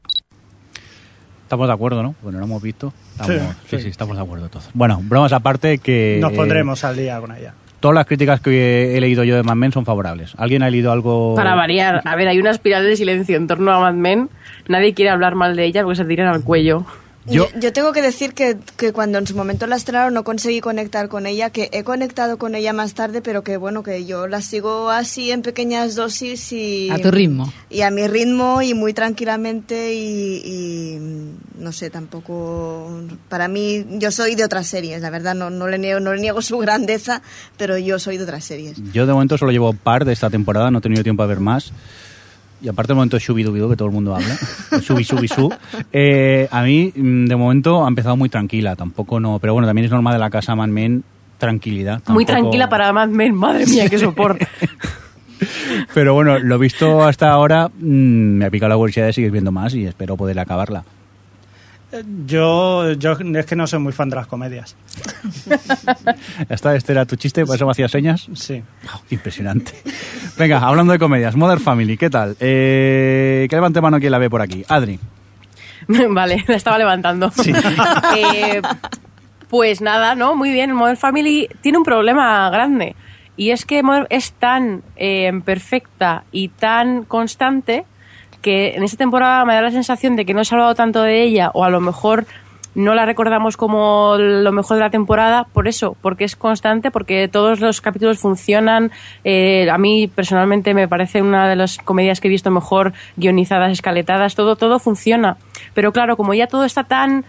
[1.50, 2.14] Estamos de acuerdo, ¿no?
[2.22, 2.92] Bueno, lo hemos visto.
[3.10, 3.88] Estamos- sí, Sí, sí, sí.
[3.88, 4.70] estamos de acuerdo todos.
[4.72, 6.18] Bueno, bromas aparte que...
[6.20, 7.54] Nos eh, pondremos al día con ella.
[7.80, 10.32] todas las críticas que he leído yo de Mad Men son favorables.
[10.38, 11.34] ¿Alguien ha leído algo...?
[11.34, 14.30] Para variar, a ver, hay una espiral de silencio en torno a Mad Men.
[14.68, 16.86] Nadie quiere hablar mal de ella porque se tiran al cuello.
[17.26, 20.60] Yo, yo tengo que decir que, que cuando en su momento la estrenaron no conseguí
[20.60, 24.26] conectar con ella, que he conectado con ella más tarde, pero que bueno, que yo
[24.26, 26.88] la sigo así en pequeñas dosis y...
[26.90, 27.52] A tu ritmo.
[27.68, 30.98] Y a mi ritmo y muy tranquilamente y, y,
[31.58, 32.90] no sé, tampoco...
[33.28, 36.22] Para mí, yo soy de otras series, la verdad, no, no, le niego, no le
[36.22, 37.20] niego su grandeza,
[37.58, 38.78] pero yo soy de otras series.
[38.92, 41.40] Yo de momento solo llevo par de esta temporada, no he tenido tiempo a ver
[41.40, 41.72] más.
[42.62, 44.36] Y aparte del momento shubidubidu que todo el mundo habla,
[44.82, 45.52] shubi shubi su,
[45.92, 49.86] eh, a mí mm, de momento ha empezado muy tranquila, tampoco no, pero bueno, también
[49.86, 51.02] es norma de la casa Man Men,
[51.38, 52.02] tranquilidad.
[52.08, 54.46] Muy tranquila para Mad Men, madre mía, qué soporte.
[55.94, 59.50] Pero bueno, lo visto hasta ahora, mm, me ha picado la curiosidad de seguir viendo
[59.50, 60.84] más y espero poder acabarla.
[62.26, 64.76] Yo, yo es que no soy muy fan de las comedias.
[66.48, 68.28] Ya está, este era tu chiste, por eso me hacías señas.
[68.34, 68.62] Sí.
[69.10, 69.72] Impresionante.
[70.38, 72.36] Venga, hablando de comedias, Modern Family, ¿qué tal?
[72.40, 74.64] Eh, que levante mano quien la ve por aquí.
[74.68, 74.98] Adri.
[76.10, 77.32] vale, la estaba levantando.
[78.16, 78.60] Eh,
[79.48, 80.34] pues nada, ¿no?
[80.34, 82.94] Muy bien, Modern Family tiene un problema grande.
[83.36, 87.84] Y es que Modern es tan eh, perfecta y tan constante
[88.42, 91.02] que en esta temporada me da la sensación de que no se ha hablado tanto
[91.02, 92.26] de ella, o a lo mejor
[92.74, 97.28] no la recordamos como lo mejor de la temporada, por eso, porque es constante, porque
[97.28, 98.92] todos los capítulos funcionan.
[99.24, 103.72] Eh, a mí personalmente me parece una de las comedias que he visto mejor guionizadas,
[103.72, 105.36] escaletadas, todo, todo funciona.
[105.74, 107.24] Pero claro, como ya todo está tan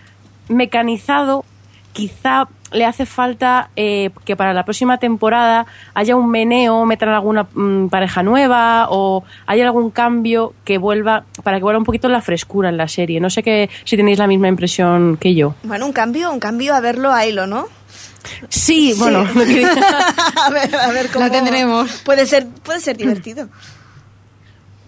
[0.48, 1.44] mecanizado,
[1.94, 7.48] quizá le hace falta eh, que para la próxima temporada haya un meneo, metan alguna
[7.54, 12.22] mm, pareja nueva o haya algún cambio que vuelva, para que vuelva un poquito la
[12.22, 13.20] frescura en la serie.
[13.20, 15.56] No sé que, si tenéis la misma impresión que yo.
[15.64, 17.68] Bueno, un cambio, un cambio a verlo a hilo, ¿no?
[18.50, 21.26] Sí, bueno, a ver, a ver cómo...
[21.26, 21.92] La tendremos.
[22.06, 23.50] Puede ser, puede ser divertido.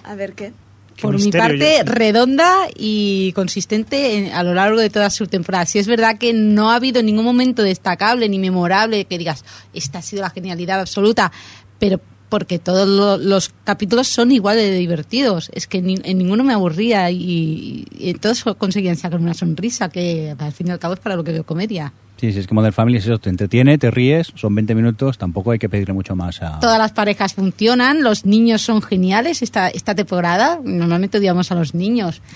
[0.03, 0.53] A ver qué.
[1.01, 5.65] Por mi parte, yo- redonda y consistente en- a lo largo de toda su temporada.
[5.65, 9.99] Si es verdad que no ha habido ningún momento destacable ni memorable que digas, esta
[9.99, 11.31] ha sido la genialidad absoluta,
[11.79, 15.51] pero porque todos lo- los capítulos son igual de divertidos.
[15.53, 20.33] Es que ni- en ninguno me aburría y, y todos conseguían sacar una sonrisa, que
[20.37, 21.93] al fin y al cabo es para lo que veo comedia.
[22.23, 25.17] Sí, sí, es que Modern Family es eso, te entretiene, te ríes, son 20 minutos,
[25.17, 26.57] tampoco hay que pedirle mucho más a...
[26.61, 30.57] Todas las parejas funcionan, los niños son geniales esta, esta temporada.
[30.63, 32.21] Normalmente odiamos a los niños.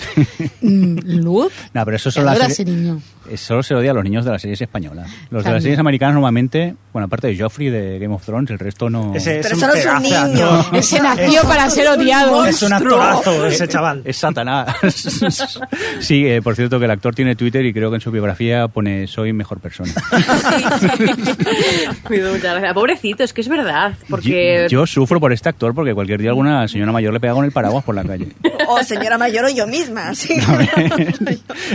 [0.59, 2.99] Mm, Luke, No, pero eso son las series-
[3.35, 5.09] Solo se odia a los niños de las series españolas.
[5.29, 8.59] Los de las series americanas normalmente, bueno, aparte de Joffrey de Game of Thrones, el
[8.59, 9.13] resto no...
[9.15, 10.65] Ese Pero es solo es un niño.
[10.73, 12.45] Ese nació para ser odiado.
[12.45, 14.01] Es un actorazo ese chaval.
[14.05, 14.75] Es Satanás.
[15.99, 18.67] sí, eh, por cierto que el actor tiene Twitter y creo que en su biografía
[18.67, 19.91] pone soy mejor persona.
[22.73, 23.93] Pobrecito, es que es verdad.
[24.09, 27.33] Porque Yo, yo sufro por este actor porque cualquier día alguna señora mayor le pega
[27.33, 28.29] con el paraguas por la calle.
[28.67, 30.35] O señora mayor o yo misma, sí.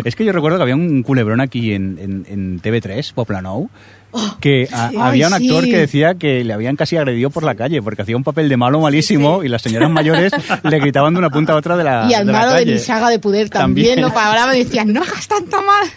[0.05, 3.69] es que yo recuerdo que había un culebrón aquí en, en, en TV3, Poplanou,
[4.15, 4.97] Oh, que a- sí.
[5.01, 5.71] había un Ay, actor sí.
[5.71, 8.59] que decía que le habían casi agredido por la calle porque hacía un papel de
[8.59, 10.33] malo malísimo y las señoras mayores
[10.65, 12.67] le gritaban de una punta a otra de la, y al de la malo de
[12.67, 14.07] mi saga de poder también, También.
[14.07, 15.89] lo paraban y decían, no hagas tanto mal.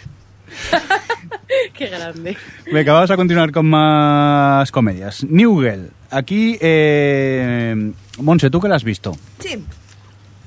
[1.76, 2.36] Qué grande.
[2.72, 5.22] Venga, vamos a continuar con más comedias.
[5.28, 5.90] New Girl.
[6.10, 9.14] Aquí, eh, Monse, ¿tú qué la has visto?
[9.40, 9.62] Sí.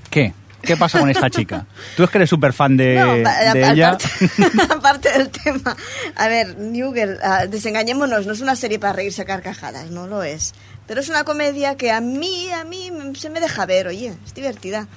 [0.09, 0.33] ¿Qué?
[0.61, 1.65] ¿Qué pasa con esta chica?
[1.95, 3.89] Tú es que eres súper fan de, No, pa- de a- ella.
[3.89, 4.07] aparte,
[4.73, 5.75] aparte del tema.
[6.15, 10.07] A ver, New Girl, ah, desengañémonos, no es una serie para reírse a carcajadas, no
[10.07, 10.53] lo es.
[10.87, 14.33] Pero es una comedia que a mí, a mí se me deja ver, oye, es
[14.33, 14.87] divertida.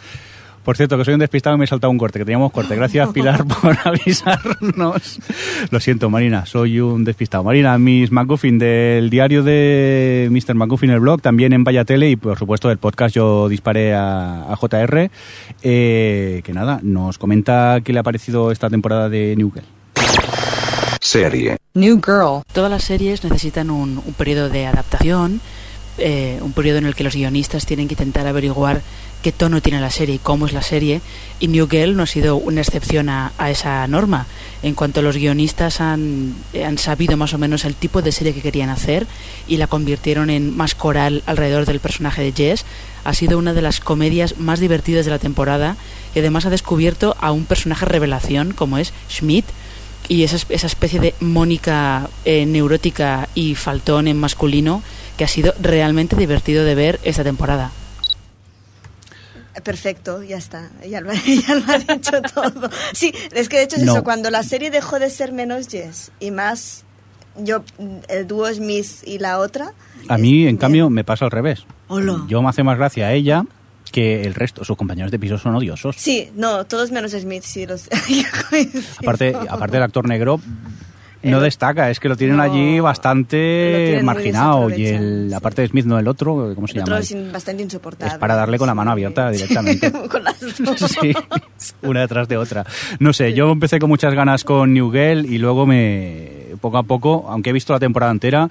[0.64, 2.76] Por cierto, que soy un despistado y me he saltado un corte, que teníamos corte.
[2.76, 5.18] Gracias, Pilar, por avisarnos.
[5.70, 7.44] Lo siento, Marina, soy un despistado.
[7.44, 10.54] Marina, Miss McGuffin del diario de Mr.
[10.54, 14.52] McGuffin, el blog, también en Vaya Tele y, por supuesto, del podcast Yo Disparé a,
[14.52, 15.10] a JR.
[15.62, 19.66] Eh, que nada, nos comenta qué le ha parecido esta temporada de New Girl.
[21.00, 21.56] Serie.
[21.74, 22.42] New Girl.
[22.52, 25.40] Todas las series necesitan un, un periodo de adaptación,
[25.98, 28.80] eh, un periodo en el que los guionistas tienen que intentar averiguar
[29.22, 31.00] qué tono tiene la serie y cómo es la serie.
[31.40, 34.26] Y New Girl no ha sido una excepción a, a esa norma.
[34.62, 36.34] En cuanto los guionistas han,
[36.64, 39.06] han sabido más o menos el tipo de serie que querían hacer
[39.48, 42.64] y la convirtieron en más coral alrededor del personaje de Jess,
[43.04, 45.76] ha sido una de las comedias más divertidas de la temporada
[46.14, 49.46] y además ha descubierto a un personaje revelación como es Schmidt,
[50.08, 54.82] y esa, esa especie de Mónica eh, neurótica y faltón en masculino
[55.16, 57.70] que ha sido realmente divertido de ver esta temporada.
[59.64, 60.70] Perfecto, ya está.
[60.88, 61.12] Ya lo,
[61.46, 62.70] ya lo ha dicho todo.
[62.92, 63.92] Sí, es que de hecho es No.
[63.94, 64.04] eso.
[64.04, 66.84] Cuando la serie dejó de ser menos Jess y más
[67.36, 67.62] yo,
[68.08, 69.72] el dúo Smith y la otra,
[70.08, 71.64] A mí, en cambio, me pasa al revés.
[71.88, 72.24] Hola.
[72.28, 73.44] Yo me hace más gracia a ella
[73.92, 74.64] que el resto.
[74.64, 75.96] Sus compañeros de piso son odiosos.
[75.98, 77.66] Sí, no, todos menos Smith, sí.
[77.66, 77.88] Los...
[78.98, 80.40] Aparte, aparte el actor negro
[81.22, 85.84] no destaca, es que lo tienen allí bastante tienen marginado y el aparte de Smith
[85.86, 86.96] no el otro, ¿cómo se El llama?
[86.96, 88.12] otro es bastante insoportable.
[88.14, 89.90] Es para darle con la mano abierta directamente.
[90.08, 90.80] Con las dos.
[91.02, 91.12] Sí,
[91.82, 92.64] una detrás de otra.
[92.98, 96.82] No sé, yo empecé con muchas ganas con New Girl y luego me poco a
[96.82, 98.50] poco, aunque he visto la temporada entera,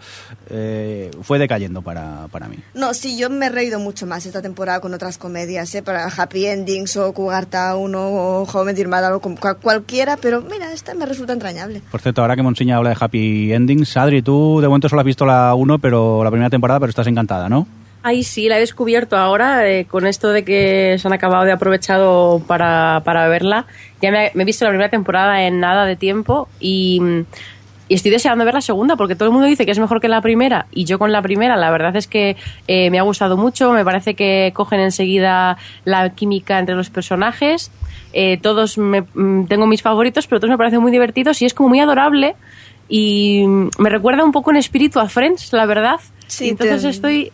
[0.50, 2.58] eh, fue decayendo para, para mí.
[2.74, 5.84] No, sí, yo me he reído mucho más esta temporada con otras comedias, ¿eh?
[5.84, 9.22] Para Happy Endings o Cougar Town o Joven Dirmada o
[9.62, 11.82] cualquiera, pero mira, esta me resulta entrañable.
[11.92, 15.06] Por cierto, ahora que Monsiña habla de Happy Endings, Adri, tú de momento solo has
[15.06, 17.68] visto la 1, pero la primera temporada, pero estás encantada, ¿no?
[18.04, 21.52] Ay, sí, la he descubierto ahora eh, con esto de que se han acabado de
[21.52, 23.68] aprovechado para, para verla.
[24.02, 27.26] Ya me, me he visto la primera temporada en nada de tiempo y, mm,
[27.92, 30.08] y estoy deseando ver la segunda porque todo el mundo dice que es mejor que
[30.08, 32.38] la primera y yo con la primera la verdad es que
[32.70, 37.70] eh, me ha gustado mucho, me parece que cogen enseguida la química entre los personajes.
[38.14, 41.54] Eh, todos me- mm, tengo mis favoritos, pero todos me parecen muy divertidos y es
[41.54, 42.36] como muy adorable
[42.88, 46.00] y mm, me recuerda un poco en espíritu a Friends, la verdad.
[46.28, 47.32] Sí, entonces estoy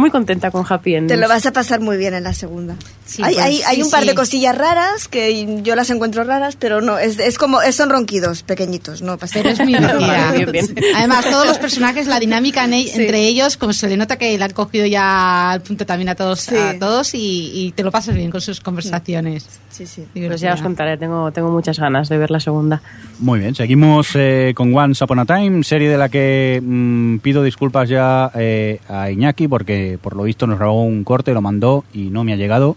[0.00, 1.12] muy contenta con Happy Endings.
[1.12, 2.74] Te lo vas a pasar muy bien en la segunda.
[3.04, 6.22] Sí, hay pues, hay, hay sí, un par de cosillas raras que yo las encuentro
[6.24, 9.74] raras, pero no, es, es como, es- son ronquidos pequeñitos, no pasa Pero es muy
[9.74, 10.66] bien, bien.
[10.96, 14.36] Además, todos los personajes, la dinámica en e- entre ellos, como se le nota que
[14.38, 16.56] le han cogido ya al punto también a todos, Sí.
[16.56, 19.46] a todos y, y te lo pasas bien con sus conversaciones.
[19.70, 20.04] Sí, sí.
[20.14, 22.80] Pues ya os contaré, tengo, tengo muchas ganas de ver la segunda.
[23.18, 27.42] Muy bien, seguimos eh, con Once Upon a Time, serie de la que mm, pido
[27.42, 31.84] disculpas ya eh, a Iñaki porque por lo visto nos grabó un corte, lo mandó
[31.92, 32.76] y no me ha llegado.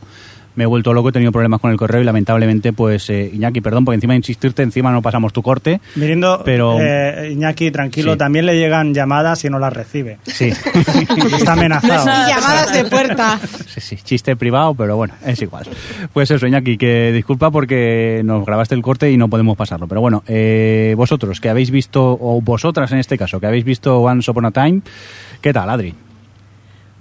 [0.56, 3.60] Me he vuelto loco, he tenido problemas con el correo y lamentablemente, pues eh, Iñaki,
[3.60, 5.82] perdón, porque encima de insistirte, encima no pasamos tu corte.
[5.96, 8.18] Mirindo, Pero- eh, Iñaki, tranquilo, Sí.
[8.20, 10.20] también le llegan llamadas y no las recibe.
[10.28, 10.50] Sí,
[11.36, 12.04] Está amenazado.
[12.06, 13.40] Y llamadas de puerta.
[13.66, 15.66] sí, sí, chiste privado, pero bueno, es igual.
[16.14, 19.88] Pues eso, Iñaki, que disculpa porque nos grabaste el corte y no podemos pasarlo.
[19.88, 24.02] Pero bueno, eh, vosotros que habéis visto, o vosotras en este caso, que habéis visto
[24.02, 24.82] Once Upon a Time,
[25.42, 25.96] ¿qué tal, Adri?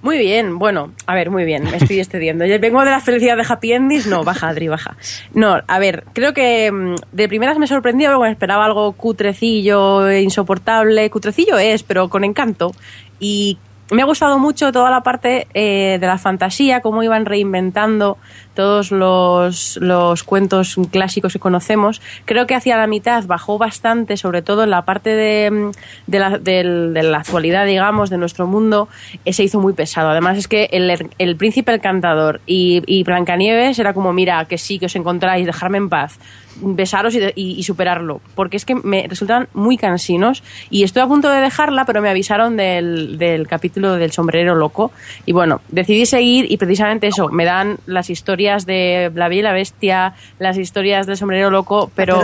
[0.03, 2.45] Muy bien, bueno, a ver, muy bien, me estoy excediendo.
[2.61, 4.97] Vengo de la felicidad de Happy Endings, no, baja, Adri, baja.
[5.33, 10.11] No, a ver, creo que mm, de primeras me sorprendió, pero bueno, esperaba algo cutrecillo,
[10.11, 11.09] insoportable.
[11.09, 12.73] Cutrecillo es, pero con encanto.
[13.21, 13.59] Y
[13.93, 18.19] me ha gustado mucho toda la parte eh, de la fantasía, cómo iban reinventando
[18.55, 22.01] todos los, los cuentos clásicos que conocemos.
[22.25, 25.71] Creo que hacia la mitad bajó bastante, sobre todo en la parte de,
[26.07, 28.89] de, la, del- de la actualidad, digamos, de nuestro mundo,
[29.25, 30.11] eh, se hizo muy pesado.
[30.11, 34.79] Además es que el, el príncipe encantador y, y Blancanieves era como, mira, que sí,
[34.79, 36.19] que os encontráis, dejarme en paz,
[36.61, 38.21] besaros y, de- y- superarlo.
[38.35, 42.11] Porque es que me resultan muy cansinos y estoy a punto de dejarla, pero me
[42.11, 44.91] avisaron del, del capítulo del sombrero loco.
[45.25, 49.43] Y bueno, decidí seguir y precisamente eso, me dan las historias de La Bella y
[49.43, 52.21] la Bestia, las historias del sombrero loco, pero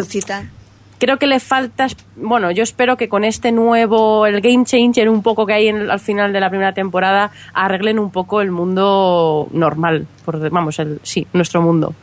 [0.98, 1.86] creo que le falta,
[2.16, 5.90] bueno, yo espero que con este nuevo, el game changer un poco que hay en-
[5.90, 10.98] al final de la primera temporada, arreglen un poco el mundo normal, por, vamos, el,
[11.04, 11.94] sí, nuestro mundo.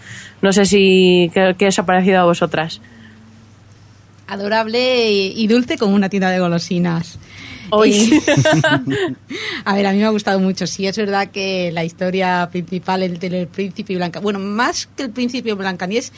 [0.42, 2.80] No sé si, ¿qué, qué os ha parecido a vosotras?
[4.28, 7.20] Adorable y y dulce como una tienda de golosinas.
[7.72, 8.22] Hoy.
[9.66, 10.68] A ver, a mí me ha gustado mucho.
[10.68, 14.20] Sí, es verdad que la historia principal, el del príncipe y Blanca...
[14.20, 16.12] Bueno, más que el príncipe y Blancanieves,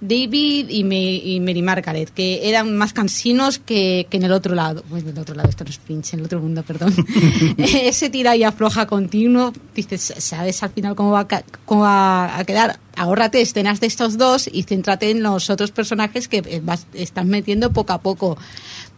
[0.00, 4.54] David y, Me- y Mary Margaret, que eran más cansinos que, que en el otro
[4.54, 4.84] lado.
[4.88, 6.94] Bueno, en el otro lado, esto no es Finch, en el otro mundo, perdón.
[7.58, 9.52] Ese tira y afloja continuo.
[9.74, 11.26] Dices, ¿sabes al final cómo va
[11.64, 12.78] cómo va a quedar?
[12.96, 17.24] Ahórrate escenas de estos dos y céntrate en los otros personajes que eh, vas, estás
[17.26, 18.36] metiendo poco a poco.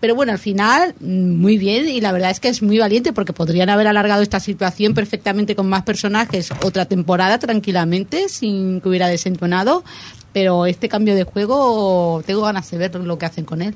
[0.01, 3.13] Pero bueno, al final, mm, muy bien, y la verdad es que es muy valiente
[3.13, 8.89] porque podrían haber alargado esta situación perfectamente con más personajes otra temporada tranquilamente, sin que
[8.89, 9.85] hubiera desentonado.
[10.33, 13.75] Pero este cambio de juego, tengo ganas de ver lo que hacen con él.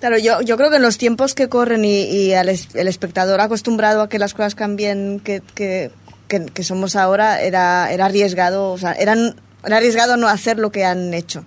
[0.00, 2.88] Claro, yo, yo creo que en los tiempos que corren y, y al es- el
[2.88, 5.90] espectador acostumbrado a que las cosas cambien, que, que,
[6.26, 9.14] que, somos ahora, era, era arriesgado, o sea, era
[9.62, 11.44] arriesgado no hacer lo que han hecho.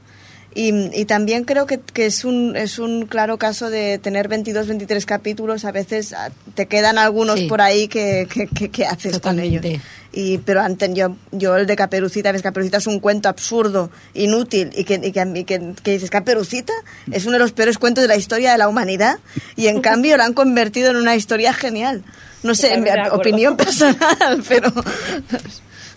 [0.56, 4.68] Y, y también creo que, que es, un, es un claro caso de tener 22,
[4.68, 5.66] 23 capítulos.
[5.66, 7.48] A veces ah, te quedan algunos Sí.
[7.48, 9.62] por ahí que, que, que- que haces con ellos.
[9.62, 9.86] Totalmente.
[10.16, 14.70] Y, pero antes yo, yo el de Caperucita, ves, Caperucita es un cuento absurdo, inútil,
[14.76, 16.74] y que, y que, y que- que dices, Caperucita
[17.12, 19.18] es uno de los peores cuentos de la historia de la humanidad,
[19.56, 22.04] y en cambio lo han convertido en una historia genial.
[22.44, 24.72] No sé, en mi Totalmente opinión personal, pero...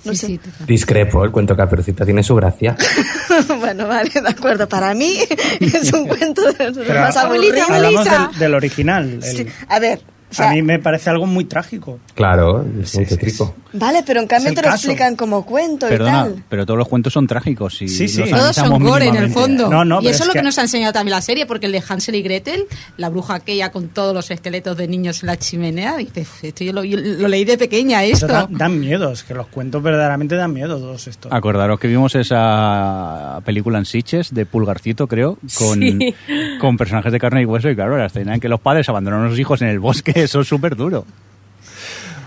[0.06, 0.38] No sé.
[0.66, 2.76] Discrepo, el cuento Caperucita tiene su gracia.
[3.60, 4.68] bueno, vale, de acuerdo.
[4.68, 5.18] Para mí
[5.60, 7.68] es un cuento de los Pero más aburridos.
[7.68, 9.10] hablamos del, del original.
[9.14, 10.00] el- Sí, A ver,
[10.30, 11.98] o sea, a mí me parece algo muy trágico.
[12.14, 13.54] Claro, es muy tétrico.
[13.72, 14.76] vale, pero en cambio te lo caso.
[14.76, 16.44] explican como cuento y Perdona, tal.
[16.48, 17.80] pero todos los cuentos son trágicos.
[17.82, 18.20] Y Sí, sí.
[18.20, 19.68] los Todos son gore en el fondo.
[19.68, 21.46] No, no, y eso es es lo que, que- nos ha enseñado también la serie,
[21.46, 22.64] porque el de Hansel y Gretel,
[22.96, 26.72] la bruja aquella con todos los esqueletos de niños en la chimenea, dices, esto yo
[26.72, 28.26] lo, yo lo leí de pequeña, esto.
[28.26, 31.32] dan, dan miedo, es que los cuentos verdaderamente dan miedo todos estos.
[31.32, 36.14] Acordaros que vimos esa película en Sitges de Pulgarcito, creo, con, Sí.
[36.60, 37.68] con personajes de carne y hueso.
[37.70, 40.25] Y claro, la escena en que los padres abandonan a los hijos en el bosque,
[40.26, 41.04] eso es súper duro.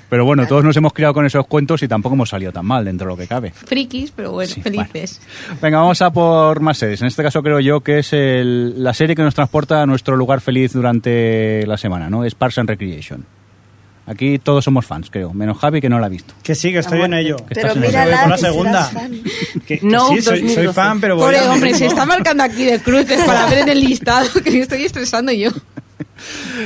[0.10, 2.84] Pero bueno, todos nos hemos criado con esos cuentos y tampoco hemos salido tan mal
[2.84, 3.52] dentro de lo que cabe.
[3.52, 5.22] Frikis, pero bueno, felices.
[5.62, 7.00] Venga, vamos a por más series.
[7.02, 10.16] En este caso creo yo que es el- la serie que nos transporta a nuestro
[10.18, 12.26] lugar feliz durante la semana, ¿no?
[12.26, 13.24] Es Parks and Recreation.
[14.08, 16.34] Aquí todos somos fans, creo, menos Javi que no la ha visto.
[16.42, 17.36] Que sí, que estoy en ello.
[17.46, 17.90] Que estás en ello.
[17.92, 18.92] mírala, Voy por la serás segunda.
[19.68, 20.56] Que, que No, sí, soy, 2012.
[20.66, 23.60] soy fan, pero voy Pobre a hombre, se está marcando aquí de cruces para ver
[23.60, 25.52] en el listado, que me estoy estresando yo.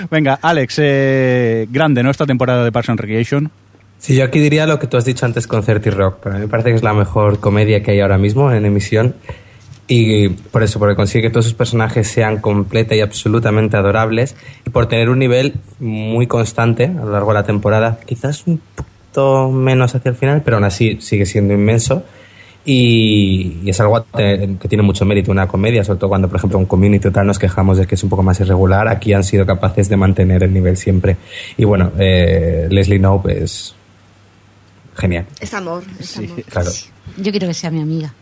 [0.09, 2.11] Venga, Alex, eh, grande, ¿no?
[2.11, 3.51] Esta temporada de Parks and Recreation.
[3.99, 6.17] Sí, yo aquí diría lo que tú has dicho antes con 30 Rock.
[6.17, 9.15] Para mí me parece que es la mejor comedia que hay ahora mismo en emisión.
[9.87, 14.35] Y por eso, porque consigue que todos sus personajes sean completa y absolutamente adorables.
[14.65, 17.99] Y por tener un nivel muy constante a lo largo de la temporada.
[18.05, 22.03] Quizás un poquito menos hacia el final, pero aún así sigue siendo inmenso.
[22.65, 26.57] Y, y es algo que tiene mucho mérito una comedia, sobre todo cuando, por ejemplo,
[26.57, 28.87] un community tal nos quejamos de que es un poco más irregular.
[28.87, 31.17] Aquí han sido capaces de mantener el nivel siempre.
[31.57, 33.75] Y bueno, eh, Leslie Knope es
[34.95, 35.25] genial.
[35.39, 36.41] Es amor, es amor.
[36.43, 36.71] Claro.
[37.17, 38.13] Yo quiero que sea mi amiga.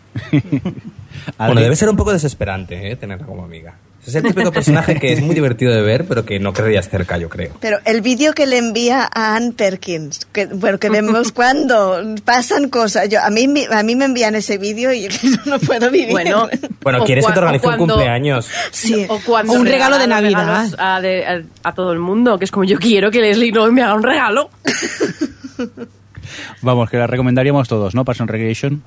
[1.37, 2.95] Bueno, debe ser un poco desesperante ¿eh?
[2.95, 3.75] tenerla como amiga.
[4.05, 7.19] Es el típico personaje que es muy divertido de ver, pero que no querrías cerca,
[7.19, 7.53] yo creo.
[7.59, 12.69] Pero el vídeo que le envía a Ann Perkins, que, bueno, que vemos cuando pasan
[12.69, 13.09] cosas.
[13.09, 15.07] Yo, a, mí, me- a mí me envían ese vídeo y
[15.45, 16.09] no puedo vivir.
[16.11, 16.49] Bueno,
[16.81, 18.49] Bueno, ¿quieres que te organice un cumpleaños?
[18.71, 19.05] Sí.
[19.07, 20.67] O, cuando O un regalo de Navidad.
[20.79, 23.71] A, de- a- a todo el mundo, que es como yo quiero que Leslie no
[23.71, 24.49] me haga un regalo.
[26.61, 28.05] Vamos, que la recomendaríamos todos, ¿no?
[28.05, 28.83] Parks and Recreation.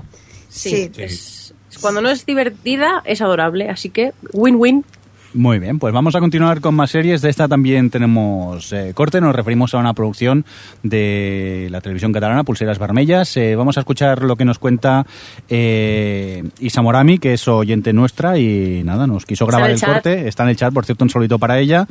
[0.48, 0.90] Sí.
[0.96, 3.68] Es- cuando no es divertida, es adorable.
[3.68, 4.84] Así que, win-win.
[5.34, 7.20] Muy bien, pues vamos a continuar con más series.
[7.20, 10.44] De esta también tenemos eh, corte, nos referimos a una producción
[10.84, 13.36] de la televisión catalana, Pulseras Vermellas.
[13.36, 15.04] Eh, vamos a escuchar lo que nos cuenta
[15.48, 20.28] eh, Isa Morami, que es oyente nuestra y nada, nos quiso grabar el, corte.
[20.28, 21.88] Está en el chat, por cierto, un solito para ella.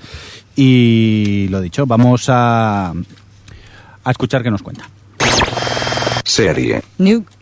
[0.55, 2.93] Y lo dicho, vamos a,
[4.05, 4.89] a escuchar qué nos cuenta.
[6.23, 6.81] Serie.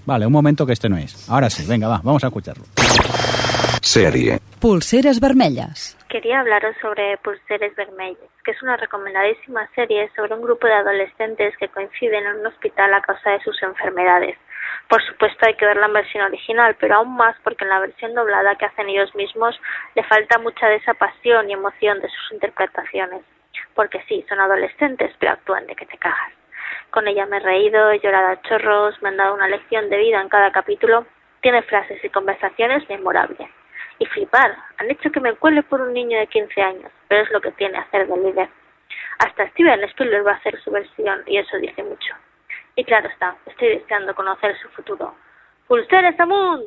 [0.08, 1.30] Vale, un momento que este no es.
[1.30, 2.66] Ahora sí, venga, va, vamos a escucharlo.
[3.82, 4.38] Serie.
[4.62, 5.98] Pulseres vermellas.
[6.08, 11.58] Quería hablaros sobre Pulseres Vermellas, que es una recomendadísima serie sobre un grupo de adolescentes
[11.58, 14.38] que coinciden en un hospital a causa de sus enfermedades.
[14.88, 18.14] Por supuesto hay que verla en versión original, pero aún más porque en la versión
[18.14, 19.60] doblada que hacen ellos mismos
[19.96, 23.24] le falta mucha de esa pasión y emoción de sus interpretaciones.
[23.74, 26.34] Porque sí, son adolescentes, pero actúan de que te cagas.
[26.92, 29.98] Con ella me he reído, he llorado a chorros, me han dado una lección de
[29.98, 31.08] vida en cada capítulo.
[31.42, 33.50] Tiene frases y conversaciones memorables.
[34.02, 37.30] Y flipar, han hecho que me cuele por un niño de 15 años, pero es
[37.30, 38.50] lo que tiene hacer de líder.
[39.20, 42.16] Hasta Steven Spielberg va a hacer su versión y eso dice mucho.
[42.76, 45.14] Y claro está, estoy deseando conocer su futuro.
[45.68, 46.64] ¡Pulseres Amund!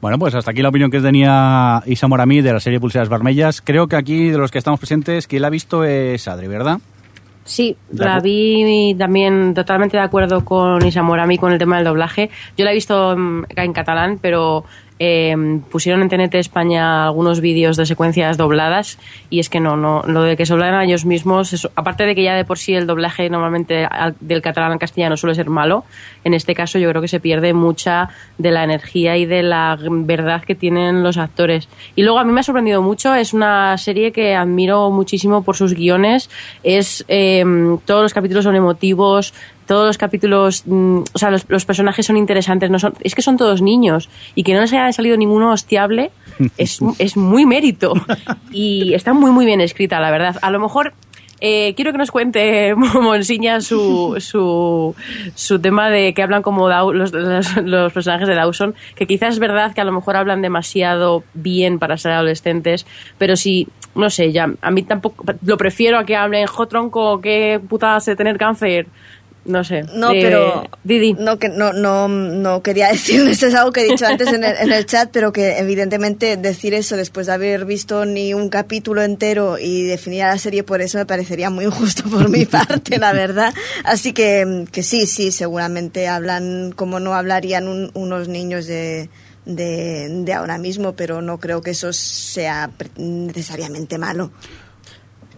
[0.00, 3.60] Bueno, pues hasta aquí la opinión que tenía Isa Moramí de la serie Pulseras Vermellas.
[3.60, 6.78] Creo que aquí, de los que estamos presentes, quien la ha visto es Adri, ¿verdad?
[7.42, 12.30] Sí, la vi también totalmente de acuerdo con Isa Morami con el tema del doblaje.
[12.56, 14.64] Yo la he visto en, en catalán, pero
[14.98, 15.34] eh,
[15.70, 18.98] pusieron en TNT España algunos vídeos de secuencias dobladas
[19.30, 22.22] y es que no, no lo de que se doblan ellos mismos, aparte de que
[22.22, 25.84] ya de por sí el doblaje normalmente al- del catalán al castellano suele ser malo,
[26.24, 28.08] en este caso yo creo que se pierde mucha
[28.38, 31.68] de la energía y de la verdad que tienen los actores.
[31.96, 35.56] Y luego a mí me ha sorprendido mucho, es una serie que admiro muchísimo por
[35.56, 36.28] sus guiones,
[36.62, 37.44] es eh,
[37.84, 39.32] todos los capítulos son emotivos,
[39.68, 43.22] todos los capítulos, mm, o sea, los, los personajes son interesantes, no son, es que
[43.22, 46.10] son todos niños y que no les haya salido ninguno hostiable
[46.56, 47.92] es, es muy mérito
[48.50, 50.36] y está muy muy bien escrita, la verdad.
[50.42, 50.94] A lo mejor
[51.40, 54.96] eh, quiero que nos cuente Monsiña su, su,
[55.36, 59.34] su tema de que hablan como Dau- los, los, los personajes de Dawson, que quizás
[59.34, 62.86] es verdad que a lo mejor hablan demasiado bien para ser adolescentes,
[63.18, 67.20] pero sí, no sé, ya a mí tampoco lo prefiero a que hablen, jo tronco,
[67.20, 68.86] qué puta hace tener cáncer.
[69.44, 69.82] No sé.
[69.94, 71.14] No, pero Didi.
[71.14, 74.44] no que no no no quería decir eso es algo que he dicho antes en
[74.44, 78.50] el, en el chat, pero que evidentemente decir eso después de haber visto ni un
[78.50, 82.44] capítulo entero y definir a la serie por eso me parecería muy injusto por mi
[82.46, 83.54] parte, la verdad.
[83.84, 89.08] Así que que sí, sí, seguramente hablan como no hablarían un- unos niños de
[89.46, 94.30] de, de ahora mismo, pero no creo que eso sea necesariamente malo.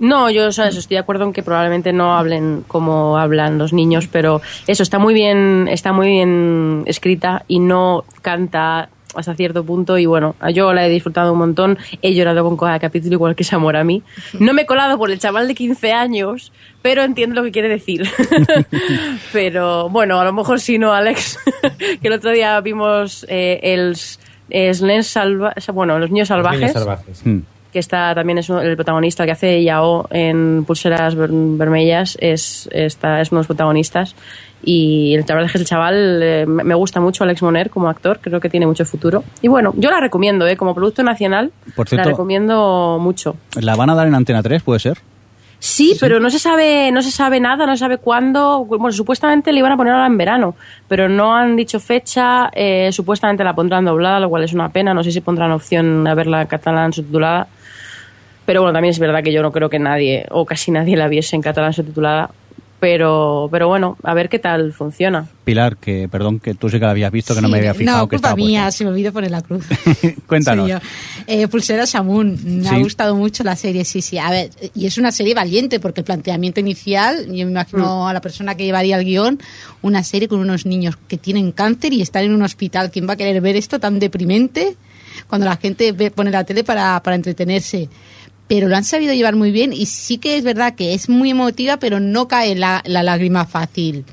[0.01, 4.09] No, yo eso, estoy de acuerdo en que probablemente no hablen como hablan los niños,
[4.10, 9.98] pero eso está muy bien, está muy bien escrita y no canta hasta cierto punto
[9.98, 13.44] y bueno, yo la he disfrutado un montón, he llorado con cada capítulo igual que
[13.44, 14.02] Samor a mí.
[14.39, 17.68] No me he colado por el chaval de 15 años, pero entiendo lo que quiere
[17.68, 18.09] decir.
[19.32, 21.39] pero bueno, a lo mejor sí, ¿no, Alex?
[22.01, 23.97] que el otro día vimos eh, el,
[24.48, 27.22] el Nens salva, bueno, los niños salvajes Niños salvajes.
[27.72, 33.20] Que está también es el protagonista que hace Yao en Pulseras Ver- Vermellas es, está,
[33.20, 34.14] es uno de los protagonistas
[34.62, 37.70] y el, la verdad es que el chaval eh, me me gusta mucho Alex Moner
[37.70, 41.02] como actor creo que tiene mucho futuro y bueno yo la recomiendo eh, como producto
[41.02, 44.98] nacional Por cierto- la recomiendo mucho ¿La van a dar en Antena 3, puede ser?
[45.62, 48.64] Sí, pero no se sabe, no se sabe nada, no se sabe cuándo.
[48.64, 50.55] Bueno, supuestamente le iban a poner ahora en verano,
[50.88, 52.48] pero no han dicho fecha.
[52.55, 54.94] eh, supuestamente la pondrán doblada, lo cual es una pena.
[54.94, 57.47] No sé si pondrán opción a verla en catalán subtitulada.
[58.51, 61.06] Pero bueno, también es verdad que yo no creo que nadie o casi nadie la
[61.06, 62.32] viese en catalán subtitulada.
[62.81, 65.28] Pero, pero bueno, a ver qué tal funciona.
[65.44, 67.98] Pilar, que perdón, que tú sí que la habías visto, que no me había fijado
[67.98, 69.66] no, que culpa estaba mía, se me olvidó poner la cruz.
[70.27, 70.68] Cuéntanos.
[71.28, 74.18] Eh, Pulsera Samun, me ha gustado mucho la serie, sí, sí.
[74.18, 78.12] A ver, y es una serie valiente porque el planteamiento inicial, yo me imagino a
[78.12, 79.39] la persona que llevaría el guion,
[79.82, 82.90] una serie con unos niños que tienen cáncer y están en un hospital.
[82.90, 84.74] ¿Quién va a querer ver esto tan deprimente
[85.28, 87.89] cuando la gente ve, pone la tele para, para entretenerse?
[88.51, 91.31] Pero lo han sabido llevar muy bien y sí que es verdad que es muy
[91.31, 94.05] emotiva, pero no cae la, lágrima fácil.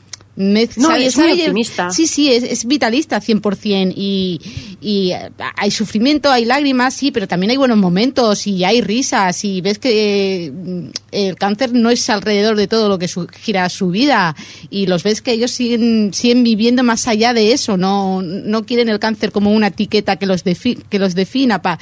[0.77, 1.89] No, es muy optimista.
[1.91, 4.39] Sí, sí, es, es vitalista 100% y,
[4.79, 9.43] y eh, hay sufrimiento, hay lágrimas, sí, pero también hay buenos momentos y hay risas
[9.43, 13.67] y ves que eh, el cáncer no es alrededor de todo lo que su- gira
[13.69, 14.35] su vida
[14.69, 18.89] y los ves que ellos siguen, siguen viviendo más allá de eso, no, no quieren
[18.89, 21.61] el cáncer como una etiqueta que los, defi- que los defina.
[21.63, 21.79] Pa,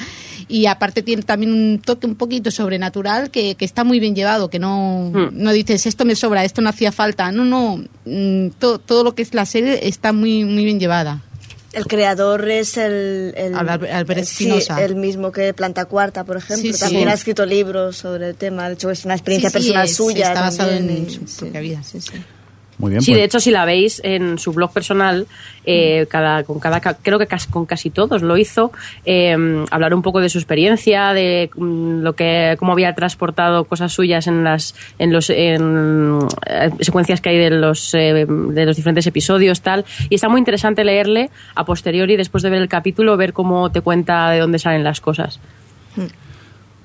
[0.48, 4.50] y aparte tiene también un toque un poquito sobrenatural que, que está muy bien llevado,
[4.50, 8.80] que no, no dices esto me sobra, esto no hacía falta, no, no, mm, to-
[8.80, 11.22] todo lo que es la serie está muy, muy bien llevada.
[11.74, 13.54] El creador es el, el
[14.26, 14.50] sí,
[14.80, 16.62] el mismo que Planta Cuarta, por ejemplo.
[16.64, 16.80] Sí, sí.
[16.80, 18.70] También ha escrito libros sobre el tema.
[18.70, 20.28] De hecho, es una experiencia personal es- suya.
[20.30, 22.12] Está basado en su propia vida, sí, sí.
[22.78, 23.02] Muy bien.
[23.02, 25.28] Sí, pues- de hecho, si la veis en su blog personal,
[25.66, 28.72] eh, cada, con cada, ca- creo que casi, con casi todos lo hizo,
[29.06, 33.94] eh, hablar un poco de su experiencia, de mm, lo que, cómo había transportado cosas
[33.94, 38.76] suyas en las, en los, en, eh, secuencias que hay de los, eh, de los
[38.76, 39.86] diferentes episodios, tal.
[40.10, 43.82] Y está muy interesante leerle a posteriori, después de ver el capítulo, ver cómo te
[43.82, 45.40] cuenta de dónde salen las cosas.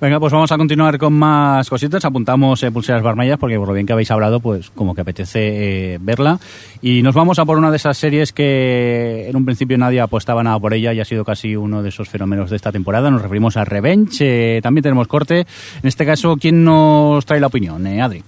[0.00, 2.02] Venga, pues vamos a continuar con más cositas.
[2.06, 5.94] Apuntamos eh, pulseras vermellas porque por lo bien que habéis hablado, pues como que apetece
[5.94, 6.40] eh, verla.
[6.80, 10.42] Y nos vamos a por una de esas series que en un principio nadie apostaba
[10.42, 13.10] nada por ella y ha sido casi uno de esos fenómenos de esta temporada.
[13.10, 14.56] Nos referimos a Revenge.
[14.56, 15.40] Eh, también tenemos corte.
[15.40, 17.86] En este caso, ¿quién nos trae la opinión?
[17.86, 18.22] Eh, Adri.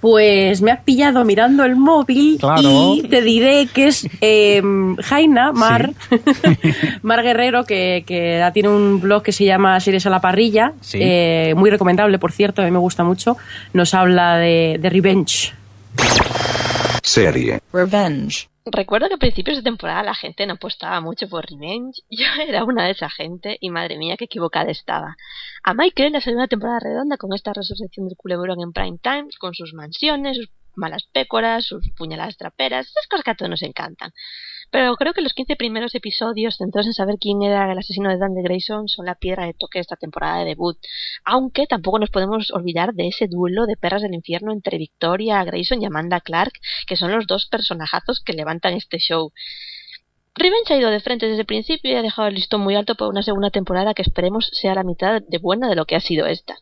[0.00, 2.94] Pues me has pillado mirando el móvil Claro.
[2.94, 4.62] y te diré que es eh,
[5.02, 5.90] Jaina Mar,
[7.02, 10.98] Mar Guerrero, que, que tiene un blog que se llama Series a la Parrilla, Sí.
[11.02, 13.36] eh, muy recomendable, por cierto, a mí me gusta mucho.
[13.74, 15.52] Nos habla de, de Revenge.
[17.02, 17.60] Serie.
[17.72, 18.48] Revenge.
[18.66, 22.02] Recuerdo que a principios de temporada la gente no apostaba mucho por Revenge.
[22.10, 25.16] Yo era una de esa gente y madre mía qué equivocada estaba.
[25.62, 29.28] A Michael le salió una temporada redonda con esta resurrección del culebrón en prime time,
[29.38, 33.62] con sus mansiones, sus malas pécoras, sus puñaladas traperas, esas cosas que a todos nos
[33.62, 34.12] encantan.
[34.70, 38.18] Pero creo que los 15 primeros episodios, centrados en saber quién era el asesino de
[38.18, 40.78] Dan Grayson, son la piedra de toque de esta temporada de debut.
[41.24, 45.82] Aunque tampoco nos podemos olvidar de ese duelo de perras del infierno entre Victoria Grayson
[45.82, 46.52] y Amanda Clark,
[46.86, 49.32] que son los dos personajazos que levantan este show.
[50.36, 52.94] Revenge ha ido de frente desde el principio y ha dejado el listón muy alto
[52.94, 56.00] para una segunda temporada que esperemos sea la mitad de buena de lo que ha
[56.00, 56.56] sido esta.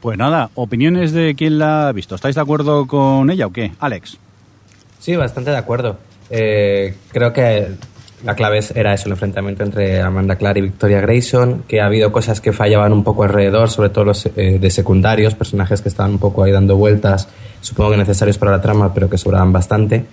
[0.00, 2.14] Pues nada, opiniones de quién la ha visto.
[2.14, 3.72] ¿Estáis de acuerdo con ella o qué?
[3.80, 4.18] Alex.
[4.98, 5.96] Sí, bastante de acuerdo.
[6.28, 7.68] Eh, creo que
[8.22, 12.12] la clave era eso, el enfrentamiento entre Amanda Clark y Victoria Grayson, que ha habido
[12.12, 16.12] cosas que fallaban un poco alrededor, sobre todo los eh, de secundarios, personajes que estaban
[16.12, 17.28] un poco ahí dando vueltas,
[17.60, 20.04] supongo que necesarios para la trama, pero que sobraban bastante.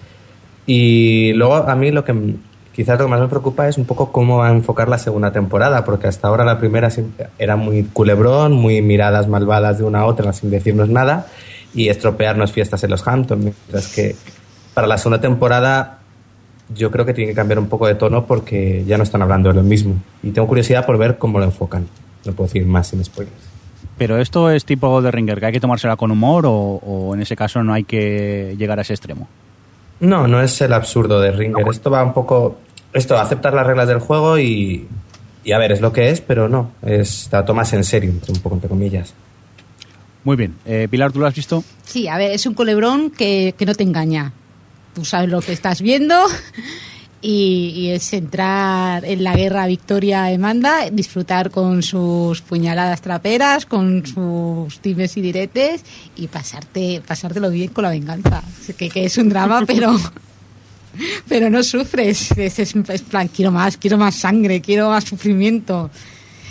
[0.65, 2.35] Y luego a mí lo que
[2.73, 5.31] quizás lo que más me preocupa es un poco cómo va a enfocar la segunda
[5.31, 6.89] temporada, porque hasta ahora la primera
[7.37, 11.27] era muy culebrón, muy miradas malvadas de una a otra sin decirnos nada
[11.73, 14.15] y estropearnos fiestas en los Hamptons, mientras que
[14.73, 15.99] para la segunda temporada
[16.73, 19.49] yo creo que tiene que cambiar un poco de tono porque ya no están hablando
[19.49, 19.95] de lo mismo.
[20.23, 21.87] Y tengo curiosidad por ver cómo lo enfocan.
[22.25, 23.35] No puedo decir más sin spoilers.
[23.97, 27.21] Pero esto es tipo de Ringer, que hay que tomársela con humor o, o en
[27.21, 29.27] ese caso no hay que llegar a ese extremo.
[30.01, 31.65] No, no es el absurdo de Ringer.
[31.69, 32.57] Esto va un poco...
[32.91, 34.87] Esto, aceptar las reglas del juego y...
[35.43, 36.71] Y a ver, es lo que es, pero no.
[36.81, 39.13] Es, la tomas en serio, entre un poco entre comillas.
[40.23, 40.55] Muy bien.
[40.65, 41.63] Eh, Pilar, ¿tú lo has visto?
[41.83, 44.33] Sí, a ver, es un culebrón que, que no te engaña.
[44.93, 46.15] Tú sabes lo que estás viendo
[47.21, 54.05] y, y es entrar en la guerra Victoria Amanda, disfrutar con sus puñaladas traperas, con
[54.05, 55.83] sus dimes y diretes
[56.15, 58.43] y pasarte, pasártelo bien con la venganza.
[58.77, 59.95] Que, que es un drama, pero
[61.27, 62.31] pero no sufres.
[62.31, 65.89] Es, es, es plan, quiero más, quiero más sangre, quiero más sufrimiento.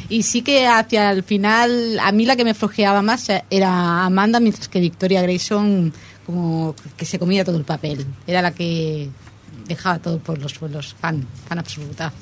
[0.09, 4.41] Y sí que hacia el final, a mí la que me flojeaba más era Amanda,
[4.41, 5.93] mientras que Victoria Grayson
[6.27, 8.07] como que se comía todo el papel.
[8.27, 9.09] Era la que
[9.75, 10.95] dejaba todo por los suelos.
[11.01, 12.13] Fan, fan absoluta.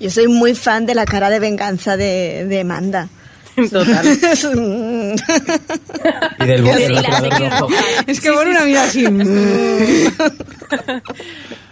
[0.00, 3.08] Yo soy muy fan de la cara de venganza de, de Amanda.
[3.70, 4.06] Total.
[6.40, 7.68] Y del ojo.
[8.06, 9.04] Es que pone una vida así.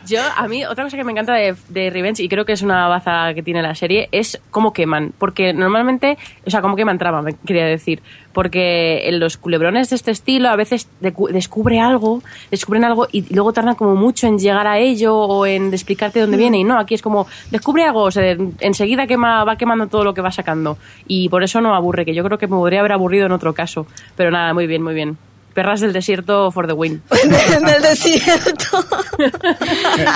[0.06, 2.62] Yo, a mí, otra cosa que me encanta de, de Revenge, y creo que es
[2.62, 5.12] una baza que tiene la serie, es cómo queman.
[5.16, 8.02] Porque normalmente, o sea, cómo queman trama, me quería decir.
[8.32, 13.52] Porque en los culebrones de este estilo a veces descubre algo, descubren algo y luego
[13.52, 16.58] tardan como mucho en llegar a ello o en explicarte dónde viene.
[16.58, 20.14] Y no, aquí es como, descubre algo, o sea, enseguida quema, va quemando todo lo
[20.14, 20.78] que va sacando.
[21.06, 23.52] Y por eso no aburre, que yo creo que me podría haber aburrido en otro
[23.52, 23.86] caso.
[24.16, 25.16] Pero nada, muy bien, muy bien.
[25.54, 27.02] Perras del desierto for the win.
[27.56, 28.84] en el desierto.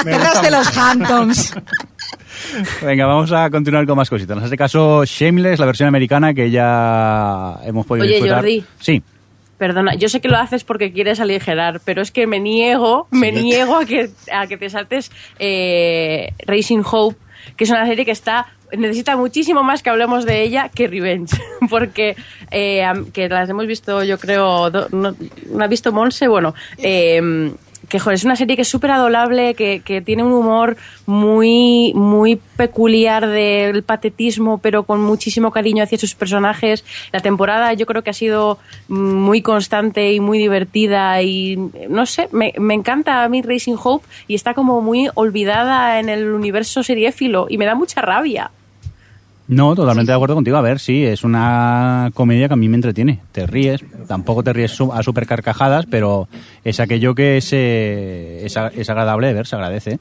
[0.04, 1.54] Perras de los Hamptons.
[2.82, 4.36] Venga, vamos a continuar con más cositas.
[4.36, 8.38] En este caso, Shameless, la versión americana que ya hemos podido Oye, disfrutar.
[8.38, 8.64] Jordi.
[8.78, 9.02] Sí.
[9.58, 13.32] Perdona, yo sé que lo haces porque quieres aligerar, pero es que me niego, me
[13.32, 17.16] niego a que, a que te saltes eh, Racing Hope,
[17.56, 21.36] que es una serie que está necesita muchísimo más que hablemos de ella que Revenge,
[21.70, 22.16] porque
[22.50, 25.14] eh, que las hemos visto, yo creo, no,
[25.50, 27.50] no ha visto Monse, bueno, eh,
[27.88, 30.76] que es una serie que es súper adorable, que, que tiene un humor
[31.06, 36.84] muy, muy peculiar del patetismo, pero con muchísimo cariño hacia sus personajes.
[37.12, 38.58] La temporada yo creo que ha sido
[38.88, 41.56] mm, muy constante y muy divertida y
[41.88, 46.08] no sé, me, me encanta a mí Racing Hope y está como muy olvidada en
[46.08, 48.50] el universo seriéfilo y me da mucha rabia.
[49.48, 50.56] No, totalmente de acuerdo contigo.
[50.56, 53.20] A ver, sí, es una comedia que a mí me entretiene.
[53.32, 56.28] Te ríes, tampoco te ríes a super carcajadas, pero
[56.64, 59.98] es aquello que es, eh, es, es agradable de ver, se agradece.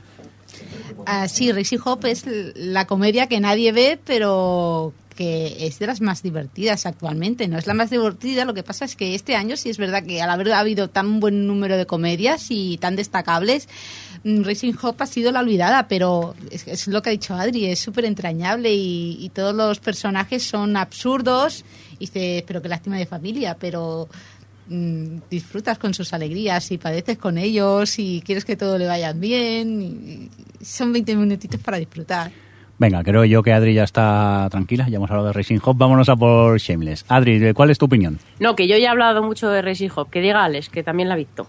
[1.05, 6.01] Ah, sí, Racing Hope es la comedia que nadie ve, pero que es de las
[6.01, 7.47] más divertidas actualmente.
[7.47, 10.03] No es la más divertida, lo que pasa es que este año sí es verdad
[10.03, 13.69] que al haber habido tan buen número de comedias y tan destacables,
[14.25, 17.79] Racing Hope ha sido la olvidada, pero es, es lo que ha dicho Adri, es
[17.79, 21.63] súper entrañable y, y todos los personajes son absurdos.
[21.99, 24.09] Y dices, pero qué lástima de familia, pero
[24.67, 29.13] mm, disfrutas con sus alegrías y padeces con ellos y quieres que todo le vaya
[29.13, 29.81] bien.
[29.81, 30.29] y-
[30.59, 32.31] y son 20 minutitos para disfrutar.
[32.77, 36.09] Venga, creo yo que Adri ya está tranquila, ya hemos hablado de Racing Hop, vámonos
[36.09, 37.05] a por Shameless.
[37.07, 38.19] Adri, ¿cuál es tu opinión?
[38.39, 40.09] No, que yo ya he hablado mucho de Racing Hop.
[40.09, 41.47] Que diga Alex, que también la ha visto.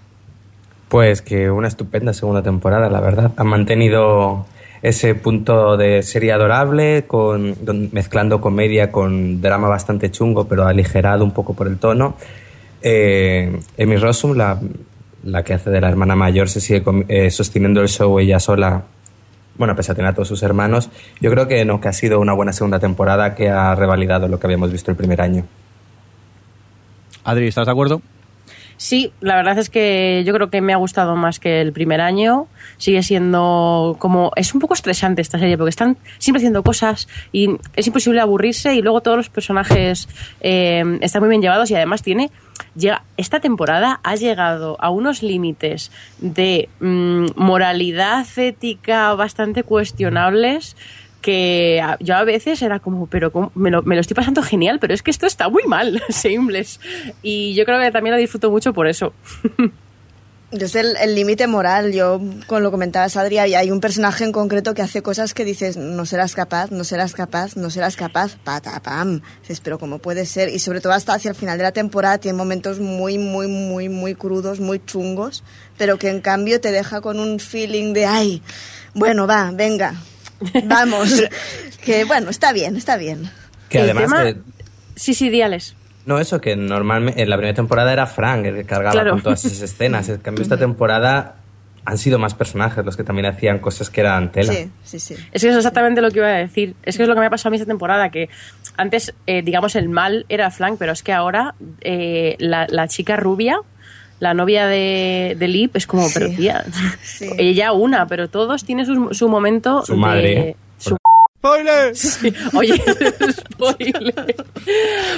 [0.88, 3.32] Pues que una estupenda segunda temporada, la verdad.
[3.36, 4.46] Han mantenido
[4.82, 7.56] ese punto de serie adorable, con,
[7.92, 12.14] mezclando comedia con drama bastante chungo, pero aligerado un poco por el tono.
[12.82, 14.60] Eh, Amy Rossum, la,
[15.24, 18.84] la que hace de la hermana mayor, se sigue eh, sosteniendo el show ella sola,
[19.58, 20.90] bueno, pese a tener a todos sus hermanos.
[21.20, 24.38] Yo creo que no, que ha sido una buena segunda temporada que ha revalidado lo
[24.38, 25.44] que habíamos visto el primer año.
[27.24, 28.02] Adri, ¿estás de acuerdo?
[28.78, 32.00] Sí, la verdad es que yo creo que me ha gustado más que el primer
[32.00, 32.46] año.
[32.76, 34.32] Sigue siendo como.
[34.36, 38.74] Es un poco estresante esta serie porque están siempre haciendo cosas y es imposible aburrirse.
[38.74, 40.08] Y luego todos los personajes
[40.40, 42.30] eh, están muy bien llevados y además tiene.
[42.74, 50.76] Llega, esta temporada ha llegado a unos límites de mm, moralidad ética bastante cuestionables
[51.26, 53.50] que yo a veces era como, pero ¿cómo?
[53.56, 56.78] me lo, me lo estoy pasando genial, pero es que esto está muy mal, Shameless.
[57.20, 59.12] Y yo creo que también lo disfruto mucho por eso.
[60.52, 61.92] Es el límite moral.
[61.92, 65.76] Yo, con lo comentabas, Adri, hay un personaje en concreto que hace cosas que dices,
[65.76, 69.22] no serás capaz, no serás capaz, no serás capaz, patapam.
[69.40, 70.48] Dices, pero ¿cómo puede ser?
[70.48, 73.88] Y sobre todo hasta hacia el final de la temporada tiene momentos muy, muy, muy,
[73.88, 75.42] muy crudos, muy chungos,
[75.76, 78.42] pero que en cambio te deja con un feeling de, ay,
[78.94, 79.96] bueno, va, venga,
[80.64, 81.22] vamos.
[81.84, 83.30] que bueno, está bien, está bien.
[83.68, 84.04] Que además.
[84.04, 84.36] tema- eh,
[84.94, 85.74] Sí, sí, diales.
[86.06, 89.10] No, eso que normalmente en la primera temporada era Frank el que cargaba Claro.
[89.12, 90.08] con todas esas escenas.
[90.08, 91.36] En cambio, esta temporada
[91.84, 94.52] han sido más personajes los que también hacían cosas que eran tela.
[94.52, 95.14] Sí, sí, sí.
[95.32, 96.74] Es que es exactamente lo que iba a decir.
[96.84, 98.28] Es que es lo que me ha pasado a mí esta temporada, que
[98.76, 103.16] antes, eh, digamos, el mal era Frank, pero es que ahora eh, la, la chica
[103.16, 103.58] rubia,
[104.20, 106.64] la novia de, de Lip, es como, pero tía,
[107.38, 109.98] ella una, pero todos tienen su, su momento Su de...
[109.98, 110.56] madre.
[110.78, 110.96] su-
[111.94, 112.74] Sí, Oye,
[113.30, 114.34] spoiler.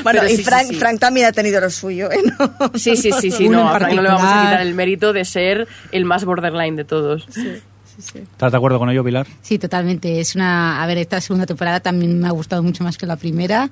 [0.02, 0.74] Bueno, Pero y Frank, sí.
[0.74, 2.18] Frank también ha tenido lo suyo, ¿eh?
[2.38, 2.70] No.
[2.78, 5.14] Sí, sí, sí, sí, no, en a Frank no le vamos a quitar el mérito
[5.14, 7.26] de ser el más borderline de todos.
[8.14, 9.26] ¿Estás de acuerdo con ello, Pilar?
[9.40, 10.20] Sí, totalmente.
[10.20, 10.82] Es una.
[10.82, 13.70] A ver, esta segunda temporada también me ha gustado mucho más que la primera.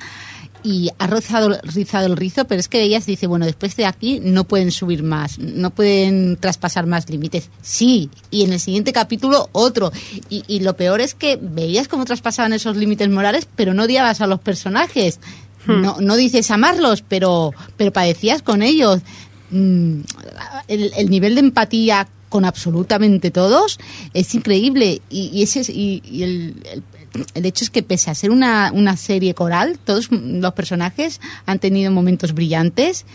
[0.68, 4.18] Y ha rozado, rizado el rizo, pero es que ellas dicen, bueno, después de aquí
[4.20, 7.50] no pueden subir más, no pueden traspasar más límites.
[7.62, 9.92] Sí, y en el siguiente capítulo otro.
[10.28, 14.20] Y, y lo peor es que veías cómo traspasaban esos límites morales, pero no odiabas
[14.20, 15.20] a los personajes.
[15.68, 19.00] No, no dices amarlos, pero, pero padecías con ellos.
[19.50, 20.00] Mm,
[20.68, 23.78] el, el nivel de empatía con absolutamente todos
[24.14, 26.82] es increíble y, y ese es- y, y el, el-
[27.34, 31.58] el hecho es que pese a ser una, una serie coral todos los personajes han
[31.58, 33.06] tenido momentos brillantes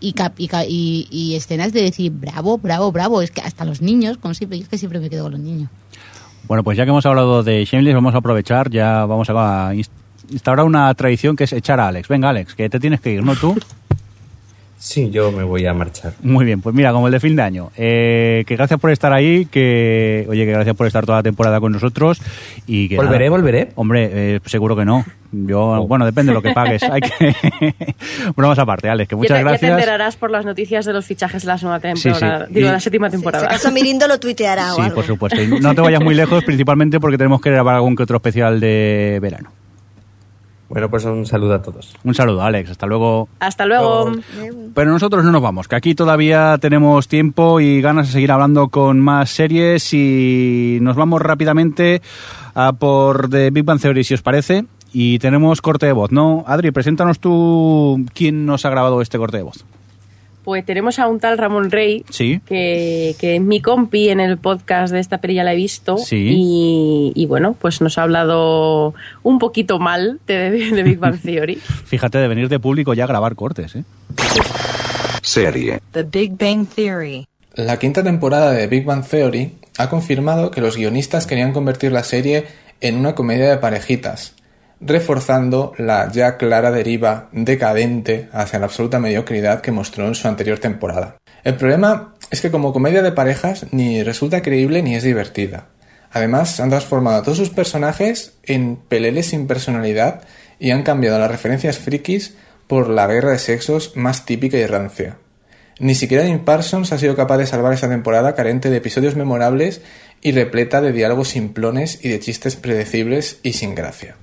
[0.00, 3.64] y, cap- y, ca- y- y escenas de decir bravo bravo bravo es que hasta
[3.64, 5.68] los niños como siempre yo es que siempre me quedo con los niños
[6.48, 9.90] Bueno, pues ya que hemos hablado de Shameless, vamos a aprovechar, ya vamos a inst-
[10.30, 12.08] instaurar una tradición que es echar a Alex.
[12.08, 13.54] Venga, Alex, que te tienes que ir, ¿no tú?
[14.82, 16.14] Sí, yo me voy a marchar.
[16.22, 17.70] Muy bien, pues mira, como el de fin de año.
[17.76, 21.60] Eh, que gracias por estar ahí, que oye, que gracias por estar toda la temporada
[21.60, 22.18] con nosotros
[22.66, 23.30] y que ¿Volveré, nada.
[23.36, 23.68] volveré?
[23.74, 25.04] Hombre, eh, seguro que no.
[25.32, 26.82] Yo, bueno, depende de lo que pagues.
[26.82, 27.34] Hay que
[28.36, 29.70] bromas aparte, Alex, que Ya muchas te, ya te gracias.
[29.72, 32.54] enterarás por las noticias de los fichajes de la segunda temporada, sí.
[32.54, 33.46] digo, Y- de la séptima Si temporada.
[33.46, 34.94] acaso Mirindo lo tuiteará o Sí, algo.
[34.94, 35.42] por supuesto.
[35.42, 38.60] Y no te vayas muy lejos, principalmente porque tenemos que grabar algún que otro especial
[38.60, 39.50] de verano.
[40.70, 41.96] Bueno, pues un saludo a todos.
[42.04, 42.70] Un saludo, Alex.
[42.70, 43.28] Hasta luego.
[43.40, 44.12] Hasta luego.
[44.72, 48.68] Pero nosotros no nos vamos, que aquí todavía tenemos tiempo y ganas de seguir hablando
[48.68, 52.00] con más series y nos vamos rápidamente
[52.54, 54.64] a por The Big Bang Theory, si os parece.
[54.92, 56.44] Y tenemos corte de voz, ¿no?
[56.46, 59.64] Adri, preséntanos tú quién nos ha grabado este corte de voz.
[60.44, 62.40] Pues tenemos a un tal Ramón Rey, Sí.
[62.46, 65.98] que, que es mi compi en el podcast de esta peli ya la he visto.
[65.98, 66.32] Sí.
[66.34, 71.56] Y, y bueno, pues nos ha hablado un poquito mal de, de Big Bang Theory.
[71.84, 73.84] Fíjate de venir de público ya a grabar cortes, ¿eh?
[75.22, 75.80] Serie.
[75.92, 77.26] The Big Bang Theory.
[77.54, 82.02] La quinta temporada de Big Bang Theory ha confirmado que los guionistas querían convertir la
[82.04, 82.46] serie
[82.80, 84.34] en una comedia de parejitas.
[84.80, 90.58] Reforzando la ya clara deriva decadente hacia la absoluta mediocridad que mostró en su anterior
[90.58, 91.16] temporada.
[91.44, 95.66] El problema es que como comedia de parejas ni resulta creíble ni es divertida.
[96.12, 100.22] Además, han transformado a todos sus personajes en peleles sin personalidad
[100.58, 102.34] y han cambiado las referencias frikis
[102.66, 105.18] por la guerra de sexos más típica y rancia.
[105.78, 109.80] Ni siquiera Jim Parsons ha sido capaz de salvar esta temporada carente de episodios memorables
[110.20, 114.16] y repleta de diálogos simplones y de chistes predecibles y sin gracia.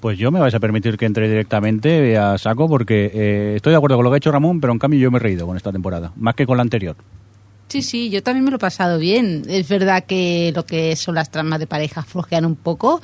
[0.00, 3.76] Pues yo me vais a permitir que entre directamente a saco porque eh, estoy de
[3.76, 5.58] acuerdo con lo que ha hecho Ramón, pero en cambio yo me he reído con
[5.58, 6.96] esta temporada, más que con la anterior.
[7.68, 9.42] Sí, sí, yo también me lo he pasado bien.
[9.46, 13.00] Es verdad que lo que son las tramas de pareja flojean un poco,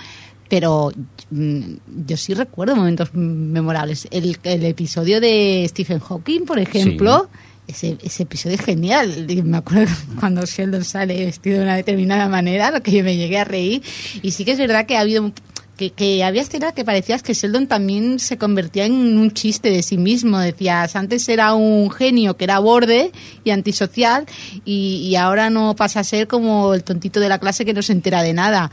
[0.48, 0.90] pero
[1.30, 1.60] mm,
[2.06, 4.08] yo sí recuerdo momentos memorables.
[4.10, 7.28] El, el episodio de Stephen Hawking, por ejemplo,
[7.68, 9.26] ese, ese episodio es genial.
[9.44, 13.38] Me acuerdo cuando Sheldon sale vestido de una determinada manera, lo que yo me llegué
[13.38, 13.82] a reír.
[14.22, 15.30] Y sí que es verdad que ha habido
[15.76, 19.82] que, que había escenas que parecías que Sheldon también se convertía en un chiste de
[19.82, 20.38] sí mismo.
[20.38, 23.12] Decías, antes era un genio que era borde
[23.44, 24.26] y antisocial
[24.64, 27.82] y, y ahora no pasa a ser como el tontito de la clase que no
[27.82, 28.70] se entera de nada.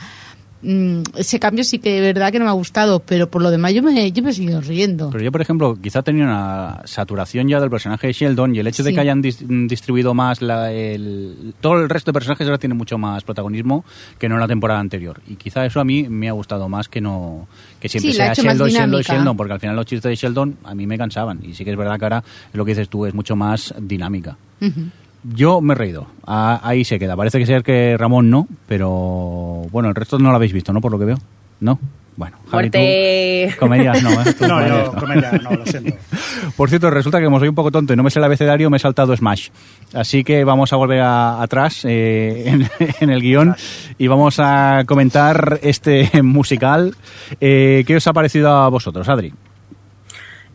[0.65, 3.52] Mm, ese cambio sí que de verdad que no me ha gustado, pero por lo
[3.52, 5.10] demás yo me, yo me he seguido riendo.
[5.11, 8.68] Pero yo, por ejemplo, quizá tenía una saturación ya del personaje de Sheldon y el
[8.68, 12.57] hecho de que hayan dis- distribuido más la- el, todo el resto de personajes ahora
[12.57, 13.84] tiene mucho más protagonismo
[14.18, 15.19] que no en la temporada anterior.
[15.27, 17.48] Y quizá eso a mí me ha gustado más que no
[17.81, 19.02] que siempre Sí, sea Sheldon, Sheldon.
[19.02, 21.40] Sheldon, porque al final los chistes de Sheldon a mí me cansaban.
[21.44, 22.23] Y sí que es verdad que ahora
[22.53, 24.38] lo que dices tú es mucho más dinámica.
[25.24, 26.08] Yo me he reído.
[26.28, 27.16] Ah, ahí se queda.
[27.16, 28.90] Parece que ser que Ramón no, pero
[29.72, 30.82] bueno, el resto no lo habéis visto, ¿no?
[30.82, 31.18] Por lo que veo.
[31.60, 31.80] ¿No?
[32.16, 33.58] Bueno, Javi, tú-.
[33.60, 34.34] Comedias no, ¿eh?
[34.38, 35.95] Tú No, comedias yo, comedia, no, lo siento.
[36.58, 38.70] Por cierto, resulta que como soy un poco tonto y no me sé el abecedario,
[38.70, 39.50] me he saltado Smash.
[39.95, 42.70] Así que vamos a volver a- atrás eh, en,
[43.00, 43.56] en el guion
[43.98, 46.94] y vamos a comentar este musical.
[47.41, 49.34] Eh, ¿Qué os ha parecido a vosotros, Adri?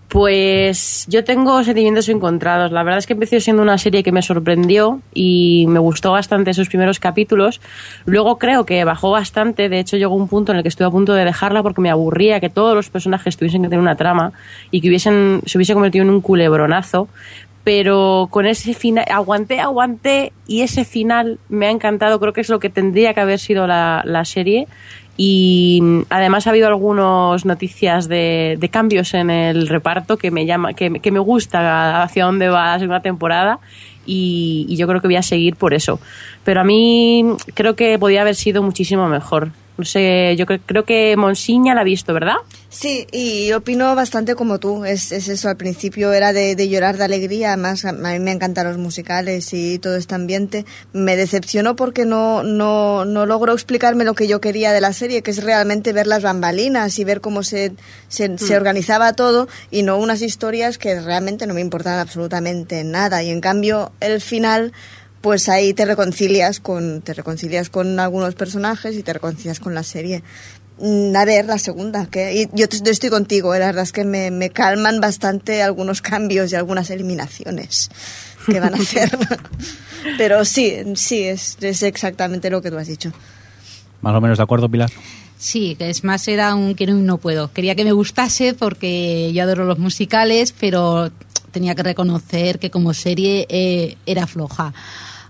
[0.09, 2.73] Pues yo tengo sentimientos encontrados.
[2.73, 6.55] La verdad es que empezó siendo una serie que me sorprendió y me gustó bastante
[6.55, 7.61] sus primeros capítulos.
[8.07, 9.69] Luego creo que bajó bastante.
[9.69, 11.91] De hecho, llegó un punto en el que estuve a punto de dejarla porque me
[11.91, 14.33] aburría que todos los personajes tuviesen que tener una trama
[14.71, 17.09] y que hubiesen, se hubiese convertido en un culebronazo.
[17.63, 22.19] Pero con ese final, aguanté, aguanté y ese final me ha encantado.
[22.19, 24.69] Creo que es lo que tendría que haber sido la, la serie
[25.21, 30.47] y mm, además ha habido algunas noticias de, de cambios en el reparto que me
[30.47, 33.59] llama que, que me gusta hacia dónde va la temporada
[34.07, 36.01] y, y yo creo que voy a seguir por eso.
[36.45, 37.25] Pero a mí
[37.55, 41.81] creo que podía haber sido muchísimo mejor no sé yo cre- creo que Monsiña la
[41.81, 42.37] ha visto verdad
[42.71, 44.85] Sí, y opino bastante como tú.
[44.85, 48.31] Es, es eso, al principio era de, de llorar de alegría, además a, mí me
[48.31, 50.67] encantan los musicales y todo este ambiente.
[50.93, 55.23] Me decepcionó porque no, no, no logró explicarme lo que yo quería de la serie,
[55.23, 57.73] que es realmente ver las bambalinas y ver cómo se,
[58.09, 63.23] se, se organizaba todo y no unas historias que realmente no me importaban absolutamente nada.
[63.23, 64.75] Y en cambio, el final
[65.29, 69.83] pues ahí te reconcilias con te reconcilias con algunos personajes y te reconcilias con la
[69.83, 70.23] serie
[70.81, 74.05] Mm, a ver la segunda que yo, yo estoy contigo eh, la verdad es que
[74.05, 77.91] me, me calman bastante algunos cambios y algunas eliminaciones
[78.47, 79.11] que van a hacer
[80.19, 83.13] pero sí sí es, es exactamente lo que tú has dicho
[84.03, 84.91] Más o menos de acuerdo, Pilar.
[85.37, 87.53] Sí, que es más era un quiero y no puedo.
[87.53, 91.11] Quería que me gustase porque yo adoro los musicales, pero
[91.51, 94.73] tenía que reconocer que como serie eh, era floja.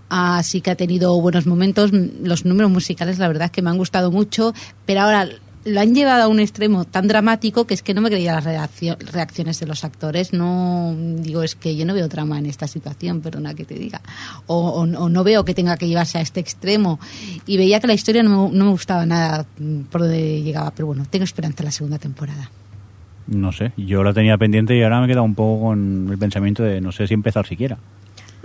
[0.09, 1.91] Así que ha tenido buenos momentos.
[1.91, 4.53] Los números musicales, la verdad es que me han gustado mucho,
[4.85, 5.27] pero ahora
[5.65, 8.45] lo han llevado a un extremo tan dramático que es que no me creía las
[8.45, 10.31] reaccio- reacciones de los actores.
[10.33, 14.01] No digo, es que yo no veo drama en esta situación, perdona que te diga.
[14.47, 16.99] O, no veo que tenga que llevarse a este extremo.
[17.45, 19.45] Y veía que la historia no no me gustaba nada
[19.91, 20.71] por donde llegaba.
[20.71, 22.49] Pero bueno, tengo esperanza en la segunda temporada.
[23.27, 26.17] No sé, yo lo tenía pendiente y ahora me he quedado un poco con el
[26.17, 27.77] pensamiento de no sé si empezar siquiera.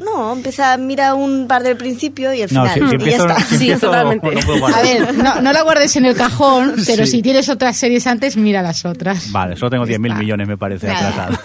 [0.04, 3.16] No empieza mira un par del principio y el No, final si- si y ya
[3.16, 4.80] está si empiezo, no puedo guardar.
[4.80, 7.12] A ver, no, no la guardes en el cajón, pero Sí.
[7.12, 9.32] si tienes otras series antes, mira las otras.
[9.32, 11.38] Vale, solo tengo 10.000 millones, me parece, atrasadas.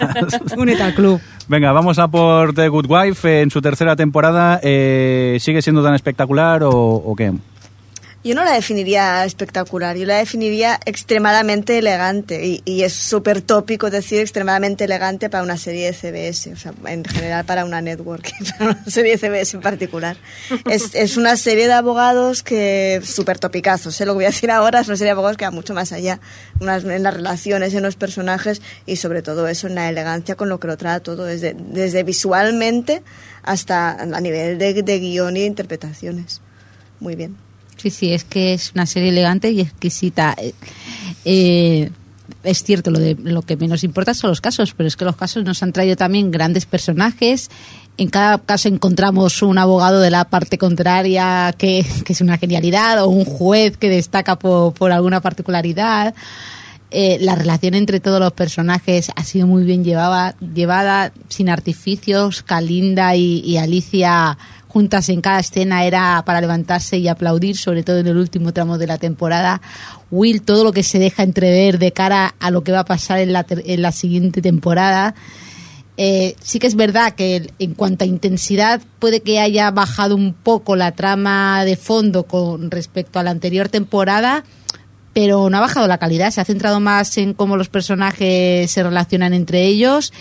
[0.56, 1.20] Únete al club.
[1.48, 3.42] Venga, vamos a por The Good Wife.
[3.42, 7.32] En su tercera temporada, eh, ¿sigue siendo tan espectacular o, o qué?
[8.22, 13.88] Yo no la definiría espectacular, yo la definiría extremadamente elegante y, y es súper tópico
[13.88, 18.30] decir extremadamente elegante para una serie de CBS, o sea, en general para una network,
[18.58, 20.18] para una serie de CBS en particular.
[20.66, 24.50] Es, es una serie de abogados que súper topicazos, sé lo que voy a decir
[24.50, 26.20] ahora, es una serie de abogados que va mucho más allá,
[26.60, 30.50] unas- en las relaciones, en los personajes y sobre todo eso, en la elegancia con
[30.50, 33.02] lo que lo trata todo, desde, desde visualmente
[33.44, 36.42] hasta a nivel de, de guion y de interpretaciones.
[37.00, 37.34] Muy bien.
[37.80, 40.34] Sí, sí, es que es una serie elegante y exquisita.
[40.38, 40.54] Eh,
[41.24, 41.90] Eh,
[42.44, 45.16] es cierto, lo, de, lo que menos importa son los casos, pero es que los
[45.16, 47.50] casos nos han traído también grandes personajes.
[47.98, 53.04] En cada caso encontramos un abogado de la parte contraria que, que es una genialidad
[53.04, 56.14] o un juez que destaca por, por alguna particularidad.
[56.92, 62.42] Eh, la relación entre todos los personajes ha sido muy bien llevada, llevada sin artificios.
[62.42, 64.38] Kalinda y, y Alicia
[64.70, 68.78] juntas en cada escena era para levantarse y aplaudir, sobre todo en el último tramo
[68.78, 69.60] de la temporada.
[70.12, 73.18] Will, todo lo que se deja entrever de cara a lo que va a pasar
[73.18, 75.16] en la, en la siguiente temporada.
[75.96, 80.34] Eh, sí que es verdad que en cuanto a intensidad puede que haya bajado un
[80.34, 84.44] poco la trama de fondo con respecto a la anterior temporada,
[85.12, 88.82] pero no ha bajado la calidad, se ha centrado más en cómo los personajes se
[88.84, 90.12] relacionan entre ellos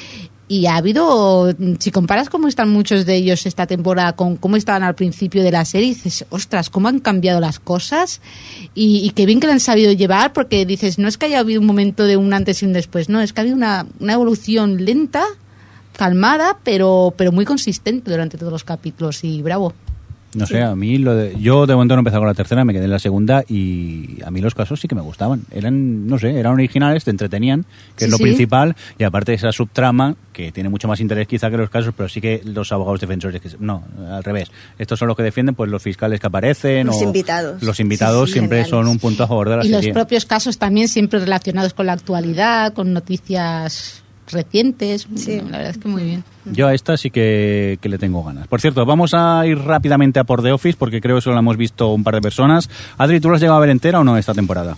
[0.49, 4.81] y ha habido, si comparas cómo están muchos de ellos esta temporada con cómo estaban
[4.81, 8.19] al principio de la serie, dices, ostras, cómo han cambiado las cosas
[8.73, 11.39] y, y qué bien que lo han sabido llevar, porque dices, no es que haya
[11.39, 13.85] habido un momento de un antes y un después, no, es que ha habido una,
[13.99, 15.23] una evolución lenta,
[15.95, 19.75] calmada, pero, pero muy consistente durante todos los capítulos y bravo.
[20.35, 22.71] No sé, a mí lo de, yo de momento no empecé con la tercera, me
[22.73, 25.41] quedé en la segunda y a mí los casos sí que me gustaban.
[25.51, 27.63] Eran, no sé, eran originales, te entretenían,
[27.95, 28.23] que Sí, es lo sí.
[28.23, 32.07] principal, y aparte esa subtrama que tiene mucho más interés quizá que los casos, pero
[32.09, 34.51] sí que los abogados defensores, que, no, al revés.
[34.77, 37.63] Estos son los que defienden pues los fiscales que aparecen Los o invitados.
[37.63, 39.93] los invitados Sí, siempre son un punto a favor de la y los serie.
[39.93, 45.07] propios casos también siempre relacionados con la actualidad, con noticias recientes.
[45.27, 46.23] La verdad es que muy bien.
[46.45, 48.47] Yo a esta sí que, que le tengo ganas.
[48.47, 51.39] Por cierto, vamos a ir rápidamente a por The Office porque creo que solo la
[51.41, 52.69] hemos visto un par de personas.
[52.97, 54.77] Adri, ¿tú lo has llegado a ver entera o no esta temporada?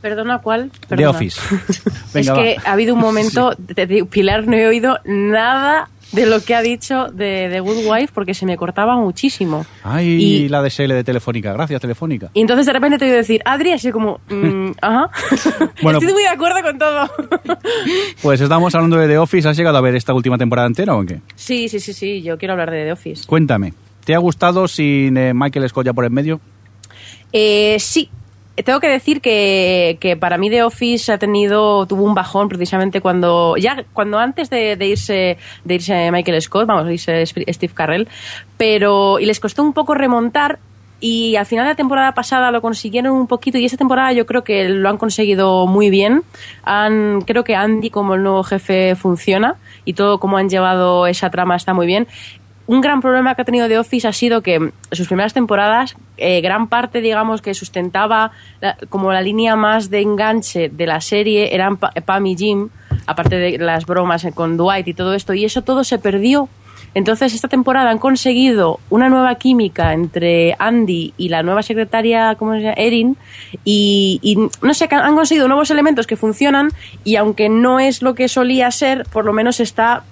[0.00, 0.70] Perdona, ¿cuál?
[0.70, 1.10] The Perdona.
[1.10, 1.40] Office.
[1.68, 2.70] es Venga, que va.
[2.70, 6.62] ha habido un momento, te digo, Pilar, no he oído nada de lo que ha
[6.62, 9.64] dicho de, de Good Wife porque se me cortaba muchísimo.
[9.84, 11.52] Ay, Y- la DSL de Telefónica.
[11.52, 12.30] Gracias, Telefónica.
[12.34, 15.10] Y entonces de repente te he oído decir, Adri, así como, mm, ajá.
[15.82, 15.98] Bueno.
[15.98, 17.10] Estoy muy de acuerdo con todo.
[18.22, 19.48] Pues estamos hablando de The Office.
[19.48, 21.20] ¿Has llegado a ver esta última temporada entera o qué?
[21.36, 23.24] sí, sí, sí, sí, yo quiero hablar de The Office.
[23.26, 23.72] Cuéntame.
[24.04, 26.40] ¿Te ha gustado sin eh, Michael Scott ya por en medio?
[27.32, 28.08] Eh, sí,
[28.62, 33.00] tengo que decir que, que para mí The Office ha tenido tuvo un bajón precisamente
[33.00, 38.08] cuando ya cuando antes de, irse de irse Michael Scott, vamos, de irse Steve Carrell,
[38.56, 40.58] pero y les costó un poco remontar
[41.00, 44.26] y al final de la temporada pasada lo consiguieron un poquito y esta temporada yo
[44.26, 46.22] creo que lo han conseguido muy bien.
[46.62, 49.56] Han, creo que Andy como el nuevo jefe funciona
[49.86, 52.06] y todo como han llevado esa trama está muy bien
[52.66, 56.40] un gran problema que ha tenido The Office ha sido que sus primeras temporadas, eh,
[56.40, 58.30] gran parte, digamos, que sustentaba
[58.88, 62.68] como la línea más de enganche de la serie eran Pa- Pam y Jim,
[63.06, 66.48] aparte de las bromas con Dwight y todo esto, y eso todo se perdió.
[66.92, 72.54] Entonces, esta temporada han conseguido una nueva química entre Andy y la nueva secretaria, ¿cómo
[72.54, 72.74] se llama?
[72.76, 73.16] Erin,
[73.64, 76.70] y, y no sé, han conseguido nuevos elementos que funcionan,
[77.04, 80.02] y aunque no es lo que solía ser, por lo menos está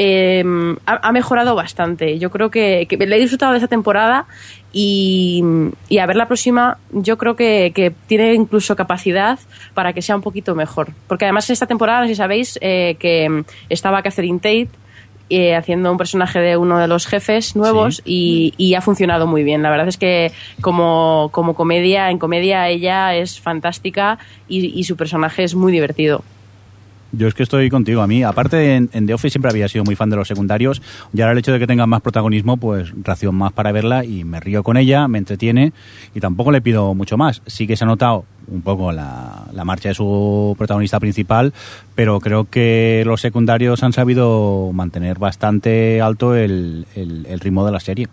[0.00, 0.44] eh,
[0.86, 2.20] ha, ha mejorado bastante.
[2.20, 4.26] Yo creo que, que le he disfrutado de esta temporada
[4.72, 5.42] y,
[5.88, 9.40] y a ver la próxima, yo creo que, que tiene incluso capacidad
[9.74, 10.92] para que sea un poquito mejor.
[11.08, 14.68] Porque además esta temporada, no sé si sabéis, eh, que estaba Catherine Tate
[15.30, 19.42] eh, haciendo un personaje de uno de los jefes nuevos y, y ha funcionado muy
[19.42, 19.62] bien.
[19.62, 20.30] La verdad es que
[20.60, 24.18] como, como comedia, en comedia ella es fantástica
[24.48, 26.22] y, y su personaje es muy divertido.
[27.10, 28.02] Yo es que estoy contigo.
[28.02, 30.82] A mí, aparte en, en The Office siempre había sido muy fan de los secundarios
[31.14, 34.24] y ahora el hecho de que tenga más protagonismo, pues ración más para verla y
[34.24, 35.72] me río con ella, me entretiene
[36.14, 37.40] y tampoco le pido mucho más.
[37.46, 41.54] Sí que se ha notado un poco la, la marcha de su protagonista principal,
[41.94, 47.72] pero creo que los secundarios han sabido mantener bastante alto el, el- el ritmo de
[47.72, 48.08] la serie.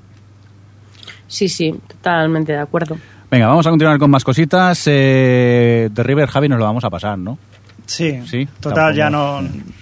[1.27, 2.97] Sí, sí, totalmente de acuerdo.
[3.29, 4.83] Venga, vamos a continuar con más cositas.
[4.87, 7.37] Eh, de River Javi nos lo vamos a pasar, ¿no?
[7.85, 9.41] Sí, Sí, total, ya no,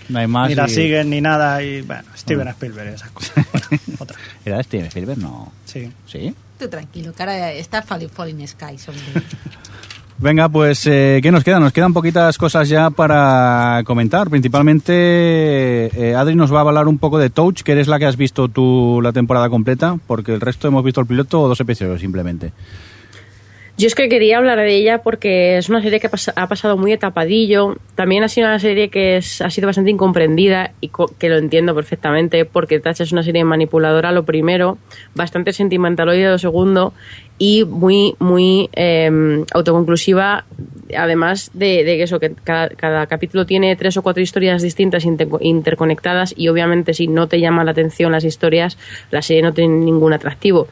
[0.09, 0.49] no hay más.
[0.49, 1.61] ni la y- siguen ni nada.
[1.63, 3.45] Y bueno, Steven Spielberg y esas cosas.
[4.45, 5.19] ¿Era de Steven Spielberg?
[5.19, 5.51] No.
[5.65, 5.91] Sí.
[6.05, 6.35] ¿Sí?
[6.59, 9.03] Tú tranquilo, cara, está Falling, Falling Skies, hombre.
[10.19, 11.59] Venga, pues, eh, ¿qué nos queda?
[11.59, 14.29] Nos quedan poquitas cosas ya para comentar.
[14.29, 14.93] Principalmente,
[15.87, 18.15] eh, Adri nos va a hablar un poco de Touch, que eres la que has
[18.15, 21.99] visto tú la temporada completa, porque el resto hemos visto el piloto o dos episodios
[21.99, 22.53] simplemente.
[23.75, 26.47] Yo es que quería hablar de ella porque es una serie que ha, pas- ha
[26.47, 27.75] pasado muy etapadillo.
[27.95, 31.73] También ha sido una serie que es- ha sido bastante incomprendida y que lo entiendo
[31.73, 34.77] perfectamente porque Touch es una serie manipuladora, lo primero,
[35.15, 36.93] bastante sentimentaloide, lo segundo,
[37.39, 40.45] y muy, muy eh, autoconclusiva.
[40.95, 46.35] Además de, de eso, que cada, capítulo tiene tres o cuatro historias distintas, inter- interconectadas,
[46.37, 48.77] y obviamente si no te llaman la atención las historias,
[49.09, 50.67] la serie no tiene ningún atractivo.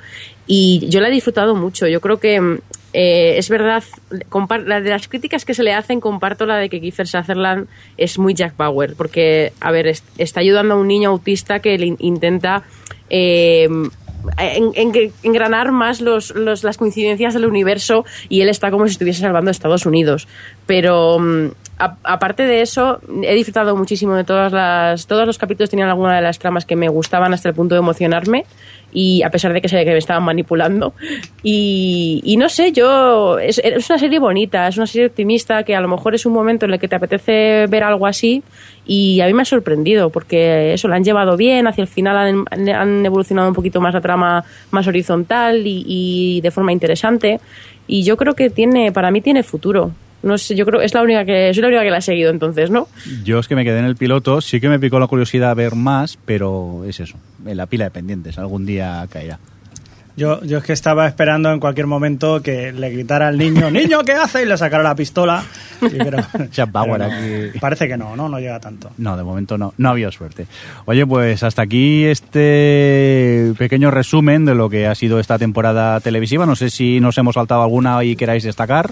[0.45, 1.87] Y yo la he disfrutado mucho.
[1.87, 2.57] Yo creo que mm,
[2.93, 3.83] eh, es verdad,
[4.65, 8.17] la de las críticas que se le hacen, comparto la de que Kiefer Sutherland es
[8.19, 11.85] muy Jack Bauer, porque, a ver, est- está ayudando a un niño autista que le
[11.87, 12.63] in- intenta
[13.09, 13.67] eh,
[14.37, 19.21] en- en- engranar más los, las coincidencias del universo y él está como si estuviese
[19.21, 20.27] salvando Estados Unidos.
[20.67, 21.47] Pero mm,
[22.03, 25.07] aparte de eso, he disfrutado muchísimo de todas las.
[25.07, 27.79] Todos los capítulos tenían alguna de las tramas que me gustaban hasta el punto de
[27.79, 28.45] emocionarme.
[28.91, 30.93] Y a pesar de que se que me estaban manipulando.
[31.43, 33.39] Y, y no sé, yo.
[33.39, 36.33] Es, es una serie bonita, es una serie optimista que a lo mejor es un
[36.33, 38.43] momento en el que te apetece ver algo así.
[38.85, 41.67] Y a mí me ha sorprendido porque eso lo han llevado bien.
[41.67, 46.41] Hacia el final han, han evolucionado un poquito más la trama más horizontal y, y
[46.41, 47.39] de forma interesante.
[47.87, 49.91] Y yo creo que tiene, para mí tiene futuro.
[50.23, 52.29] No sé, yo creo es la única que soy la única que la ha seguido
[52.29, 52.87] entonces, ¿no?
[53.23, 55.53] Yo es que me quedé en el piloto, sí que me picó la curiosidad a
[55.53, 59.39] ver más, pero es eso, en la pila de pendientes, algún día caerá.
[60.17, 64.03] Yo, yo es que estaba esperando en cualquier momento que le gritara al niño, niño,
[64.03, 64.43] ¿qué hace?
[64.43, 65.43] Y le sacara la pistola.
[65.81, 67.59] Y pero no, aquí.
[67.59, 68.91] Parece que no, no, no llega tanto.
[68.97, 70.47] No, de momento no, no ha habido suerte.
[70.85, 76.45] Oye, pues hasta aquí este pequeño resumen de lo que ha sido esta temporada televisiva.
[76.45, 78.91] No sé si nos hemos saltado alguna y queráis destacar.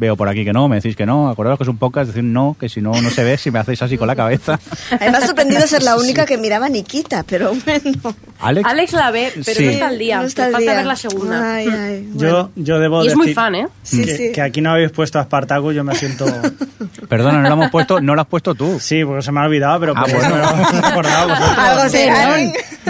[0.00, 1.28] Veo por aquí que no, me decís que no.
[1.28, 3.58] Acordaos que es un podcast, decir no, que si no, no se ve, si me
[3.58, 4.58] hacéis así con la cabeza.
[4.98, 7.98] Me ha sorprendido ser la única que miraba a Nikita, pero bueno.
[8.38, 9.64] Alex, la ve, pero Sí.
[9.66, 10.16] no está al día.
[10.20, 10.76] No está al falta día.
[10.78, 11.54] ver la segunda.
[11.54, 12.08] Ay, ay.
[12.14, 13.68] Yo, yo debo Y es muy decir fan, ¿eh?
[13.82, 14.32] Sí, que, sí.
[14.32, 16.24] que aquí no habéis puesto a Spartacus, yo me siento...
[17.10, 18.78] Perdona, no lo hemos puesto, no lo has puesto tú.
[18.80, 20.36] Sí, porque se me ha olvidado, pero Ah, por eso bueno.
[20.82, 21.58] he acordado vosotros.
[21.58, 22.38] Algo será.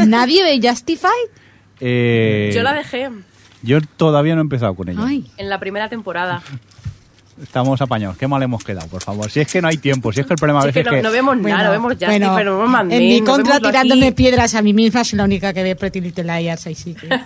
[0.06, 1.10] ¿Nadie ve Justified?
[1.80, 3.08] Eh, Yo la dejé
[3.62, 5.00] yo todavía no he empezado con ella.
[5.04, 5.30] Ay.
[5.36, 6.42] en la primera temporada.
[7.42, 8.16] Estamos apañados.
[8.18, 9.30] Qué mal hemos quedado, por favor.
[9.30, 10.96] Si es que no hay tiempo, si es que el problema Sí, veces que no,
[10.96, 11.06] es que...
[11.08, 14.14] no vemos nada, no vemos Justified, bueno, no En mi contra, tirándome aquí.
[14.14, 17.08] piedras a mí misma, soy la única que ve Pretty Little Liars, ahí sí que...
[17.08, 17.16] No,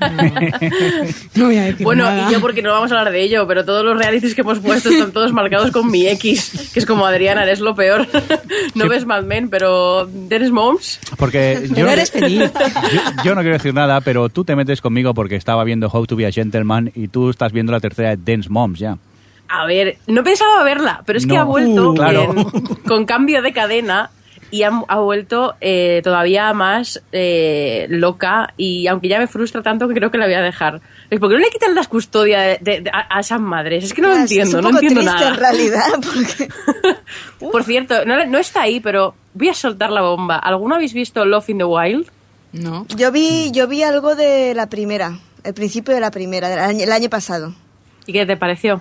[1.35, 2.28] no voy a decir Bueno, nada.
[2.31, 4.61] y yo porque no vamos a hablar de ello, pero todos los realities que hemos
[4.61, 8.07] puesto están todos marcados con mi X, que es como Adriana, eres lo peor.
[8.74, 8.89] No Sí.
[8.89, 10.99] ves Mad Men, pero ¿eres moms?
[11.16, 12.51] Porque yo, Pero eres feliz.
[12.93, 16.07] yo, yo no quiero decir nada, pero tú te metes conmigo porque estaba viendo How
[16.07, 18.97] to be a Gentleman y tú estás viendo la tercera de Dance Moms ya.
[19.62, 21.40] A ver, no pensaba verla, pero es que No.
[21.40, 22.35] ha vuelto Uh, claro.
[22.36, 22.51] en-
[22.86, 24.10] con cambio de cadena
[24.51, 29.89] y ha, ha vuelto eh, todavía más eh, loca y aunque ya me frustra tanto
[29.89, 30.81] que creo que la voy a dejar.
[31.10, 33.82] Es porque no le quitan las custodias de- de- de- a, a esas madres.
[33.85, 35.28] Es que no lo Es entiendo, un no poco entiendo triste nada.
[35.35, 36.48] en realidad, porque
[37.52, 40.36] Por cierto, no, no está ahí, pero voy a soltar la bomba.
[40.36, 42.06] ¿Alguno habéis visto Love in the Wild?
[42.52, 42.86] No.
[42.97, 46.85] yo vi, yo vi algo de la primera, el principio de la primera, del año,
[46.85, 47.52] el año pasado.
[48.06, 48.81] ¿Y qué te pareció?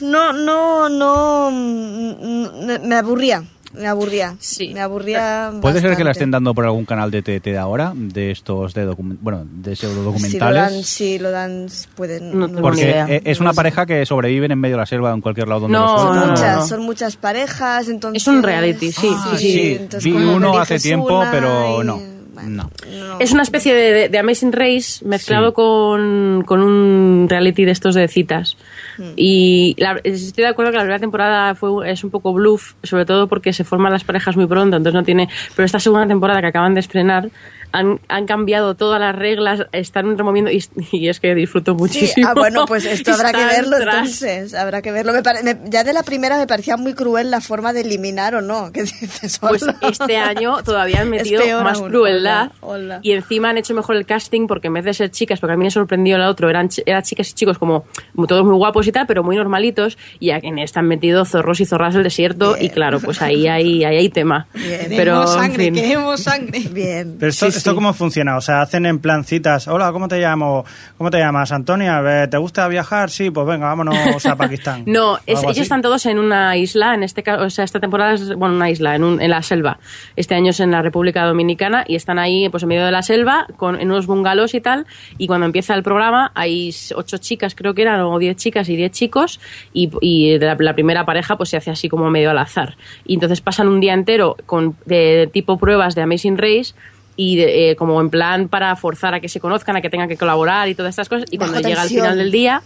[0.00, 3.42] No, no, no, me aburría,
[3.72, 4.72] me aburría, Sí.
[4.74, 5.50] me aburría.
[5.60, 7.92] ¿Puede ser que la estén dando por algún canal de TT de ahora?
[7.94, 8.86] De estos de
[9.20, 10.62] bueno, de Si lo pseudodocumentales.
[10.72, 11.66] dan, sí, lo dan,
[11.96, 12.38] pueden.
[12.38, 13.06] No no Porque idea.
[13.08, 15.78] e- es una pareja que sobreviven en medio de la selva en cualquier lado donde
[15.78, 16.66] No, Son muchas, no.
[16.66, 18.22] son muchas parejas, entonces.
[18.22, 19.76] Es un reality, sí, Ah, sí, sí.
[19.80, 22.13] entonces Vi uno hace tiempo, una pero y- no.
[22.42, 22.70] No.
[22.90, 23.20] no.
[23.20, 25.54] Es una especie de, de- de Amazing Race mezclado Sí.
[25.54, 28.56] con, con un reality de estos de citas.
[28.98, 29.12] Hmm.
[29.16, 33.04] Y la- estoy de acuerdo que la primera temporada fue, es un poco bluff, sobre
[33.06, 35.28] todo porque se forman las parejas muy pronto, entonces no tiene...
[35.54, 37.28] Pero esta segunda temporada que acaban de estrenar
[37.74, 42.28] han, han cambiado todas las reglas, están removiendo y, y es que disfruto Sí, muchísimo.
[42.28, 45.12] ah, bueno, pues esto habrá que verlo tras- entonces, habrá que verlo.
[45.12, 48.34] Me pare- me- ya de la primera me parecía muy cruel la forma de eliminar
[48.36, 48.70] o no.
[48.72, 49.38] ¿Qué dices?
[49.40, 51.90] Pues este año todavía han metido más aún.
[51.90, 52.98] crueldad Hola, hola.
[53.02, 55.56] y encima han hecho mejor el casting porque en vez de ser chicas, porque a
[55.56, 57.84] mí me sorprendió el otro, eran, eran chicas y chicos como
[58.28, 61.60] todos muy guapos y tal, pero muy normalitos y aquí en esta han metido zorros
[61.60, 64.46] y zorras del desierto y claro, pues ahí hay, ahí hay tema.
[64.54, 64.86] Bien.
[64.90, 65.74] Pero, en sangre, fin.
[65.74, 66.60] queremos sangre.
[66.70, 67.16] Bien.
[67.18, 67.74] Pero esto, Sí, esto sí.
[67.76, 69.68] cómo funciona, o sea, hacen en plan citas.
[69.68, 70.64] Hola, ¿cómo te llamo?
[70.98, 72.02] ¿Cómo te llamas, Antonia?
[72.30, 73.08] ¿Te gusta viajar?
[73.10, 74.82] Sí, pues venga, vámonos a Pakistán.
[74.86, 75.60] No, es- ellos así.
[75.60, 78.68] están todos en una isla, en este caso, o sea, esta temporada es, bueno, una
[78.70, 79.78] isla, en, un- en la selva.
[80.16, 83.02] Este año es en la República Dominicana y están ahí, pues en medio de la
[83.02, 84.86] selva, con, en unos bungalows y tal,
[85.16, 88.76] y cuando empieza el programa hay ocho chicas, creo que eran, o diez chicas y
[88.76, 89.40] diez chicos,
[89.72, 92.76] y, y la, la primera pareja pues se hace así como medio al azar.
[93.06, 96.74] Y entonces pasan un día entero con de tipo pruebas de Amazing Race,
[97.16, 100.08] y de- eh, como en plan para forzar a que se conozcan, a que tengan
[100.08, 101.26] que colaborar y todas estas cosas.
[101.30, 102.62] Y cuando llega al final del día,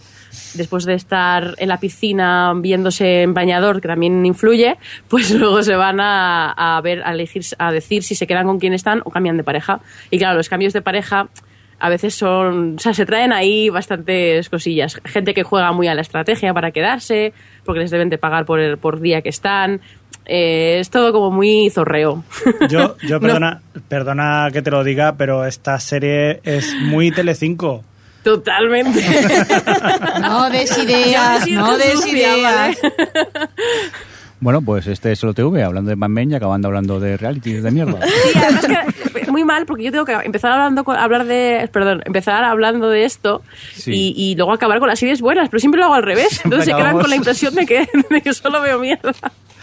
[0.53, 4.77] después de estar en la piscina viéndose en bañador, que también influye,
[5.07, 8.59] pues luego se van a, a ver, a elegir, a decir si se quedan con
[8.59, 9.79] quien están o cambian de pareja.
[10.11, 11.27] Y claro, los cambios de pareja
[11.81, 14.99] a veces son, o sea, se traen ahí bastantes cosillas.
[15.05, 17.31] Gente que juega muy a la estrategia para quedarse,
[17.63, 19.79] porque les deben de pagar por el por día que están.
[20.31, 22.23] Eh, es todo como muy zorreo.
[22.69, 23.19] Yo, yo No.
[23.19, 27.83] perdona, perdona que te lo diga, pero esta serie es muy Telecinco.
[28.23, 29.01] Totalmente.
[30.21, 32.77] No des ideas, no des ideas.
[34.41, 37.99] Bueno, pues este es TV, hablando de Batman y acabando hablando de reality de mierda.
[38.07, 42.01] Sí, además que muy mal porque yo tengo que empezar hablando con- hablar de perdón
[42.05, 43.41] empezar hablando de esto
[43.75, 43.91] Sí.
[44.15, 46.65] y, y luego acabar con las series buenas pero siempre lo hago al revés entonces
[46.67, 49.13] se quedan con la impresión de que, de que solo veo mierda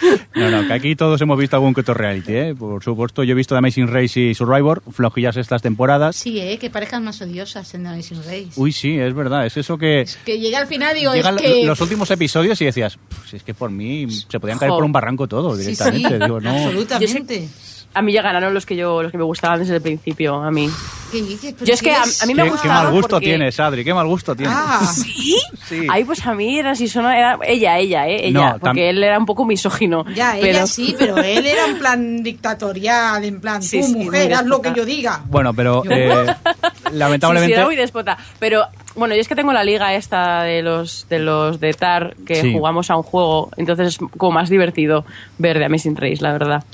[0.36, 2.55] No, no, que aquí todos hemos visto algún que otro reality, ¿eh?
[2.59, 6.14] Por supuesto, yo he visto The Amazing Race y Survivor, flojillas estas temporadas.
[6.16, 8.48] Sí, eh, que parejas más odiosas en The Amazing Race.
[8.56, 10.05] Uy, sí, es verdad, es eso que...
[10.27, 11.64] Que llega al final digo, Llegan es que...
[11.64, 14.77] los últimos episodios y decías, "Pff, si es que por mí se podían caer Jo.
[14.77, 16.09] por un barranco todo Sí, directamente.
[16.09, 16.51] sí, Digo, no.
[16.51, 17.48] absolutamente.
[17.97, 20.51] A mí ya ganaron los que yo los que me gustaban desde el principio a
[20.51, 20.68] mí
[21.10, 21.52] ¿Qué dices?
[21.55, 24.09] Pero yo es que a, mí me Qué, mal gusto porque- tienes, Adri, qué mal
[24.09, 24.52] gusto tienes.
[24.59, 25.39] Ah, ¿Sí?
[25.68, 25.86] Sí.
[25.89, 29.01] Ay, pues a mí era si sonó, era ella, ella, eh, ella, No, porque él
[29.05, 30.05] era un poco misógino.
[30.14, 30.47] Ya, pero...
[30.48, 34.47] ella sí, pero él era en plan dictatorial, en plan, Sí, tú sí, mujer, haz
[34.47, 35.23] lo que yo diga.
[35.28, 36.27] Bueno, pero eh,
[36.93, 37.55] lamentablemente...
[37.55, 38.18] sí, era muy déspota.
[38.40, 38.64] Pero
[38.97, 42.43] bueno, yo es que tengo la liga esta de los de los de TAR que
[42.43, 42.52] Sí.
[42.52, 45.05] jugamos a un juego, entonces es como más divertido
[45.39, 46.64] ver The Amazing Race, la verdad.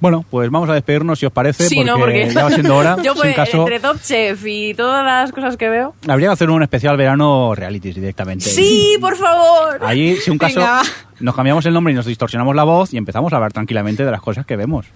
[0.00, 2.76] Bueno, pues vamos a despedirnos, si os parece, sí, porque, no, porque ya va siendo
[2.76, 2.96] hora.
[3.02, 5.94] yo pues, caso, entre Top Chef y todas las cosas que veo.
[6.08, 8.46] habría que hacer un especial verano realities directamente.
[8.46, 9.78] Sí, por favor.
[9.84, 10.82] Allí, si un caso, Venga.
[11.20, 14.10] nos cambiamos el nombre y nos distorsionamos la voz y empezamos a hablar tranquilamente de
[14.10, 14.86] las cosas que vemos.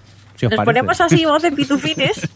[0.47, 0.65] Os Nos parece.
[0.81, 2.29] ponemos así, voz en pitufines.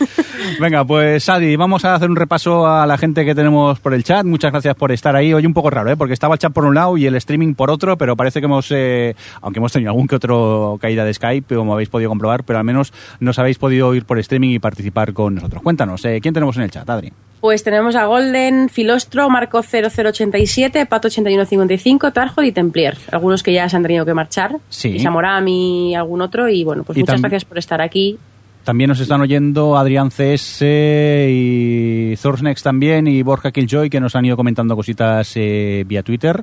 [0.60, 4.04] Venga, pues Adi, vamos a hacer un repaso a la gente que tenemos por el
[4.04, 4.24] chat.
[4.24, 5.32] Muchas gracias por estar ahí.
[5.32, 5.96] Hoy un poco raro, ¿eh?
[5.96, 8.46] porque estaba el chat por un lado y el streaming por otro, pero parece que
[8.46, 12.44] hemos, eh, aunque hemos tenido algún que otro caída de Skype, como habéis podido comprobar,
[12.44, 15.62] pero al menos nos habéis podido ir por streaming y participar con nosotros.
[15.62, 17.12] Cuéntanos, eh, ¿quién tenemos en el chat, Adri?
[17.40, 22.96] Pues tenemos a Golden, Filostro, Marco 0087, Pato 8155, Tarjo y Templier.
[23.12, 24.56] Algunos que ya se han tenido que marchar.
[24.68, 24.98] Sí.
[24.98, 26.48] Samorami y algún otro.
[26.48, 28.18] Y bueno, pues Y muchas gracias por estar aquí.
[28.66, 34.24] También nos están oyendo Adrián CS y Thorsnex también y Borja Killjoy que nos han
[34.24, 36.42] ido comentando cositas eh, vía Twitter.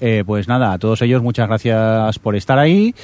[0.00, 2.94] Eh, pues nada, a todos ellos muchas gracias por estar ahí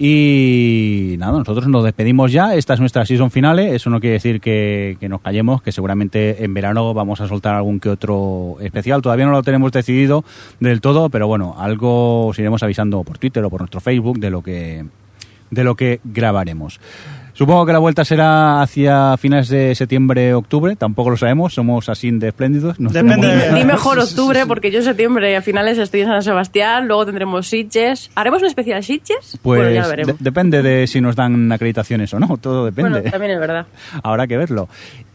[0.00, 2.56] y nada, nosotros nos despedimos ya.
[2.56, 3.76] Esta es nuestra season finale.
[3.76, 7.54] Eso no quiere decir que, que nos callemos, que seguramente en verano vamos a soltar
[7.54, 9.00] algún que otro especial.
[9.00, 10.24] Todavía no lo tenemos decidido
[10.58, 14.30] del todo, pero bueno, algo os iremos avisando por Twitter o por nuestro Facebook de
[14.30, 14.84] lo que
[15.50, 16.80] de lo que grabaremos.
[17.38, 20.74] Supongo que la vuelta será hacia finales de septiembre, octubre.
[20.74, 21.54] Tampoco lo sabemos.
[21.54, 22.80] Somos así de espléndidos.
[22.80, 26.22] No Depende tenemos- Di mejor octubre, porque yo en septiembre a finales estoy en San
[26.24, 28.10] Sebastián, luego tendremos Sitges.
[28.16, 29.38] ¿Haremos un especial Sitges?
[29.40, 30.16] Pues bueno, ya lo de- veremos.
[30.18, 32.38] depende de si nos dan acreditaciones o no.
[32.38, 32.90] Todo depende.
[32.90, 33.66] Bueno, también es verdad.
[34.02, 34.68] Habrá que verlo.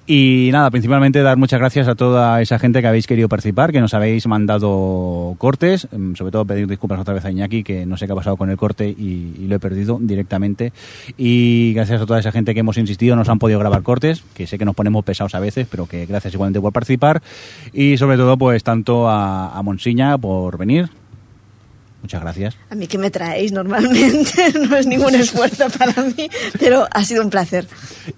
[0.06, 3.80] Y nada, principalmente dar muchas gracias a toda esa gente que habéis querido participar, que
[3.80, 7.96] nos habéis mandado cortes, mm, sobre todo pedir disculpas otra vez a Iñaki, que no
[7.96, 10.74] sé qué ha pasado con el corte y, lo he perdido directamente.
[11.18, 14.46] Y gracias a toda esa gente que hemos insistido, nos han podido grabar cortes, que
[14.46, 17.22] sé que nos ponemos pesados a veces, pero que gracias igualmente por participar.
[17.72, 21.03] Y sobre todo, pues tanto a, a Monsiña por venir.
[22.04, 22.56] Muchas gracias.
[22.70, 24.30] A mí que me traéis normalmente,
[24.70, 27.66] no es ningún esfuerzo para mí, pero ha sido un placer.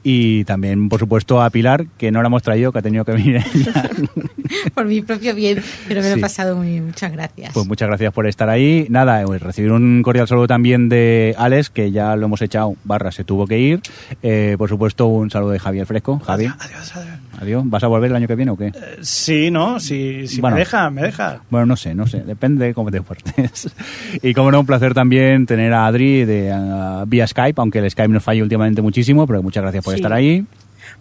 [0.03, 3.11] Y también, por supuesto, a Pilar, que no la hemos traído, que ha tenido que
[3.13, 3.89] venir ella.
[4.75, 6.19] Por mi propio bien, pero me lo Sí.
[6.19, 6.85] he pasado muy bien.
[6.87, 7.51] Muchas gracias.
[7.53, 8.85] Pues muchas gracias por estar ahí.
[8.89, 13.11] Nada, eh, recibir un cordial saludo también de Alex, que ya lo hemos echado, barra,
[13.11, 13.81] se tuvo que ir.
[14.23, 16.19] Eh, por supuesto, un saludo de Javier Fresco.
[16.19, 16.45] Javi.
[16.45, 16.95] Adiós, adiós.
[16.95, 17.19] Adiós.
[17.65, 18.71] ¿Vas a volver el año que viene o qué?
[19.01, 19.79] Sí, ¿no?
[19.79, 20.55] Si, si Bueno.
[20.55, 21.41] me deja, me deja.
[21.49, 22.21] Bueno, no sé, no sé.
[22.21, 23.69] Depende de cómo te fuertes.
[24.21, 27.89] Y como no, un placer también tener a Adri de, ah, vía Skype, aunque el
[27.91, 29.99] Skype nos falla últimamente muchísimo, pero muchas gracias por Sí.
[29.99, 30.45] estar ahí.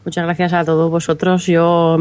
[0.05, 1.47] Muchas gracias a todos vosotros.
[1.47, 1.98] Yo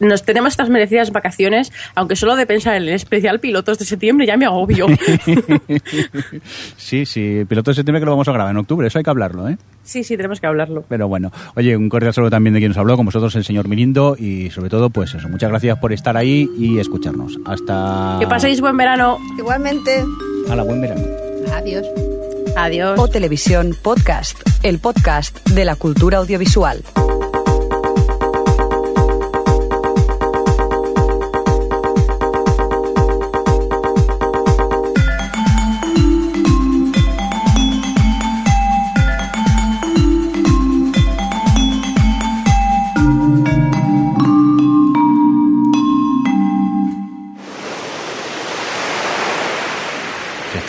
[0.00, 4.26] nos tenemos estas merecidas vacaciones, aunque solo de pensar en el especial pilotos de septiembre
[4.26, 4.86] ya me agobio.
[6.76, 9.10] sí, sí, piloto de septiembre que lo vamos a grabar en octubre, eso hay que
[9.10, 9.58] hablarlo, ¿eh?
[9.82, 10.84] sí, sí, tenemos que hablarlo.
[10.88, 13.68] Pero bueno, oye, un cordial saludo también de quien nos habló, con vosotros el señor
[13.68, 17.38] Mirindo, y sobre todo, pues eso, muchas gracias por estar ahí y escucharnos.
[17.44, 18.16] Hasta...
[18.20, 19.18] Que paséis buen verano.
[19.38, 20.04] Igualmente.
[20.48, 21.02] A la buen verano.
[21.52, 21.86] Adiós.
[22.56, 22.98] Adiós.
[22.98, 26.82] O Televisión Podcast, el podcast de la cultura audiovisual.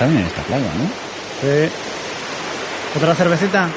[0.04, 0.86] Está bien en esta playa, ¿no?
[1.42, 1.72] Sí.
[2.98, 3.70] ¿Otra cervecita?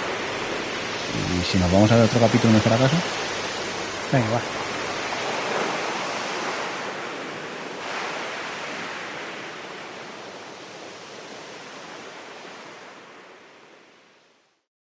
[1.32, 2.96] Y si nos vamos a ver otro capítuno, ¿no será caso?
[4.12, 4.55] Venga, va.